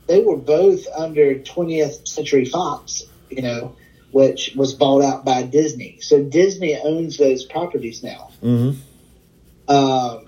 they 0.07 0.21
were 0.21 0.37
both 0.37 0.85
under 0.97 1.35
20th 1.35 2.07
Century 2.07 2.45
Fox, 2.45 3.03
you 3.29 3.41
know, 3.41 3.75
which 4.11 4.53
was 4.55 4.73
bought 4.73 5.03
out 5.03 5.23
by 5.23 5.43
Disney. 5.43 5.99
So 6.01 6.23
Disney 6.23 6.77
owns 6.77 7.17
those 7.17 7.45
properties 7.45 8.03
now. 8.03 8.31
Mm-hmm. 8.43 9.71
Um, 9.73 10.22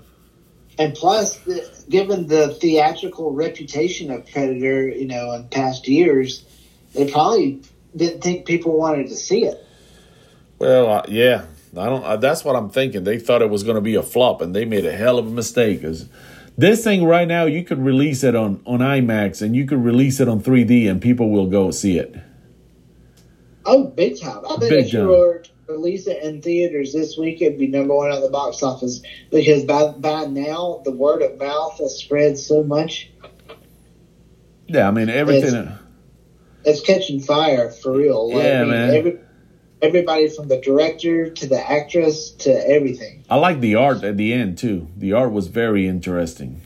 and 0.78 0.94
plus, 0.94 1.38
the, 1.38 1.84
given 1.88 2.26
the 2.26 2.48
theatrical 2.48 3.32
reputation 3.32 4.10
of 4.10 4.26
Predator, 4.30 4.88
you 4.88 5.06
know, 5.06 5.32
in 5.32 5.48
past 5.48 5.88
years, 5.88 6.44
they 6.94 7.10
probably 7.10 7.62
didn't 7.94 8.22
think 8.22 8.46
people 8.46 8.76
wanted 8.76 9.08
to 9.08 9.16
see 9.16 9.44
it. 9.44 9.64
Well, 10.58 10.90
uh, 10.90 11.02
yeah, 11.08 11.46
I 11.76 11.86
don't. 11.86 12.04
Uh, 12.04 12.16
that's 12.16 12.44
what 12.44 12.56
I'm 12.56 12.70
thinking. 12.70 13.04
They 13.04 13.18
thought 13.18 13.42
it 13.42 13.50
was 13.50 13.62
going 13.62 13.76
to 13.76 13.80
be 13.80 13.94
a 13.94 14.02
flop, 14.02 14.40
and 14.40 14.54
they 14.54 14.64
made 14.64 14.86
a 14.86 14.96
hell 14.96 15.18
of 15.18 15.26
a 15.26 15.30
mistake. 15.30 15.82
Cause 15.82 16.08
this 16.58 16.82
thing 16.82 17.04
right 17.04 17.28
now, 17.28 17.44
you 17.44 17.64
could 17.64 17.78
release 17.78 18.24
it 18.24 18.34
on 18.34 18.62
on 18.66 18.80
IMAX, 18.80 19.42
and 19.42 19.54
you 19.54 19.66
could 19.66 19.82
release 19.82 20.20
it 20.20 20.28
on 20.28 20.40
3D, 20.40 20.90
and 20.90 21.00
people 21.00 21.30
will 21.30 21.46
go 21.46 21.70
see 21.70 21.98
it. 21.98 22.16
Oh, 23.64 23.84
big 23.84 24.20
time! 24.20 24.42
I 24.44 24.56
think 24.56 24.60
Big 24.70 24.86
if 24.86 24.92
you 24.92 24.98
time. 25.00 25.08
were 25.08 25.38
to 25.40 25.50
release 25.68 26.06
it 26.06 26.22
in 26.22 26.42
theaters 26.42 26.92
this 26.92 27.16
week, 27.16 27.42
it'd 27.42 27.58
be 27.58 27.66
number 27.66 27.94
one 27.94 28.12
at 28.12 28.20
the 28.20 28.30
box 28.30 28.62
office 28.62 29.00
because 29.30 29.64
by 29.64 29.88
by 29.88 30.26
now 30.26 30.80
the 30.84 30.92
word 30.92 31.22
of 31.22 31.38
mouth 31.38 31.78
has 31.78 31.96
spread 31.98 32.38
so 32.38 32.62
much. 32.62 33.10
Yeah, 34.68 34.88
I 34.88 34.90
mean 34.90 35.08
everything. 35.08 35.72
It's 36.64 36.80
catching 36.80 37.20
fire 37.20 37.70
for 37.70 37.92
real. 37.92 38.32
Like, 38.34 38.44
Yeah, 38.44 38.60
I 38.60 38.60
mean, 38.62 38.70
man. 38.70 38.94
Every, 38.96 39.18
everybody 39.82 40.28
from 40.28 40.48
the 40.48 40.60
director 40.60 41.30
to 41.30 41.46
the 41.46 41.70
actress 41.70 42.30
to 42.30 42.50
everything. 42.50 43.24
I 43.30 43.36
like 43.36 43.60
the 43.60 43.76
art 43.76 44.02
at 44.02 44.16
the 44.16 44.32
end 44.32 44.58
too. 44.58 44.88
The 44.96 45.12
art 45.12 45.32
was 45.32 45.46
very 45.46 45.86
interesting. 45.86 46.62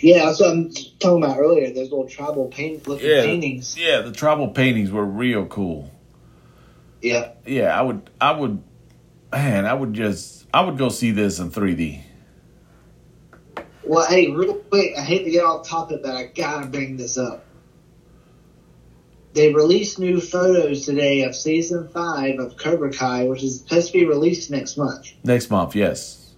Yeah, 0.00 0.26
that's 0.26 0.38
what 0.38 0.50
I'm 0.50 0.70
talking 1.00 1.24
about 1.24 1.38
earlier. 1.38 1.66
Those 1.72 1.90
little 1.90 2.08
tribal 2.08 2.46
paint 2.46 2.86
looking 2.86 3.08
Yeah, 3.08 3.22
paintings. 3.22 3.76
yeah. 3.76 4.00
The 4.02 4.12
tribal 4.12 4.48
paintings 4.48 4.92
were 4.92 5.04
real 5.04 5.46
cool. 5.46 5.90
Yeah. 7.02 7.32
Yeah, 7.44 7.78
I 7.78 7.82
would, 7.82 8.08
I 8.20 8.32
would, 8.32 8.62
man, 9.30 9.66
I 9.66 9.74
would 9.74 9.92
just, 9.92 10.46
I 10.54 10.62
would 10.62 10.78
go 10.78 10.88
see 10.88 11.10
this 11.10 11.38
in 11.38 11.50
3D. 11.50 12.02
Well, 13.84 14.06
hey, 14.08 14.30
real 14.30 14.54
quick, 14.54 14.96
I 14.96 15.02
hate 15.02 15.24
to 15.24 15.30
get 15.30 15.44
off 15.44 15.68
topic, 15.68 16.02
but 16.02 16.14
I 16.14 16.26
gotta 16.26 16.66
bring 16.68 16.96
this 16.96 17.18
up. 17.18 17.44
They 19.34 19.52
released 19.52 19.98
new 19.98 20.20
photos 20.20 20.84
today 20.86 21.22
of 21.22 21.34
season 21.34 21.88
five 21.88 22.38
of 22.38 22.56
Cobra 22.56 22.92
Kai, 22.92 23.24
which 23.24 23.42
is 23.42 23.58
supposed 23.58 23.88
to 23.88 23.92
be 23.98 24.04
released 24.04 24.50
next 24.50 24.76
month. 24.76 25.12
Next 25.24 25.50
month, 25.50 25.74
yes. 25.74 26.34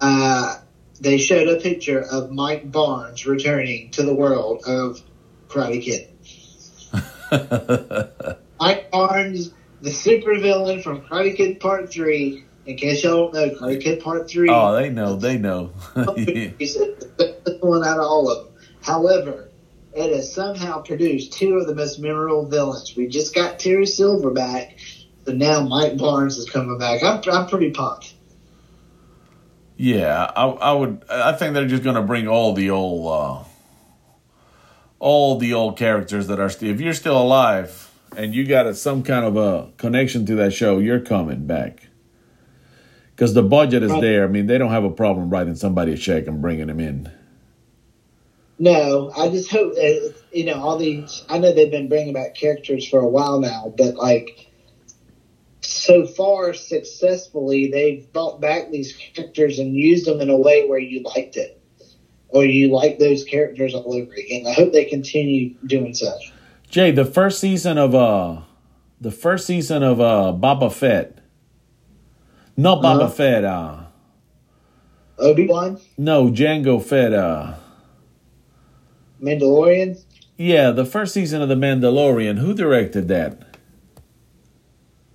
Uh, 0.00 0.58
they 1.00 1.18
showed 1.18 1.48
a 1.48 1.60
picture 1.60 2.00
of 2.00 2.32
Mike 2.32 2.70
Barnes 2.70 3.26
returning 3.26 3.90
to 3.90 4.02
the 4.02 4.14
world 4.14 4.64
of 4.66 5.02
Karate 5.48 5.82
Kid. 5.82 6.08
Mike 8.60 8.90
Barnes, 8.90 9.52
the 9.84 9.90
supervillain 9.90 10.82
from 10.82 11.02
Karate 11.02 11.36
Kid 11.36 11.60
Part 11.60 11.92
3. 11.92 12.42
In 12.66 12.76
case 12.76 13.04
y'all 13.04 13.30
don't 13.30 13.34
know, 13.34 13.54
Karate 13.54 13.82
Kid 13.82 14.02
Part 14.02 14.28
3 14.28 14.48
oh, 14.50 14.74
they 14.74 14.88
know, 14.88 15.16
they 15.16 15.36
know. 15.36 15.72
He's 16.16 16.74
the 16.74 17.10
best 17.44 17.62
one 17.62 17.84
out 17.84 17.98
of 17.98 18.04
all 18.04 18.30
of 18.30 18.46
them. 18.46 18.54
However, 18.80 19.50
it 19.92 20.16
has 20.16 20.32
somehow 20.32 20.80
produced 20.80 21.34
two 21.34 21.56
of 21.56 21.66
the 21.66 21.74
most 21.74 21.98
memorable 21.98 22.46
villains. 22.46 22.96
We 22.96 23.08
just 23.08 23.34
got 23.34 23.58
Terry 23.58 23.84
Silver 23.84 24.30
back, 24.30 24.78
so 25.26 25.32
now 25.32 25.60
Mike 25.60 25.98
Barnes 25.98 26.38
is 26.38 26.48
coming 26.48 26.78
back. 26.78 27.02
I'm, 27.02 27.20
I'm 27.30 27.46
pretty 27.46 27.70
pumped. 27.70 28.14
Yeah, 29.76 30.32
I, 30.34 30.46
I 30.46 30.72
would. 30.72 31.04
I 31.10 31.32
think 31.32 31.52
they're 31.52 31.66
just 31.66 31.82
gonna 31.82 32.02
bring 32.02 32.26
all 32.28 32.54
the 32.54 32.70
old, 32.70 33.06
uh, 33.06 33.44
all 34.98 35.38
the 35.38 35.52
old 35.52 35.76
characters 35.76 36.28
that 36.28 36.40
are 36.40 36.48
still. 36.48 36.70
If 36.70 36.80
you're 36.80 36.94
still 36.94 37.20
alive 37.20 37.90
and 38.16 38.34
you 38.34 38.46
got 38.46 38.66
a, 38.66 38.74
some 38.74 39.02
kind 39.02 39.24
of 39.24 39.36
a 39.36 39.70
connection 39.76 40.26
to 40.26 40.34
that 40.36 40.52
show, 40.52 40.78
you're 40.78 41.00
coming 41.00 41.46
back. 41.46 41.88
Because 43.14 43.34
the 43.34 43.42
budget 43.42 43.82
is 43.82 43.92
there. 44.00 44.24
I 44.24 44.26
mean, 44.26 44.46
they 44.46 44.58
don't 44.58 44.72
have 44.72 44.84
a 44.84 44.90
problem 44.90 45.30
writing 45.30 45.54
somebody 45.54 45.92
a 45.92 45.96
check 45.96 46.26
and 46.26 46.42
bringing 46.42 46.66
them 46.66 46.80
in. 46.80 47.10
No, 48.58 49.12
I 49.16 49.28
just 49.28 49.50
hope 49.50 49.74
that, 49.74 50.14
you 50.32 50.44
know, 50.44 50.54
all 50.54 50.78
these, 50.78 51.24
I 51.28 51.38
know 51.38 51.52
they've 51.52 51.70
been 51.70 51.88
bringing 51.88 52.12
back 52.14 52.34
characters 52.34 52.88
for 52.88 53.00
a 53.00 53.08
while 53.08 53.40
now, 53.40 53.72
but 53.76 53.94
like, 53.94 54.50
so 55.60 56.06
far 56.06 56.54
successfully, 56.54 57.70
they've 57.70 58.12
brought 58.12 58.40
back 58.40 58.70
these 58.70 58.96
characters 58.96 59.58
and 59.58 59.74
used 59.74 60.06
them 60.06 60.20
in 60.20 60.30
a 60.30 60.36
way 60.36 60.68
where 60.68 60.78
you 60.78 61.02
liked 61.02 61.36
it. 61.36 61.60
Or 62.28 62.44
you 62.44 62.72
like 62.72 62.98
those 62.98 63.22
characters 63.22 63.74
all 63.74 63.94
over 63.94 64.12
again. 64.12 64.46
I 64.46 64.54
hope 64.54 64.72
they 64.72 64.86
continue 64.86 65.54
doing 65.66 65.94
such. 65.94 66.32
Jay, 66.74 66.90
the 66.90 67.04
first 67.04 67.38
season 67.38 67.78
of 67.78 67.94
uh, 67.94 68.38
the 69.00 69.12
first 69.12 69.46
season 69.46 69.84
of 69.84 70.00
uh, 70.00 70.34
Boba 70.36 70.72
Fett. 70.72 71.18
Not 72.56 72.82
Boba 72.82 73.02
Uh-huh. 73.04 73.08
Fett. 73.10 73.44
Uh, 73.44 73.76
Obi 75.18 75.46
Wan, 75.46 75.78
no, 75.96 76.30
Jango 76.32 76.82
Fett. 76.82 77.12
Uh, 77.12 77.54
Mandalorian, 79.22 80.02
yeah, 80.36 80.72
the 80.72 80.84
first 80.84 81.14
season 81.14 81.40
of 81.42 81.48
The 81.48 81.54
Mandalorian. 81.54 82.38
Who 82.38 82.52
directed 82.54 83.06
that? 83.06 83.56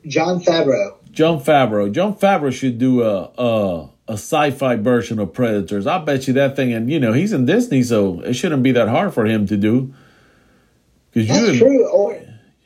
Jon 0.08 0.40
Favreau. 0.42 0.96
Jon 1.12 1.42
Favreau. 1.42 1.92
Jon 1.92 2.16
Favreau 2.16 2.54
should 2.54 2.78
do 2.78 3.04
a 3.04 3.24
a, 3.38 3.90
a 4.08 4.14
sci-fi 4.14 4.78
version 4.78 5.20
of 5.20 5.34
Predators. 5.34 5.86
I 5.86 5.98
bet 5.98 6.26
you 6.26 6.34
that 6.36 6.56
thing. 6.56 6.72
And 6.72 6.90
you 6.90 7.02
know 7.02 7.12
he's 7.12 7.34
in 7.34 7.46
Disney, 7.46 7.84
so 7.84 8.22
it 8.22 8.36
shouldn't 8.36 8.64
be 8.64 8.72
that 8.72 8.88
hard 8.88 9.14
for 9.14 9.26
him 9.26 9.46
to 9.48 9.58
do. 9.58 9.94
Because 11.14 11.28
That's 11.30 11.54
you 11.54 11.60
true. 11.60 11.88
Or 11.88 12.20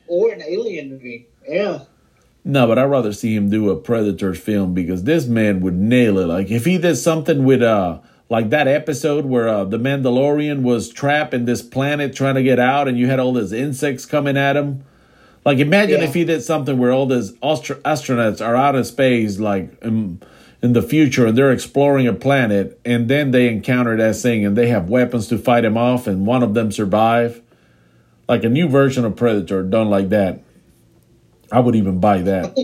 or 0.08 0.32
an 0.32 0.41
alien 0.41 0.89
movie. 0.89 1.28
Yeah. 1.48 1.84
no, 2.46 2.68
but 2.68 2.78
I'd 2.80 2.86
rather 2.86 3.14
see 3.14 3.36
him 3.36 3.50
do 3.50 3.70
a 3.70 3.76
Predator 3.76 4.34
film 4.34 4.74
because 4.74 5.04
this 5.04 5.26
man 5.28 5.62
would 5.62 5.76
nail 5.76 6.18
it. 6.20 6.28
Like 6.28 6.52
if 6.52 6.66
he 6.66 6.78
did 6.78 6.96
something 6.98 7.44
with 7.46 7.62
uh 7.62 8.00
like 8.30 8.50
that 8.50 8.68
episode 8.68 9.26
where 9.26 9.48
uh, 9.48 9.64
the 9.66 9.78
Mandalorian 9.78 10.62
was 10.64 10.89
trapped 10.89 11.34
in 11.36 11.46
this 11.46 11.62
planet 11.62 12.16
trying 12.16 12.36
to 12.36 12.41
get 12.44 12.58
out, 12.58 12.88
and 12.88 12.98
you 12.98 13.08
had 13.08 13.20
all 13.20 13.34
these 13.34 13.52
insects 13.52 14.06
coming 14.06 14.38
at 14.38 14.56
him. 14.58 14.84
Like 15.46 15.60
imagine 15.60 16.00
Yeah. 16.02 16.08
if 16.08 16.14
he 16.14 16.24
did 16.24 16.41
something 16.41 16.78
where 16.78 16.91
all 16.91 17.06
these 17.06 17.34
astro- 17.44 17.82
astronauts 17.82 18.44
are 18.46 18.56
out 18.56 18.76
in 18.76 18.84
space, 18.86 19.39
like 19.39 19.78
in, 19.84 20.22
in 20.64 20.72
the 20.74 20.82
future, 20.82 21.28
and 21.28 21.38
they're 21.38 21.52
exploring 21.52 22.08
a 22.08 22.14
planet, 22.14 22.80
and 22.86 23.08
then 23.10 23.32
they 23.32 23.50
encounter 23.50 23.96
that 23.98 24.16
thing, 24.16 24.46
and 24.46 24.58
they 24.58 24.68
have 24.68 24.89
weapons 24.89 25.28
to 25.28 25.38
fight 25.38 25.66
him 25.66 25.78
off, 25.78 26.08
and 26.08 26.26
one 26.26 26.41
of 26.44 26.54
them 26.56 26.72
survive. 26.72 27.41
Like 28.28 28.44
a 28.44 28.50
new 28.50 28.68
version 28.68 29.06
of 29.06 29.16
Predator 29.16 29.64
done 29.64 29.90
like 29.90 30.10
that. 30.10 30.42
I 31.52 31.60
would 31.60 31.76
even 31.76 32.00
buy 32.00 32.20
that 32.20 32.58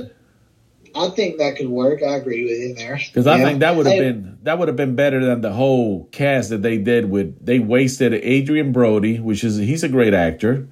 I 0.96 1.10
think 1.10 1.38
that 1.38 1.56
could 1.56 1.70
work. 1.70 2.02
I 2.02 2.16
agree 2.16 2.44
with 2.44 2.60
you 2.60 2.74
there. 2.76 2.96
because 3.08 3.28
I 3.28 3.38
Yeah. 3.38 3.46
think 3.46 3.60
that 3.60 3.76
would 3.76 3.86
have 3.86 3.98
been 3.98 4.38
that 4.44 4.58
would 4.58 4.68
have 4.68 4.78
been 4.78 4.96
better 4.96 5.24
than 5.24 5.42
the 5.42 5.52
whole 5.54 6.08
cast 6.12 6.50
that 6.50 6.62
they 6.62 6.78
did 6.78 7.10
with. 7.10 7.46
They 7.46 7.60
wasted 7.60 8.14
Adrien 8.14 8.72
Brody, 8.72 9.18
which 9.18 9.44
is 9.44 9.58
he's 9.58 9.84
a 9.84 9.90
great 9.90 10.14
actor. 10.14 10.68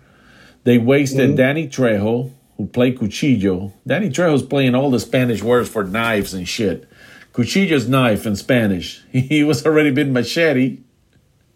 They 0.63 0.77
wasted 0.77 1.29
mm-hmm. 1.29 1.35
Danny 1.37 1.67
Trejo, 1.67 2.31
who 2.57 2.65
played 2.67 2.97
Cuchillo. 2.97 3.73
Danny 3.85 4.09
Trejo's 4.09 4.43
playing 4.43 4.75
all 4.75 4.89
the 4.89 4.99
Spanish 4.99 5.43
words 5.43 5.69
for 5.69 5.83
knives 5.83 6.33
and 6.33 6.47
shit. 6.47 6.87
Cuchillo's 7.33 7.87
knife 7.87 8.25
in 8.25 8.35
Spanish. 8.35 9.03
He 9.11 9.43
was 9.43 9.65
already 9.65 9.91
been 9.91 10.13
machete. 10.13 10.79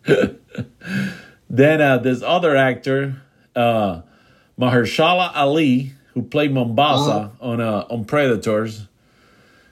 then 1.52 1.82
uh, 1.82 1.98
this 1.98 2.22
other 2.24 2.56
actor, 2.56 3.22
uh, 3.56 4.02
Mahershala 4.60 5.32
Ali, 5.36 5.94
who 6.14 6.22
played 6.22 6.54
Mombasa 6.54 7.12
Uh-huh. 7.12 7.30
on 7.52 7.62
uh, 7.62 7.86
on 7.90 8.06
Predators. 8.06 8.88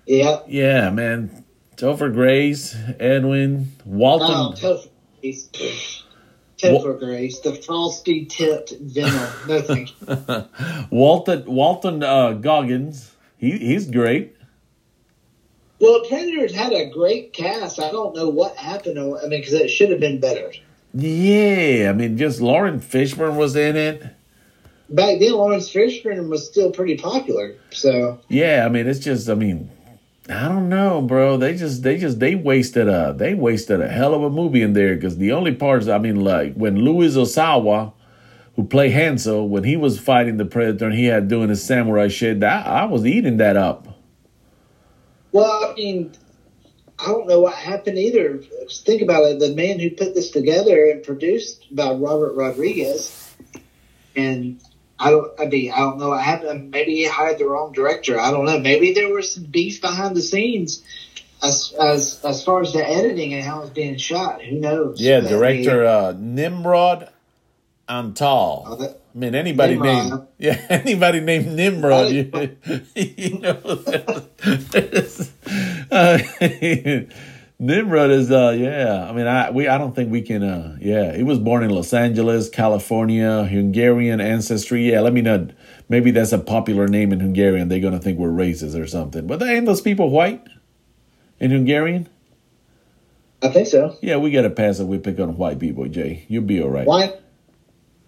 Yeah. 0.05 0.39
Yeah, 0.47 0.89
man. 0.89 1.45
Topher 1.77 2.11
Grace, 2.13 2.75
Edwin, 2.99 3.71
Walton. 3.85 4.27
Oh, 4.31 4.53
Topher 4.55 4.89
Grace. 5.21 6.03
Topher 6.57 6.99
Grace, 6.99 7.39
the 7.39 7.53
frosty 7.55 8.25
tipped 8.25 8.73
venom. 8.81 9.29
No 9.47 9.61
thank 9.61 9.89
you. 10.01 10.45
Walton 10.91 11.45
Walton 11.45 12.03
uh, 12.03 12.33
Goggins. 12.33 13.15
He 13.37 13.57
he's 13.57 13.89
great. 13.89 14.35
Well, 15.79 16.03
Predators 16.09 16.53
had 16.53 16.73
a 16.73 16.89
great 16.89 17.31
cast. 17.31 17.79
I 17.79 17.89
don't 17.91 18.13
know 18.13 18.27
what 18.27 18.57
happened. 18.57 18.99
I 18.99 19.03
mean, 19.27 19.39
because 19.39 19.53
it 19.53 19.69
should 19.69 19.91
have 19.91 20.01
been 20.01 20.19
better. 20.19 20.51
Yeah, 20.93 21.89
I 21.89 21.93
mean, 21.93 22.17
just 22.17 22.41
Lauren 22.41 22.79
Fishburne 22.79 23.35
was 23.35 23.55
in 23.55 23.75
it. 23.75 24.01
Back 24.89 25.19
then, 25.19 25.33
Laurence 25.33 25.71
Fishburne 25.71 26.29
was 26.29 26.47
still 26.47 26.71
pretty 26.71 26.97
popular. 26.97 27.55
So, 27.69 28.19
Yeah, 28.27 28.63
I 28.65 28.69
mean, 28.69 28.87
it's 28.87 28.99
just, 28.99 29.29
I 29.29 29.35
mean, 29.35 29.69
I 30.27 30.47
don't 30.47 30.67
know, 30.67 31.01
bro. 31.01 31.37
They 31.37 31.55
just, 31.55 31.83
they 31.83 31.97
just, 31.97 32.19
they 32.19 32.33
wasted 32.33 32.87
a, 32.87 33.13
they 33.15 33.35
wasted 33.35 33.81
a 33.81 33.87
hell 33.87 34.15
of 34.15 34.23
a 34.23 34.29
movie 34.31 34.63
in 34.63 34.73
there 34.73 34.95
because 34.95 35.17
the 35.17 35.31
only 35.31 35.53
parts, 35.53 35.87
I 35.87 35.99
mean, 35.99 36.23
like 36.23 36.55
when 36.55 36.77
Louis 36.77 37.15
Ozawa, 37.15 37.93
who 38.55 38.63
played 38.63 38.91
Hansel, 38.91 39.47
when 39.47 39.63
he 39.63 39.77
was 39.77 39.99
fighting 39.99 40.37
the 40.37 40.45
Predator 40.45 40.85
and 40.85 40.95
he 40.95 41.05
had 41.05 41.27
doing 41.27 41.49
his 41.49 41.63
samurai 41.63 42.07
shit, 42.07 42.43
I, 42.43 42.61
I 42.63 42.85
was 42.85 43.05
eating 43.05 43.37
that 43.37 43.57
up. 43.57 43.87
well, 45.31 45.69
I 45.69 45.73
mean, 45.75 46.13
I 47.01 47.07
don't 47.07 47.27
know 47.27 47.39
what 47.39 47.53
happened 47.53 47.97
either. 47.97 48.39
Think 48.69 49.01
about 49.01 49.23
it. 49.23 49.39
The 49.39 49.55
man 49.55 49.79
who 49.79 49.89
put 49.91 50.13
this 50.15 50.31
together 50.31 50.85
and 50.91 51.03
produced 51.03 51.73
by 51.73 51.93
Robert 51.93 52.33
Rodriguez, 52.35 53.33
and 54.15 54.59
I 54.99 55.11
don't. 55.11 55.31
I 55.39 55.45
mean, 55.45 55.71
I 55.71 55.79
don't 55.79 55.97
know 55.97 56.09
what 56.09 56.21
happened. 56.23 56.71
Maybe 56.71 56.95
he 56.95 57.07
hired 57.07 57.37
the 57.39 57.45
wrong 57.47 57.71
director. 57.71 58.19
I 58.19 58.31
don't 58.31 58.45
know. 58.45 58.59
Maybe 58.59 58.93
there 58.93 59.13
was 59.13 59.31
some 59.33 59.45
beef 59.45 59.81
behind 59.81 60.15
the 60.15 60.21
scenes. 60.21 60.83
As, 61.41 61.73
as 61.79 62.19
as 62.25 62.43
far 62.43 62.61
as 62.61 62.73
the 62.73 62.85
editing 62.85 63.33
and 63.33 63.45
how 63.45 63.61
it's 63.61 63.69
being 63.69 63.95
shot, 63.95 64.41
who 64.41 64.59
knows? 64.59 64.99
Yeah, 64.99 65.19
I 65.19 65.21
mean, 65.21 65.29
director 65.29 65.85
uh, 65.85 66.13
Nimrod 66.17 67.09
Antal. 67.87 68.63
oh, 68.67 68.75
that- 68.75 68.99
I 69.15 69.17
mean, 69.17 69.33
anybody 69.33 69.73
Nimrod. 69.73 70.09
named 70.09 70.27
yeah, 70.37 70.65
anybody 70.69 71.19
named 71.19 71.47
Nimrod, 71.47 72.11
you, 72.11 72.29
you 72.95 73.39
know, 73.39 73.53
uh, 75.91 76.19
Nimrod 77.59 78.11
is 78.11 78.31
uh, 78.31 78.55
yeah. 78.57 79.07
I 79.09 79.11
mean, 79.11 79.27
I 79.27 79.51
we 79.51 79.67
I 79.67 79.77
don't 79.77 79.95
think 79.95 80.11
we 80.11 80.21
can. 80.21 80.43
Uh, 80.43 80.77
yeah, 80.79 81.15
he 81.15 81.23
was 81.23 81.39
born 81.39 81.63
in 81.63 81.71
Los 81.71 81.93
Angeles, 81.93 82.49
California, 82.49 83.43
Hungarian 83.43 84.21
ancestry. 84.21 84.91
Yeah, 84.91 85.01
let 85.01 85.13
me 85.13 85.21
know. 85.21 85.49
Maybe 85.89 86.11
that's 86.11 86.31
a 86.31 86.39
popular 86.39 86.87
name 86.87 87.11
in 87.11 87.19
Hungarian. 87.19 87.67
They're 87.67 87.79
gonna 87.79 87.99
think 87.99 88.17
we're 88.17 88.29
racist 88.29 88.79
or 88.79 88.87
something. 88.87 89.27
But 89.27 89.41
ain't 89.43 89.65
those 89.65 89.81
people 89.81 90.09
white 90.09 90.41
in 91.39 91.51
Hungarian? 91.51 92.07
I 93.41 93.49
think 93.49 93.67
so. 93.67 93.97
Yeah, 94.01 94.17
we 94.17 94.31
got 94.31 94.41
to 94.41 94.49
pass 94.49 94.79
it. 94.79 94.85
We 94.85 94.97
pick 94.97 95.19
on 95.19 95.37
white 95.37 95.59
people, 95.59 95.87
Jay. 95.87 96.25
You'll 96.27 96.43
be 96.43 96.61
all 96.61 96.69
right. 96.69 96.85
Why? 96.85 97.13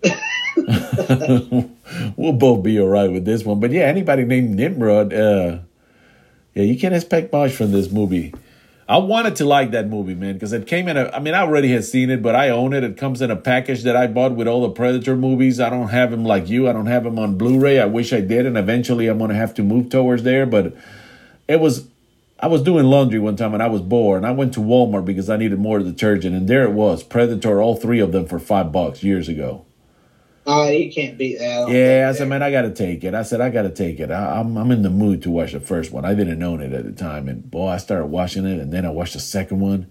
we'll 2.18 2.34
both 2.34 2.64
be 2.64 2.80
all 2.80 2.88
right 2.88 3.12
with 3.12 3.26
this 3.26 3.46
one. 3.46 3.60
But 3.60 3.72
yeah, 3.72 3.84
anybody 3.84 4.26
named 4.26 4.56
Nimrod, 4.56 5.14
uh, 5.14 5.60
yeah, 6.54 6.64
you 6.64 6.78
can't 6.78 6.94
expect 6.94 7.32
much 7.32 7.54
from 7.54 7.72
this 7.72 7.92
movie. 7.92 8.34
I 8.90 8.98
wanted 8.98 9.38
to 9.38 9.46
like 9.46 9.72
that 9.72 9.88
movie, 9.88 10.16
man, 10.16 10.34
because 10.34 10.52
it 10.52 10.68
came 10.68 10.90
in 10.90 10.98
a. 10.98 11.10
I 11.12 11.20
mean, 11.20 11.34
I 11.34 11.42
already 11.42 11.72
had 11.72 11.86
seen 11.86 12.10
it, 12.10 12.22
but 12.22 12.36
I 12.36 12.50
own 12.50 12.74
it. 12.74 12.84
It 12.84 12.98
comes 12.98 13.22
in 13.22 13.32
a 13.32 13.38
package 13.38 13.84
that 13.84 13.96
I 13.96 14.08
bought 14.08 14.34
with 14.34 14.50
all 14.50 14.64
the 14.64 14.70
Predator 14.70 15.16
movies. 15.16 15.62
I 15.62 15.70
don't 15.70 15.88
have 15.88 16.12
them 16.12 16.26
like 16.26 16.50
you. 16.50 16.68
I 16.68 16.74
don't 16.74 16.88
have 16.88 17.06
them 17.06 17.18
on 17.18 17.38
Blu-ray. 17.38 17.80
I 17.80 17.86
wish 17.86 18.12
I 18.12 18.20
did, 18.20 18.46
and 18.46 18.58
eventually 18.58 19.08
I'm 19.08 19.18
gonna 19.18 19.34
have 19.34 19.54
to 19.54 19.64
move 19.64 19.90
towards 19.90 20.24
there. 20.24 20.46
But 20.46 20.76
it 21.48 21.62
was. 21.62 21.88
I 22.38 22.48
was 22.48 22.64
doing 22.64 22.86
laundry 22.86 23.20
one 23.20 23.36
time 23.36 23.54
and 23.54 23.62
I 23.62 23.68
was 23.68 23.82
bored, 23.82 24.18
and 24.18 24.26
I 24.26 24.32
went 24.32 24.56
to 24.56 24.60
Walmart 24.62 25.06
because 25.06 25.30
I 25.30 25.38
needed 25.38 25.60
more 25.60 25.78
detergent, 25.80 26.36
and 26.36 26.48
there 26.48 26.64
it 26.64 26.72
was, 26.72 27.04
Predator, 27.04 27.62
all 27.62 27.76
three 27.76 28.00
of 28.00 28.12
them 28.12 28.26
for 28.26 28.40
five 28.40 28.72
bucks 28.72 29.04
years 29.04 29.30
ago. 29.30 29.64
Oh, 30.46 30.70
you 30.70 30.92
can't 30.92 31.18
beat 31.18 31.38
that. 31.38 31.68
I 31.68 31.72
Yeah, 31.72 32.10
I 32.10 32.14
said, 32.14 32.28
man, 32.28 32.42
I 32.42 32.52
got 32.52 32.64
to 32.64 32.72
take 32.72 33.04
it. 33.04 33.14
I 33.14 33.22
said, 33.22 33.42
I 33.42 33.50
got 33.50 33.64
to 33.64 33.70
take 33.70 34.00
it. 34.00 34.10
I, 34.10 34.40
I'm 34.40 34.58
I'm 34.58 34.72
in 34.72 34.82
the 34.82 34.90
mood 34.90 35.22
to 35.24 35.30
watch 35.30 35.52
the 35.52 35.60
first 35.60 35.92
one. 35.92 36.04
I 36.04 36.14
didn't 36.16 36.42
own 36.42 36.62
it 36.62 36.74
at 36.74 36.86
the 36.86 36.92
time, 36.92 37.28
and 37.28 37.50
boy, 37.50 37.68
I 37.68 37.78
started 37.78 38.08
watching 38.08 38.46
it, 38.46 38.60
and 38.60 38.74
then 38.74 38.86
I 38.86 38.90
watched 38.90 39.14
the 39.14 39.20
second 39.20 39.60
one, 39.60 39.88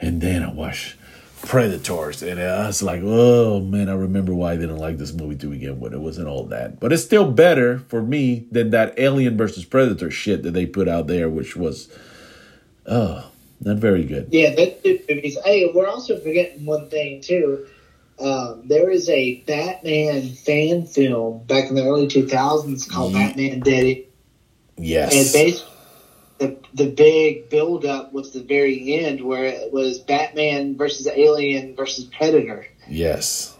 and 0.00 0.20
then 0.20 0.42
I 0.42 0.52
watched 0.52 0.96
Predators, 1.42 2.22
and 2.22 2.40
I 2.40 2.66
was 2.66 2.82
like, 2.82 3.02
oh 3.04 3.60
man, 3.60 3.90
I 3.90 3.94
remember 3.94 4.34
why 4.34 4.52
I 4.52 4.56
didn't 4.56 4.78
like 4.78 4.96
this 4.96 5.12
movie 5.12 5.36
to 5.36 5.48
begin 5.48 5.80
with. 5.80 5.92
It 5.92 6.00
wasn't 6.00 6.28
all 6.28 6.44
that, 6.46 6.80
but 6.80 6.92
it's 6.92 7.04
still 7.04 7.30
better 7.30 7.80
for 7.88 8.02
me 8.02 8.46
than 8.50 8.70
that 8.70 8.98
Alien 8.98 9.36
versus 9.36 9.66
Predator 9.66 10.10
shit 10.10 10.42
that 10.44 10.52
they 10.52 10.64
put 10.64 10.88
out 10.88 11.08
there, 11.08 11.28
which 11.28 11.56
was, 11.56 11.88
oh, 12.86 13.30
not 13.60 13.76
very 13.76 14.04
good. 14.04 14.28
Yeah, 14.30 14.54
that's 14.54 14.82
two 14.82 14.98
movies. 15.08 15.38
Hey, 15.44 15.70
we're 15.74 15.86
also 15.88 16.18
forgetting 16.18 16.64
one 16.64 16.88
thing 16.88 17.20
too. 17.20 17.66
Um, 18.20 18.62
there 18.68 18.90
is 18.90 19.08
a 19.08 19.36
Batman 19.46 20.28
fan 20.34 20.86
film 20.86 21.44
back 21.44 21.68
in 21.68 21.74
the 21.74 21.84
early 21.84 22.06
2000s 22.06 22.90
called 22.90 23.12
Ye- 23.12 23.18
Batman 23.18 23.60
Dead. 23.60 23.86
and 23.86 24.04
Yes, 24.86 25.12
And 25.14 25.32
basically, 25.32 25.72
the 26.38 26.56
the 26.72 26.90
big 26.90 27.50
build 27.50 27.84
up 27.84 28.12
was 28.12 28.32
the 28.32 28.42
very 28.42 28.94
end 29.04 29.20
where 29.22 29.44
it 29.44 29.72
was 29.72 29.98
Batman 29.98 30.76
versus 30.76 31.06
Alien 31.06 31.76
versus 31.76 32.04
Predator, 32.04 32.66
yes, 32.88 33.54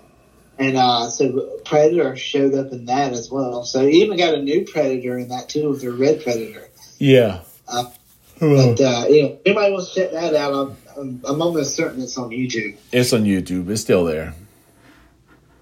and 0.59 0.77
uh, 0.79 1.09
so 1.09 1.59
Predator 1.65 2.17
showed 2.17 2.55
up 2.55 2.73
in 2.73 2.87
that 2.87 3.13
as 3.13 3.31
well. 3.31 3.65
So 3.65 3.83
you 3.83 4.03
even 4.05 4.17
got 4.17 4.33
a 4.35 4.43
new 4.43 4.65
Predator 4.65 5.19
in 5.19 5.29
that 5.29 5.49
too 5.51 5.69
with 5.71 5.83
the 5.83 5.93
Red 5.93 6.23
Predator. 6.23 6.69
yeah. 6.99 7.41
Uh. 7.69 7.91
But 8.39 8.81
uh, 8.81 9.05
you 9.11 9.23
know, 9.25 9.39
anybody 9.45 9.71
wants 9.73 9.93
to 9.93 10.01
check 10.01 10.13
that 10.13 10.35
out, 10.35 10.55
I'm, 10.55 10.77
I'm, 10.97 11.21
I'm 11.27 11.43
almost 11.43 11.77
certain 11.77 12.01
it's 12.01 12.17
on 12.17 12.31
YouTube. 12.31 12.75
It's 12.91 13.13
on 13.13 13.25
YouTube. 13.25 13.69
It's 13.69 13.83
still 13.83 14.07
there. 14.07 14.33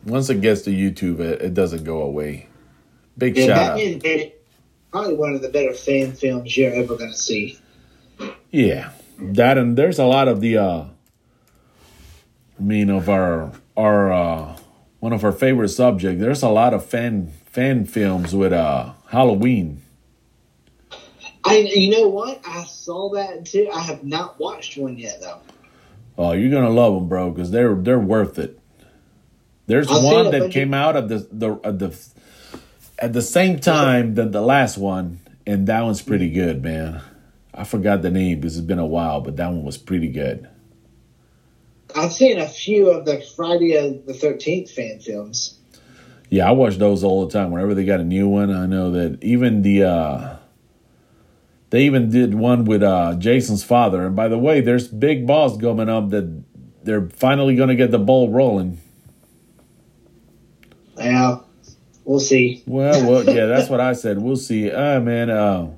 Once 0.05 0.31
it 0.31 0.41
gets 0.41 0.63
to 0.63 0.71
YouTube, 0.71 1.21
it, 1.21 1.43
it 1.43 1.55
doesn't 1.55 1.85
go 1.85 2.03
away. 2.03 2.49
Big 3.17 3.37
Yeah, 3.37 3.47
shout 3.47 3.59
out. 3.59 4.33
Probably 4.91 5.15
one 5.15 5.35
of 5.35 5.43
the 5.43 5.49
better 5.51 5.75
fan 5.75 6.13
films 6.13 6.57
you're 6.57 6.73
ever 6.73 6.97
going 6.97 7.11
to 7.11 7.17
see. 7.17 7.59
Yeah, 8.51 8.93
that 9.19 9.59
and 9.59 9.77
there's 9.77 9.99
a 9.99 10.07
lot 10.07 10.29
of 10.29 10.41
the. 10.41 10.59
uh 10.59 10.85
I 12.59 12.63
mean, 12.63 12.91
of 12.91 13.09
our 13.09 13.53
our 13.77 14.13
uh 14.13 14.57
one 15.01 15.13
of 15.13 15.25
our 15.25 15.33
favorite 15.33 15.69
subject. 15.69 16.21
There's 16.21 16.43
a 16.43 16.49
lot 16.49 16.75
of 16.75 16.85
fan 16.85 17.33
fan 17.47 17.85
films 17.85 18.35
with 18.35 18.53
uh 18.53 18.93
Halloween. 19.09 19.83
I, 21.45 21.59
you 21.59 21.91
know 21.91 22.09
what? 22.09 22.41
I 22.47 22.65
saw 22.65 23.11
that 23.15 23.47
too. 23.47 23.71
I 23.73 23.81
have 23.81 24.05
not 24.05 24.39
watched 24.39 24.77
one 24.77 24.99
yet 24.99 25.21
though. 25.21 25.41
Oh, 26.17 26.33
you're 26.33 26.51
gonna 26.51 26.71
love 26.71 26.95
them, 26.95 27.09
bro, 27.09 27.31
because 27.31 27.51
they're 27.51 27.75
they're 27.75 27.99
worth 27.99 28.39
it. 28.39 28.58
There's 29.69 29.87
I've 29.89 30.03
one 30.03 30.31
that 30.31 30.51
came 30.51 30.73
out 30.73 30.97
at 30.97 31.09
the 31.09 31.29
the 31.31 31.61
at 31.63 31.79
the 31.79 31.97
at 32.99 33.13
the 33.13 33.23
same 33.23 33.61
time 33.61 34.15
than 34.15 34.31
the 34.31 34.41
last 34.41 34.79
one, 34.79 35.21
and 35.47 35.67
that 35.67 35.83
one's 35.83 36.01
pretty 36.01 36.31
good, 36.31 36.63
man. 36.63 37.03
I 37.55 37.65
forgot 37.65 38.01
the 38.01 38.11
name 38.11 38.41
because 38.41 38.57
it's 38.57 38.67
been 38.67 38.79
a 38.79 38.87
while, 38.87 39.21
but 39.21 39.37
that 39.37 39.49
one 39.49 39.65
was 39.65 39.77
pretty 39.77 40.09
good. 40.09 40.49
I've 41.95 42.13
seen 42.13 42.39
a 42.39 42.49
few 42.49 42.89
of 42.91 43.05
the 43.05 43.21
Friday 43.37 44.03
the 44.07 44.15
Thirteenth 44.15 44.71
fan 44.71 45.01
films. 45.01 45.59
Yeah, 46.31 46.49
I 46.49 46.53
watch 46.53 46.79
those 46.79 47.05
all 47.05 47.27
the 47.27 47.33
time. 47.33 47.51
Whenever 47.51 47.75
they 47.75 47.85
got 47.85 48.01
a 48.01 48.05
new 48.05 48.27
one, 48.27 48.51
I 48.51 48.65
know 48.65 48.91
that 48.93 49.23
even 49.23 49.61
the 49.61 49.85
uh 49.85 50.37
they 51.69 51.83
even 51.83 52.09
did 52.09 52.35
one 52.35 52.65
with 52.65 52.83
uh 52.83 53.17
Jason's 53.19 53.65
father. 53.65 54.07
And 54.07 54.17
by 54.17 54.29
the 54.29 54.39
way, 54.39 54.63
there's 54.63 54.89
big 54.89 55.27
boss 55.27 55.59
coming 55.59 55.91
up 55.91 56.09
that 56.09 56.43
they're 56.85 57.11
finally 57.11 57.55
gonna 57.55 57.75
get 57.75 57.91
the 57.91 57.99
ball 57.99 58.31
rolling. 58.31 58.81
Yeah, 60.99 61.39
we'll 62.05 62.21
see. 62.21 62.63
Well, 62.67 63.09
well, 63.09 63.25
yeah, 63.35 63.47
that's 63.47 63.69
what 63.69 63.81
I 63.81 63.93
said. 63.95 64.21
We'll 64.21 64.37
see. 64.37 64.71
Ah, 64.73 64.99
man, 65.01 65.31
uh, 65.31 65.71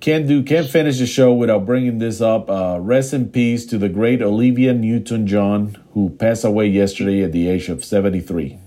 can't 0.00 0.26
do, 0.28 0.42
can't 0.42 0.68
finish 0.68 0.98
the 0.98 1.06
show 1.06 1.32
without 1.32 1.66
bringing 1.66 1.98
this 1.98 2.20
up. 2.20 2.48
Uh, 2.50 2.78
rest 2.80 3.12
in 3.14 3.28
peace 3.30 3.66
to 3.66 3.78
the 3.78 3.88
great 3.88 4.22
Olivia 4.22 4.72
Newton-John, 4.74 5.82
who 5.94 6.10
passed 6.10 6.44
away 6.44 6.66
yesterday 6.68 7.22
at 7.22 7.32
the 7.32 7.48
age 7.48 7.68
of 7.68 7.84
seventy-three. 7.84 8.58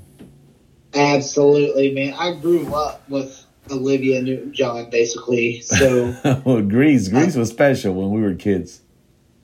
Absolutely, 0.94 1.94
man. 1.94 2.14
I 2.16 2.34
grew 2.40 2.74
up 2.74 3.08
with 3.10 3.46
Olivia 3.72 4.22
Newton-John, 4.22 4.90
basically. 4.90 5.62
So 5.62 6.16
well, 6.46 6.62
Grease, 6.64 7.08
Grease 7.10 7.36
was 7.36 7.50
special 7.50 7.94
when 7.94 8.10
we 8.12 8.22
were 8.22 8.34
kids. 8.36 8.82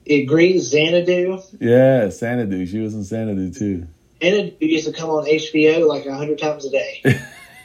it 0.05 0.23
agrees 0.23 0.69
Xanadu. 0.71 1.39
Yeah, 1.59 2.09
Xanadu. 2.09 2.65
She 2.65 2.79
was 2.79 2.95
in 2.95 3.03
Xanadu 3.03 3.51
too. 3.51 3.87
Xanadu 4.25 4.55
used 4.59 4.87
to 4.87 4.93
come 4.93 5.09
on 5.09 5.25
HBO 5.25 5.87
like 5.87 6.05
a 6.05 6.15
hundred 6.15 6.39
times 6.39 6.65
a 6.65 6.71
day. 6.71 7.01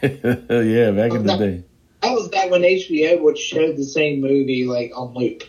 yeah, 0.03 0.91
back 0.91 1.13
in 1.13 1.27
the 1.27 1.37
day. 1.39 1.65
That 2.03 2.13
was 2.13 2.29
back 2.29 2.51
when 2.51 2.63
HBO 2.63 3.21
would 3.23 3.39
show 3.39 3.73
the 3.73 3.85
same 3.85 4.21
movie 4.21 4.67
like 4.67 4.93
on 4.95 5.15
loop. 5.15 5.43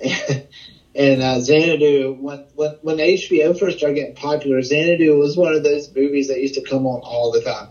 And 0.96 1.22
uh, 1.22 1.40
Xanadu, 1.40 2.16
when, 2.20 2.44
when 2.54 2.70
when 2.82 2.96
HBO 2.98 3.58
first 3.58 3.78
started 3.78 3.96
getting 3.96 4.14
popular, 4.14 4.62
Xanadu 4.62 5.18
was 5.18 5.36
one 5.36 5.52
of 5.52 5.64
those 5.64 5.92
movies 5.94 6.28
that 6.28 6.40
used 6.40 6.54
to 6.54 6.62
come 6.62 6.86
on 6.86 7.00
all 7.00 7.32
the 7.32 7.40
time. 7.40 7.70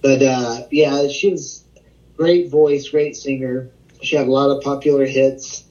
But 0.00 0.22
uh, 0.22 0.66
yeah, 0.70 1.08
she 1.08 1.32
was 1.32 1.64
great 2.16 2.48
voice, 2.48 2.88
great 2.90 3.16
singer. 3.16 3.70
She 4.00 4.14
had 4.14 4.28
a 4.28 4.30
lot 4.30 4.56
of 4.56 4.62
popular 4.62 5.04
hits. 5.06 5.64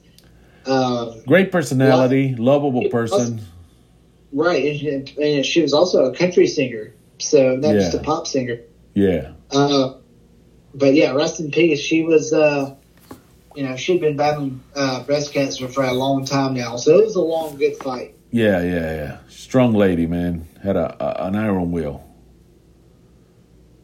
Um, 0.66 1.22
Great 1.26 1.50
personality, 1.50 2.34
lovable 2.34 2.90
person. 2.90 3.40
Right, 4.32 4.64
and 4.64 4.78
she, 4.78 5.22
and 5.22 5.46
she 5.46 5.62
was 5.62 5.72
also 5.72 6.04
a 6.06 6.14
country 6.14 6.46
singer, 6.46 6.94
so 7.18 7.56
not 7.56 7.72
just 7.72 7.94
a 7.94 8.00
pop 8.00 8.26
singer. 8.26 8.60
Yeah. 8.94 9.32
Uh, 9.50 9.94
but 10.74 10.94
yeah, 10.94 11.12
rest 11.12 11.40
in 11.40 11.50
peace. 11.50 11.80
She 11.80 12.02
was, 12.02 12.32
uh, 12.32 12.74
you 13.54 13.62
know, 13.64 13.76
she'd 13.76 14.00
been 14.00 14.16
battling 14.16 14.62
uh, 14.74 15.02
breast 15.04 15.32
cancer 15.32 15.68
for 15.68 15.84
a 15.84 15.92
long 15.92 16.24
time 16.24 16.54
now, 16.54 16.76
so 16.76 16.98
it 16.98 17.04
was 17.04 17.16
a 17.16 17.20
long, 17.20 17.56
good 17.56 17.76
fight. 17.76 18.14
Yeah, 18.30 18.62
yeah, 18.62 18.94
yeah. 18.94 19.18
Strong 19.28 19.74
lady, 19.74 20.06
man. 20.06 20.46
Had 20.62 20.76
a, 20.76 20.96
a 21.02 21.26
an 21.26 21.36
iron 21.36 21.70
will. 21.70 22.02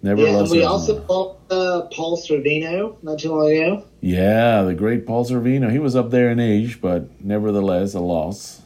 Never 0.03 0.23
Yeah, 0.23 0.33
lost 0.33 0.51
we 0.51 0.65
also 0.65 1.01
fought 1.05 1.39
uh, 1.49 1.83
Paul 1.93 2.17
Sorvino 2.19 2.97
not 3.05 3.21
too 3.21 3.31
long 3.31 3.53
ago. 3.53 3.85
Yeah, 4.01 4.63
the 4.63 4.75
great 4.75 5.07
Paul 5.07 5.25
Sorvino. 5.25 5.71
He 5.71 5.79
was 5.79 5.95
up 5.95 6.11
there 6.11 6.31
in 6.31 6.41
age, 6.41 6.81
but 6.81 7.23
nevertheless 7.23 7.95
a 7.95 8.01
loss. 8.01 8.62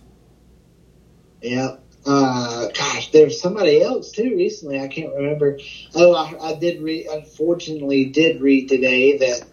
Yeah. 1.43 1.77
Uh, 2.05 2.69
gosh, 2.69 3.11
there 3.11 3.25
was 3.25 3.41
somebody 3.41 3.83
else 3.83 4.13
too 4.13 4.37
recently. 4.37 4.81
I 4.81 4.87
can't 4.87 5.13
remember. 5.15 5.59
Oh, 5.95 6.15
I, 6.15 6.51
I 6.51 6.55
did 6.55 6.81
read. 6.81 7.07
Unfortunately, 7.07 8.07
did 8.07 8.41
read 8.41 8.69
today 8.69 9.19
that 9.19 9.45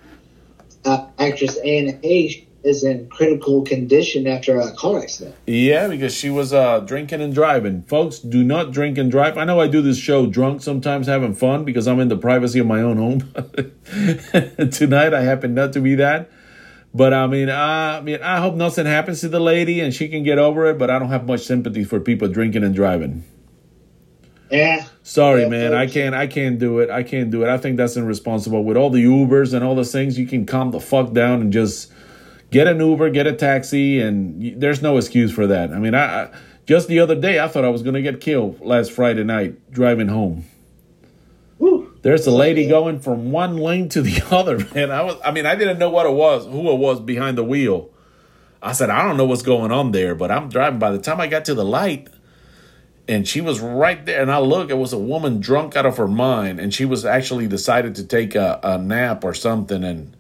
uh, 0.86 1.08
actress 1.18 1.58
Anne 1.58 2.00
Heche 2.04 2.46
is 2.64 2.84
in 2.84 3.10
critical 3.10 3.64
condition 3.64 4.26
after 4.26 4.60
a 4.60 4.72
car 4.74 5.02
accident. 5.02 5.36
Yeah, 5.46 5.88
because 5.90 6.14
she 6.14 6.30
was 6.30 6.54
uh, 6.54 6.80
drinking 6.80 7.22
and 7.22 7.34
driving. 7.34 7.82
Folks, 7.84 8.20
do 8.20 8.44
not 8.44 8.72
drink 8.72 8.98
and 8.98 9.12
drive. 9.12 9.38
I 9.38 9.44
know 9.44 9.60
I 9.60 9.68
do 9.68 9.82
this 9.82 9.98
show 9.98 10.28
drunk, 10.28 10.62
sometimes 10.62 11.08
having 11.08 11.34
fun 11.34 11.66
because 11.66 11.88
I'm 11.88 12.00
in 12.00 12.08
the 12.08 12.18
privacy 12.18 12.60
of 12.60 12.68
my 12.68 12.82
own 12.82 12.98
home. 12.98 13.20
Tonight, 14.72 15.14
I 15.14 15.22
happen 15.22 15.54
not 15.54 15.74
to 15.74 15.82
be 15.82 15.96
that. 15.96 16.30
But 16.94 17.14
I 17.14 17.26
mean, 17.28 17.50
I, 17.50 17.98
I 17.98 18.02
mean, 18.02 18.22
I 18.22 18.40
hope 18.40 18.56
nothing 18.56 18.86
happens 18.86 19.22
to 19.22 19.30
the 19.30 19.40
lady 19.40 19.80
and 19.80 19.94
she 19.94 20.08
can 20.08 20.24
get 20.24 20.38
over 20.38 20.66
it. 20.68 20.78
But 20.78 20.90
I 20.90 21.00
don't 21.00 21.10
have 21.10 21.26
much 21.26 21.42
sympathy 21.42 21.84
for 21.84 22.00
people 22.00 22.28
drinking 22.28 22.64
and 22.64 22.76
driving. 22.76 23.24
Yeah. 24.52 24.86
Sorry, 25.02 25.42
Yeah, 25.42 25.48
man. 25.50 25.74
I 25.74 25.88
can't. 25.88 26.14
I 26.14 26.28
can't 26.28 26.60
do 26.60 26.80
it. 26.80 26.92
I 26.92 27.02
can't 27.02 27.32
do 27.32 27.44
it. 27.44 27.50
I 27.50 27.58
think 27.58 27.78
that's 27.78 27.98
irresponsible. 27.98 28.64
With 28.64 28.78
all 28.78 28.92
the 28.92 29.04
Ubers 29.04 29.54
and 29.54 29.64
all 29.64 29.74
those 29.74 29.92
things, 29.92 30.20
you 30.20 30.28
can 30.28 30.46
calm 30.46 30.70
the 30.70 30.80
fuck 30.80 31.12
down 31.12 31.42
and 31.42 31.52
just 31.52 31.92
get 32.52 32.68
an 32.68 32.80
Uber, 32.80 33.10
get 33.10 33.26
a 33.26 33.34
taxi, 33.34 34.00
and 34.00 34.62
there's 34.62 34.84
no 34.84 34.98
excuse 34.98 35.32
for 35.32 35.48
that. 35.48 35.72
I 35.72 35.80
mean, 35.80 35.96
I, 35.96 36.26
I 36.26 36.30
just 36.68 36.88
the 36.88 37.00
other 37.00 37.16
day 37.16 37.40
I 37.40 37.48
thought 37.48 37.66
I 37.66 37.70
was 37.70 37.82
gonna 37.82 38.04
get 38.04 38.22
killed 38.22 38.62
last 38.62 38.92
Friday 38.92 39.24
night 39.24 39.72
driving 39.72 40.08
home. 40.08 40.46
Woo. 41.58 41.93
There's 42.04 42.28
a 42.28 42.32
lady 42.32 42.68
going 42.68 43.00
from 43.00 43.32
one 43.32 43.56
lane 43.58 43.88
to 43.90 44.02
the 44.02 44.22
other, 44.36 44.60
man. 44.76 44.92
I 44.92 45.02
was. 45.02 45.16
I 45.26 45.32
mean, 45.32 45.46
I 45.46 45.56
didn't 45.56 45.80
know 45.80 45.90
what 45.90 46.06
it 46.06 46.12
was, 46.12 46.46
who 46.46 46.70
it 46.70 46.78
was 46.78 47.00
behind 47.00 47.38
the 47.38 47.44
wheel. 47.44 47.90
I 48.62 48.74
said, 48.74 48.90
I 48.90 49.04
don't 49.04 49.18
know 49.18 49.26
what's 49.26 49.42
going 49.42 49.72
on 49.72 49.92
there, 49.92 50.14
but 50.14 50.30
I'm 50.30 50.50
driving. 50.50 50.80
By 50.80 50.92
the 50.92 51.00
time 51.00 51.20
I 51.20 51.28
got 51.28 51.46
to 51.46 51.54
the 51.54 51.66
light, 51.66 52.10
and 53.08 53.28
she 53.28 53.42
was 53.42 53.60
right 53.60 54.06
there, 54.06 54.22
and 54.22 54.32
I 54.32 54.40
look, 54.40 54.70
it 54.70 54.78
was 54.78 54.94
a 54.94 54.98
woman 54.98 55.40
drunk 55.40 55.76
out 55.76 55.86
of 55.86 55.98
her 55.98 56.08
mind, 56.08 56.60
and 56.60 56.74
she 56.74 56.86
was 56.86 57.06
actually 57.06 57.48
decided 57.48 57.96
to 57.96 58.06
take 58.06 58.36
a, 58.36 58.60
a 58.64 58.78
nap 58.78 59.24
or 59.24 59.34
something. 59.34 59.84
And 59.84 60.16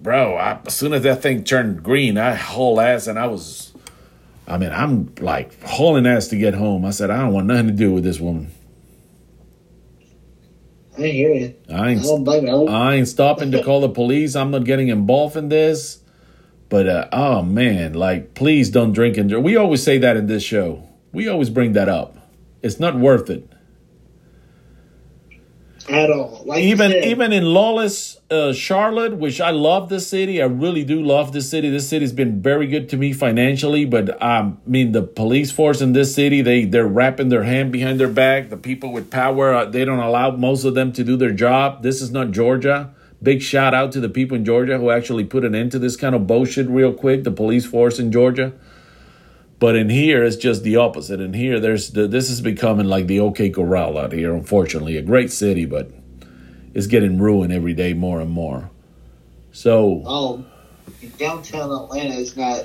bro, 0.00 0.36
I, 0.36 0.60
as 0.64 0.74
soon 0.74 0.92
as 0.92 1.02
that 1.02 1.22
thing 1.22 1.42
turned 1.42 1.82
green, 1.82 2.18
I 2.18 2.34
hauled 2.34 2.78
ass, 2.78 3.08
and 3.08 3.18
I 3.18 3.26
was. 3.26 3.72
I 4.46 4.58
mean, 4.58 4.70
I'm 4.70 5.12
like 5.20 5.60
hauling 5.62 6.06
ass 6.06 6.28
to 6.28 6.36
get 6.36 6.54
home. 6.54 6.84
I 6.84 6.90
said, 6.90 7.10
I 7.10 7.18
don't 7.18 7.32
want 7.32 7.46
nothing 7.46 7.68
to 7.68 7.72
do 7.72 7.92
with 7.92 8.04
this 8.04 8.20
woman. 8.20 8.52
I 10.98 11.02
hear 11.02 11.32
you. 11.32 11.54
I 11.70 11.74
I 11.74 11.90
ain't 11.90 12.02
don't 12.02 12.24
blame 12.24 12.46
you. 12.46 12.66
I 12.68 12.94
ain't 12.94 13.08
stopping 13.08 13.50
to 13.52 13.62
call 13.62 13.80
the 13.80 13.88
police. 13.88 14.36
I'm 14.36 14.50
not 14.50 14.64
getting 14.64 14.88
involved 14.88 15.36
in 15.36 15.48
this. 15.48 16.00
But 16.68 16.86
uh, 16.88 17.08
oh 17.12 17.42
man, 17.42 17.92
like 17.94 18.34
please 18.34 18.70
don't 18.70 18.92
drink 18.92 19.16
and 19.16 19.28
drive. 19.28 19.42
We 19.42 19.56
always 19.56 19.82
say 19.82 19.98
that 19.98 20.16
in 20.16 20.26
this 20.26 20.42
show. 20.42 20.88
We 21.12 21.28
always 21.28 21.50
bring 21.50 21.74
that 21.74 21.88
up. 21.88 22.16
It's 22.62 22.80
not 22.80 22.98
worth 22.98 23.28
it. 23.28 23.51
At 25.88 26.10
all. 26.10 26.42
Like 26.46 26.62
Even 26.62 26.90
said, 26.92 27.04
even 27.06 27.32
in 27.32 27.44
lawless 27.44 28.20
uh, 28.30 28.52
Charlotte, 28.52 29.16
which 29.16 29.40
I 29.40 29.50
love 29.50 29.88
the 29.88 30.00
city. 30.00 30.40
I 30.40 30.46
really 30.46 30.84
do 30.84 31.02
love 31.02 31.32
this 31.32 31.50
city. 31.50 31.70
This 31.70 31.88
city's 31.88 32.12
been 32.12 32.40
very 32.40 32.66
good 32.66 32.88
to 32.90 32.96
me 32.96 33.12
financially. 33.12 33.84
But 33.84 34.22
um, 34.22 34.60
I 34.64 34.70
mean, 34.70 34.92
the 34.92 35.02
police 35.02 35.50
force 35.50 35.80
in 35.80 35.92
this 35.92 36.14
city 36.14 36.40
they 36.40 36.64
they're 36.64 36.86
wrapping 36.86 37.28
their 37.30 37.42
hand 37.42 37.72
behind 37.72 37.98
their 37.98 38.08
back. 38.08 38.48
The 38.48 38.56
people 38.56 38.92
with 38.92 39.10
power 39.10 39.52
uh, 39.52 39.64
they 39.64 39.84
don't 39.84 39.98
allow 39.98 40.30
most 40.30 40.64
of 40.64 40.74
them 40.74 40.92
to 40.92 41.04
do 41.04 41.16
their 41.16 41.32
job. 41.32 41.82
This 41.82 42.00
is 42.00 42.10
not 42.10 42.30
Georgia. 42.30 42.94
Big 43.22 43.40
shout 43.40 43.74
out 43.74 43.92
to 43.92 44.00
the 44.00 44.08
people 44.08 44.36
in 44.36 44.44
Georgia 44.44 44.78
who 44.78 44.90
actually 44.90 45.24
put 45.24 45.44
an 45.44 45.54
end 45.54 45.70
to 45.72 45.78
this 45.78 45.96
kind 45.96 46.14
of 46.14 46.26
bullshit 46.26 46.68
real 46.68 46.92
quick. 46.92 47.24
The 47.24 47.30
police 47.30 47.66
force 47.66 47.98
in 47.98 48.10
Georgia. 48.10 48.52
But 49.62 49.76
in 49.76 49.88
here, 49.88 50.24
it's 50.24 50.34
just 50.34 50.64
the 50.64 50.74
opposite. 50.74 51.20
In 51.20 51.34
here, 51.34 51.60
there's 51.60 51.92
the, 51.92 52.08
this 52.08 52.30
is 52.30 52.40
becoming 52.40 52.88
like 52.88 53.06
the 53.06 53.20
OK 53.20 53.50
Corral 53.50 53.96
out 53.96 54.10
here. 54.10 54.34
Unfortunately, 54.34 54.96
a 54.96 55.02
great 55.02 55.30
city, 55.30 55.66
but 55.66 55.88
it's 56.74 56.88
getting 56.88 57.20
ruined 57.20 57.52
every 57.52 57.72
day 57.72 57.92
more 57.92 58.20
and 58.20 58.28
more. 58.28 58.70
So, 59.52 60.02
oh, 60.04 60.44
downtown 61.16 61.70
Atlanta 61.70 62.14
is 62.14 62.36
not 62.36 62.64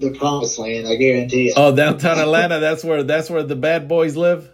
the 0.00 0.16
promised 0.16 0.58
land. 0.58 0.88
I 0.88 0.94
guarantee 0.96 1.48
it. 1.48 1.54
oh, 1.54 1.76
downtown 1.76 2.18
Atlanta, 2.18 2.60
that's 2.60 2.82
where 2.82 3.02
that's 3.02 3.28
where 3.28 3.42
the 3.42 3.54
bad 3.54 3.86
boys 3.86 4.16
live. 4.16 4.50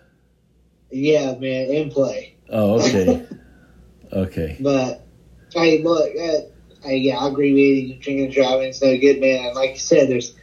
yeah, 0.90 1.26
man, 1.36 1.70
in 1.70 1.92
play. 1.92 2.34
Oh, 2.50 2.80
okay, 2.80 3.24
okay. 4.12 4.56
But 4.58 5.06
hey, 5.54 5.80
look, 5.80 6.10
uh, 6.10 6.40
hey, 6.82 6.96
yeah, 6.96 7.18
I 7.18 7.28
agree 7.28 7.52
with 7.52 7.88
you. 7.88 7.94
Drinking 8.00 8.24
and 8.24 8.34
driving 8.34 8.70
is 8.70 8.82
no 8.82 8.98
good, 8.98 9.20
man. 9.20 9.46
And 9.46 9.54
like 9.54 9.70
you 9.70 9.78
said, 9.78 10.08
there's 10.08 10.34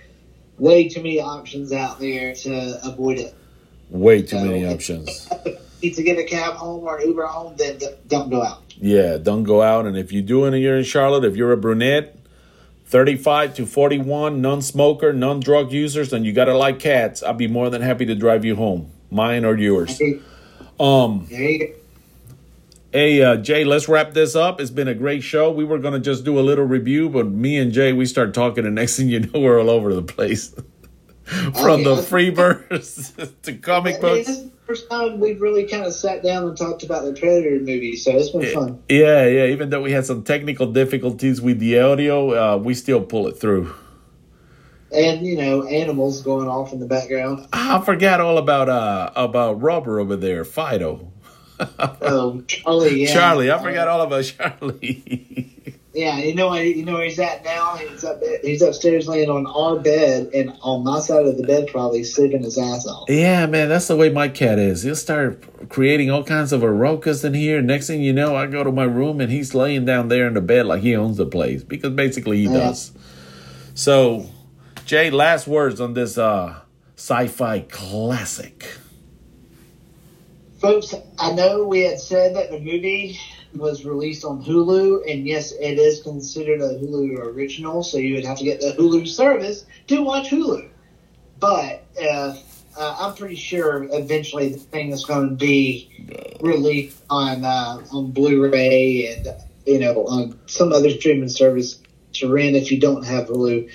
way 0.60 0.88
too 0.88 1.02
many 1.02 1.20
options 1.20 1.72
out 1.72 2.00
there 2.00 2.36
to 2.36 2.80
avoid 2.84 3.18
it. 3.18 3.36
Way 3.90 4.22
too 4.22 4.38
many 4.38 4.66
options. 4.66 5.30
Need 5.82 5.96
to 5.96 6.04
get 6.04 6.20
a 6.20 6.24
cab 6.24 6.56
home 6.56 6.84
or 6.84 6.98
an 6.98 7.08
Uber 7.08 7.26
home, 7.26 7.56
then 7.58 7.80
don't 8.08 8.30
go 8.30 8.44
out. 8.44 8.62
Yeah, 8.78 9.18
don't 9.18 9.44
go 9.44 9.62
out. 9.62 9.86
And 9.86 9.98
if 9.98 10.12
you 10.12 10.22
do 10.22 10.46
and 10.46 10.60
you're 10.60 10.78
in 10.78 10.84
Charlotte, 10.84 11.24
if 11.24 11.36
you're 11.36 11.52
a 11.52 11.58
brunette, 11.58 12.18
35 12.86 13.56
to 13.56 13.66
41, 13.66 14.42
non 14.42 14.62
smoker, 14.62 15.14
non 15.14 15.40
drug 15.40 15.72
users, 15.72 16.12
and 16.12 16.26
you 16.26 16.34
got 16.34 16.46
to 16.46 16.58
like 16.58 16.80
cats, 16.80 17.24
I'll 17.24 17.34
be 17.34 17.48
more 17.48 17.70
than 17.70 17.82
happy 17.82 18.06
to 18.06 18.16
drive 18.16 18.44
you 18.44 18.56
home, 18.56 18.92
mine 19.10 19.46
or 19.46 19.58
yours. 19.58 20.00
Um, 20.80 21.28
there 21.30 21.42
you 21.42 21.68
go. 21.68 21.74
Hey, 22.92 23.22
uh, 23.22 23.36
Jay, 23.36 23.66
let's 23.66 23.88
wrap 23.88 24.14
this 24.14 24.36
up. 24.36 24.60
It's 24.60 24.72
been 24.72 24.88
a 24.88 24.96
great 24.96 25.22
show. 25.22 25.52
We 25.52 25.64
were 25.64 25.78
going 25.78 25.94
to 25.94 26.00
just 26.00 26.26
do 26.26 26.40
a 26.40 26.42
little 26.42 26.66
review, 26.66 27.08
but 27.08 27.28
me 27.28 27.60
and 27.60 27.72
Jay, 27.72 27.94
we 27.94 28.08
start 28.08 28.34
talking, 28.34 28.66
and 28.66 28.74
next 28.74 28.98
thing 28.98 29.10
you 29.10 29.20
know, 29.20 29.40
we're 29.40 29.62
all 29.62 29.70
over 29.70 29.94
the 29.94 30.02
place. 30.02 30.56
From 31.24 31.84
the 31.84 31.94
yeah. 31.94 32.02
Freebirds 32.02 33.42
to 33.44 33.54
comic 33.54 34.02
books. 34.02 34.26
this 34.26 34.38
is 34.38 34.44
the 34.46 34.58
first 34.66 34.90
time 34.90 35.20
we've 35.20 35.40
really 35.40 35.68
kind 35.68 35.86
of 35.86 35.94
sat 35.94 36.24
down 36.24 36.48
and 36.48 36.58
talked 36.58 36.82
about 36.82 37.06
the 37.06 37.14
Predator 37.14 37.60
movie, 37.60 37.96
so 37.96 38.10
it's 38.10 38.32
been 38.32 38.52
fun. 38.52 38.82
Yeah, 38.90 39.28
yeah. 39.28 39.46
Even 39.46 39.70
though 39.70 39.84
we 39.84 39.92
had 39.92 40.08
some 40.08 40.24
technical 40.24 40.66
difficulties 40.72 41.40
with 41.40 41.60
the 41.60 41.80
audio, 41.80 42.56
uh, 42.56 42.58
we 42.58 42.74
still 42.74 43.02
pull 43.02 43.28
it 43.28 43.34
through. 43.34 43.72
And 44.92 45.24
you 45.24 45.38
know, 45.38 45.68
animals 45.68 46.24
going 46.24 46.48
off 46.48 46.74
in 46.74 46.80
the 46.80 46.88
background. 46.88 47.48
I 47.54 47.80
forgot 47.82 48.20
all 48.20 48.40
about 48.40 48.68
uh 48.68 49.12
about 49.16 49.62
Robert 49.62 50.00
over 50.00 50.16
there, 50.16 50.44
Fido. 50.44 51.12
Oh, 51.60 52.42
Charlie, 52.48 53.04
yeah, 53.04 53.14
Charlie, 53.14 53.52
I 53.52 53.62
forgot 53.62 53.88
all 53.88 54.02
about 54.02 54.24
Charlie. 54.24 55.46
Yeah, 55.92 56.20
you 56.20 56.36
know, 56.36 56.52
where- 56.52 56.64
you 56.64 56.86
know 56.86 56.94
where 56.94 57.04
he's 57.06 57.20
at 57.20 57.44
now. 57.44 57.76
He's 57.76 58.04
up, 58.04 58.22
he's 58.44 58.62
upstairs 58.62 59.08
laying 59.08 59.28
on 59.30 59.48
our 59.48 59.78
bed, 59.80 60.30
and 60.36 60.54
on 60.62 60.84
my 60.84 61.00
side 61.00 61.26
of 61.26 61.36
the 61.36 61.44
bed, 61.44 61.68
probably 61.68 62.04
sleeping 62.04 62.44
his 62.44 62.60
ass 62.60 62.86
off. 62.86 63.10
Yeah, 63.10 63.48
man, 63.48 63.70
that's 63.70 63.88
the 63.88 63.96
way 63.98 64.10
my 64.10 64.30
cat 64.30 64.60
is. 64.60 64.84
He'll 64.84 64.96
start 64.96 65.44
creating 65.70 66.12
all 66.12 66.24
kinds 66.24 66.54
of 66.54 66.62
arokas 66.62 67.26
in 67.26 67.34
here. 67.34 67.60
Next 67.62 67.88
thing 67.88 68.02
you 68.04 68.14
know, 68.14 68.36
I 68.36 68.46
go 68.46 68.64
to 68.64 68.72
my 68.72 68.84
room 68.84 69.20
and 69.20 69.32
he's 69.32 69.56
laying 69.56 69.84
down 69.84 70.10
there 70.10 70.28
in 70.28 70.36
the 70.36 70.42
bed 70.42 70.68
like 70.68 70.84
he 70.84 70.96
owns 70.96 71.18
the 71.18 71.26
place 71.26 71.64
because 71.64 71.92
basically 71.94 72.38
he 72.38 72.44
Yeah. 72.44 72.54
does. 72.54 72.92
So, 73.74 74.28
Jay, 74.86 75.10
last 75.10 75.48
words 75.48 75.82
on 75.82 75.96
this 75.96 76.20
uh 76.20 76.60
sci-fi 76.98 77.62
classic. 77.62 78.64
Folks, 80.60 80.94
I 81.18 81.32
know 81.32 81.64
we 81.64 81.82
had 81.82 82.00
said 82.00 82.36
that 82.36 82.52
the 82.52 82.60
movie 82.60 83.18
was 83.56 83.86
released 83.86 84.26
on 84.26 84.44
Hulu, 84.44 85.10
and 85.10 85.26
yes, 85.26 85.54
it 85.54 85.80
is 85.80 86.02
considered 86.02 86.62
a 86.62 86.76
Hulu 86.80 87.18
original, 87.20 87.82
so 87.82 87.98
you 87.98 88.16
would 88.16 88.26
have 88.26 88.38
to 88.40 88.44
get 88.44 88.60
the 88.60 88.74
Hulu 88.78 89.08
service 89.08 89.66
to 89.88 90.02
watch 90.04 90.30
Hulu. 90.30 90.68
But 91.40 91.86
uh, 92.02 92.36
uh, 92.78 92.96
I'm 93.00 93.16
pretty 93.16 93.36
sure 93.36 93.88
eventually 93.92 94.50
the 94.50 94.60
thing 94.60 94.92
is 94.92 95.06
going 95.06 95.30
to 95.30 95.36
be 95.36 95.90
released 96.42 97.02
on 97.10 97.46
uh, 97.46 97.82
on 97.94 98.12
Blu-ray 98.12 99.16
and 99.16 99.30
you 99.66 99.80
know 99.80 100.06
on 100.08 100.38
some 100.48 100.74
other 100.74 100.90
streaming 100.90 101.30
service 101.30 101.80
to 102.14 102.32
rent 102.32 102.58
if 102.58 102.70
you 102.70 102.80
don't 102.80 103.06
have 103.06 103.28
Hulu. 103.28 103.72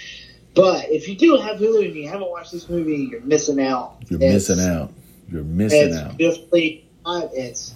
But 0.54 0.90
if 0.90 1.08
you 1.08 1.16
do 1.16 1.36
have 1.38 1.56
Hulu 1.58 1.86
and 1.86 1.94
you 1.96 2.08
haven't 2.08 2.30
watched 2.30 2.52
this 2.52 2.68
movie, 2.68 3.08
you're 3.10 3.22
missing 3.22 3.58
out. 3.58 3.96
You're 4.08 4.20
It's- 4.20 4.48
missing 4.48 4.60
out. 4.60 4.92
You're 5.30 5.44
missing 5.44 5.80
out. 5.80 5.86
It's 5.86 5.96
out. 5.96 6.16
beautifully 6.16 6.88
shot. 7.04 7.30
It's 7.32 7.74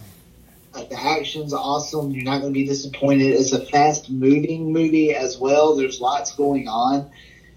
like 0.74 0.90
the 0.90 1.00
action's 1.00 1.52
awesome. 1.52 2.10
You're 2.10 2.24
not 2.24 2.40
going 2.40 2.52
to 2.52 2.58
be 2.58 2.66
disappointed. 2.66 3.26
It's 3.34 3.52
a 3.52 3.64
fast 3.64 4.10
moving 4.10 4.72
movie 4.72 5.14
as 5.14 5.38
well. 5.38 5.76
There's 5.76 6.00
lots 6.00 6.34
going 6.34 6.68
on, 6.68 7.10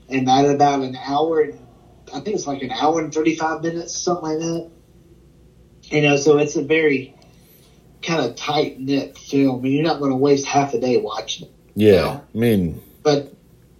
and 0.10 0.30
at 0.30 0.46
about 0.46 0.82
an 0.82 0.96
hour, 0.96 1.48
I 2.14 2.20
think 2.20 2.36
it's 2.36 2.48
like 2.48 2.62
an 2.62 2.72
hour 2.72 3.00
and 3.00 3.14
thirty 3.14 3.36
five 3.36 3.62
minutes, 3.62 3.96
something 3.96 4.24
like 4.24 4.39
that. 4.39 4.70
You 5.84 6.02
know, 6.02 6.16
so 6.16 6.38
it's 6.38 6.56
a 6.56 6.64
very 6.64 7.16
kind 8.02 8.26
of 8.26 8.36
tight 8.36 8.80
knit 8.80 9.18
film, 9.18 9.64
and 9.64 9.74
you're 9.74 9.84
not 9.84 10.00
going 10.00 10.12
to 10.12 10.18
waste 10.18 10.46
half 10.46 10.74
a 10.74 10.80
day 10.80 10.98
watching 10.98 11.48
it. 11.48 11.54
Yeah, 11.76 12.20
I 12.34 12.38
mean, 12.38 12.82
But 13.04 13.34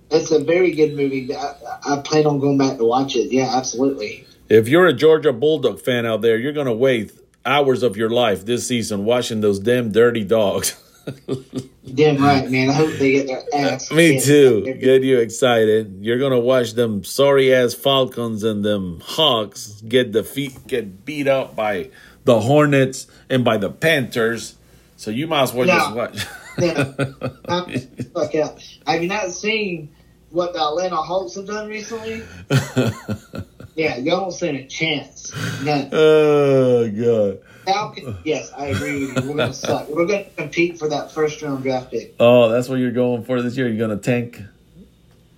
it's 0.10 0.32
a 0.32 0.40
very 0.40 0.72
good 0.72 0.96
movie. 0.96 1.34
I, 1.34 1.56
I 1.86 2.02
plan 2.02 2.26
on 2.26 2.40
going 2.40 2.58
back 2.58 2.78
to 2.78 2.86
watch 2.86 3.16
it. 3.16 3.32
Yeah, 3.32 3.56
absolutely. 3.56 4.26
If 4.52 4.68
you're 4.68 4.86
a 4.86 4.94
Georgia 4.94 5.32
Bulldog 5.32 5.80
fan 5.80 6.06
out 6.06 6.22
there, 6.22 6.38
you're 6.38 6.52
gonna 6.52 6.74
waste 6.74 7.18
hours 7.46 7.84
of 7.84 7.96
your 7.96 8.10
life 8.10 8.46
this 8.46 8.68
season 8.68 9.06
watching 9.06 9.40
those 9.40 9.60
damn 9.60 9.92
dirty 9.92 10.26
dogs. 10.26 10.78
Damn 11.96 12.24
right, 12.24 12.48
man. 12.48 12.70
I 12.70 12.74
hope 12.74 12.92
they 13.00 13.14
get 13.14 13.26
their 13.26 13.44
ass. 13.56 13.92
Me 13.92 14.22
too. 14.22 14.76
Get 14.80 15.02
you 15.02 15.18
excited. 15.18 15.98
You're 16.02 16.20
gonna 16.20 16.40
watch 16.40 16.74
them 16.74 17.04
sorry 17.04 17.52
ass 17.52 17.74
Falcons 17.74 18.44
and 18.44 18.64
them 18.64 19.02
Hawks 19.04 19.82
get 19.82 20.12
defeat 20.12 20.68
get 20.68 21.04
beat 21.04 21.28
up 21.28 21.56
by 21.56 21.90
the 22.26 22.42
Hornets 22.42 23.08
and 23.32 23.44
by 23.44 23.58
the 23.58 23.72
Panthers. 23.72 24.56
So 24.96 25.10
you 25.10 25.26
might 25.26 25.42
as 25.42 25.54
well 25.54 25.66
just 25.66 25.96
watch. 25.96 26.26
Yeah. 26.60 26.84
Fuck 28.14 28.36
out. 28.36 28.64
Have 28.86 29.02
you 29.02 29.10
not 29.10 29.32
seen 29.32 29.90
what 30.30 30.54
the 30.54 30.62
Atlanta 30.62 30.98
Hawks 30.98 31.34
have 31.34 31.48
done 31.48 31.68
recently? 31.68 32.22
Yeah, 33.76 33.98
y'all 33.98 34.22
don't 34.22 34.32
stand 34.32 34.58
a 34.58 34.66
chance. 34.68 35.32
None. 35.64 35.90
oh 35.94 36.90
god. 36.90 37.40
Falcons, 37.66 38.18
yes, 38.26 38.52
I 38.58 38.68
agree 38.68 39.06
with 39.06 39.24
you. 39.24 39.30
We're 39.30 39.38
gonna 39.38 39.54
suck. 39.54 39.88
We're 39.90 40.06
gonna 40.08 40.26
compete 40.36 40.80
for 40.80 40.90
that 40.90 41.12
first 41.12 41.42
round 41.42 41.64
draft 41.64 41.92
pick. 41.92 42.16
Oh, 42.20 42.50
that's 42.50 42.68
what 42.68 42.80
you're 42.80 42.92
going 42.92 43.24
for 43.24 43.42
this 43.42 43.56
year. 43.56 43.68
You're 43.68 43.88
gonna 43.88 44.00
tank 44.02 44.42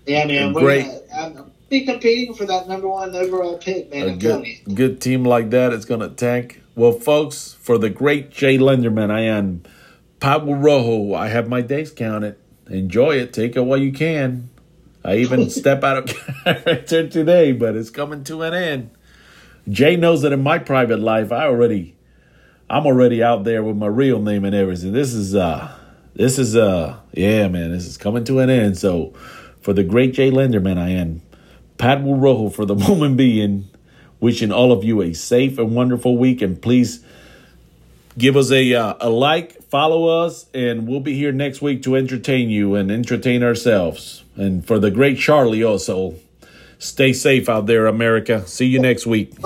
Yeah, 0.05 0.25
man. 0.25 0.53
We're 0.53 0.61
Great. 0.61 0.86
Gonna, 0.86 1.36
I'm, 1.38 1.51
be 1.69 1.86
competing 1.86 2.34
for 2.36 2.45
that 2.45 2.67
number 2.67 2.88
one 2.88 3.15
overall 3.15 3.57
pick, 3.57 3.91
man. 3.91 4.07
a 4.07 4.11
I'm 4.13 4.19
telling 4.19 4.43
good 4.43 4.67
you. 4.67 4.75
good 4.75 5.01
team 5.01 5.23
like 5.23 5.49
that. 5.51 5.73
It's 5.73 5.86
gonna 5.86 6.09
tank. 6.09 6.61
Well, 6.75 6.91
folks, 6.93 7.53
for 7.59 7.77
the 7.77 7.89
great 7.89 8.31
Jay 8.31 8.57
Lenderman, 8.57 9.11
I 9.11 9.21
am 9.21 9.63
Pablo 10.19 10.53
Rojo. 10.53 11.13
I 11.13 11.27
have 11.27 11.47
my 11.47 11.61
days 11.61 11.91
counted. 11.91 12.36
Enjoy 12.67 13.11
it. 13.17 13.34
Take 13.34 13.55
it 13.55 13.61
while 13.61 13.77
you 13.79 13.91
can. 13.91 14.49
I 15.03 15.17
even 15.17 15.49
step 15.49 15.83
out 15.83 15.97
of 15.97 16.05
character 16.43 17.07
today, 17.07 17.51
but 17.51 17.75
it's 17.75 17.89
coming 17.89 18.23
to 18.25 18.41
an 18.43 18.53
end. 18.53 18.91
Jay 19.69 19.95
knows 19.95 20.21
that 20.21 20.33
in 20.33 20.43
my 20.43 20.59
private 20.59 20.99
life, 20.99 21.31
I 21.31 21.45
already, 21.45 21.95
I'm 22.69 22.85
already 22.85 23.23
out 23.23 23.43
there 23.43 23.63
with 23.63 23.77
my 23.77 23.87
real 23.87 24.19
name 24.19 24.43
and 24.45 24.55
everything. 24.55 24.91
This 24.91 25.13
is, 25.13 25.35
uh, 25.35 25.73
this 26.15 26.37
is, 26.37 26.55
uh, 26.55 26.99
yeah, 27.13 27.47
man, 27.47 27.71
this 27.71 27.85
is 27.85 27.97
coming 27.97 28.23
to 28.25 28.39
an 28.39 28.49
end. 28.49 28.77
So, 28.77 29.13
for 29.61 29.73
the 29.73 29.83
great 29.83 30.13
Jay 30.13 30.29
Lenderman, 30.29 30.77
I 30.77 30.89
am 30.89 31.21
Pat 31.77 32.03
Rojo 32.03 32.49
for 32.49 32.65
the 32.65 32.75
moment 32.87 33.17
being, 33.17 33.69
wishing 34.19 34.51
all 34.51 34.71
of 34.71 34.83
you 34.83 35.01
a 35.01 35.13
safe 35.13 35.57
and 35.57 35.75
wonderful 35.75 36.17
week. 36.17 36.41
And 36.41 36.61
please 36.61 37.03
give 38.17 38.35
us 38.35 38.51
a 38.51 38.73
uh, 38.73 38.95
a 38.99 39.09
like, 39.09 39.63
follow 39.63 40.25
us, 40.25 40.47
and 40.53 40.87
we'll 40.87 40.99
be 40.99 41.13
here 41.13 41.31
next 41.31 41.61
week 41.61 41.83
to 41.83 41.95
entertain 41.95 42.49
you 42.49 42.75
and 42.75 42.91
entertain 42.91 43.43
ourselves. 43.43 44.22
And 44.36 44.65
for 44.65 44.79
the 44.79 44.91
great 44.91 45.17
Charlie, 45.17 45.63
also, 45.63 46.15
stay 46.79 47.13
safe 47.13 47.47
out 47.49 47.65
there, 47.65 47.88
America. 47.88 48.45
See 48.47 48.65
you 48.65 48.79
next 48.79 49.05
week. 49.05 49.34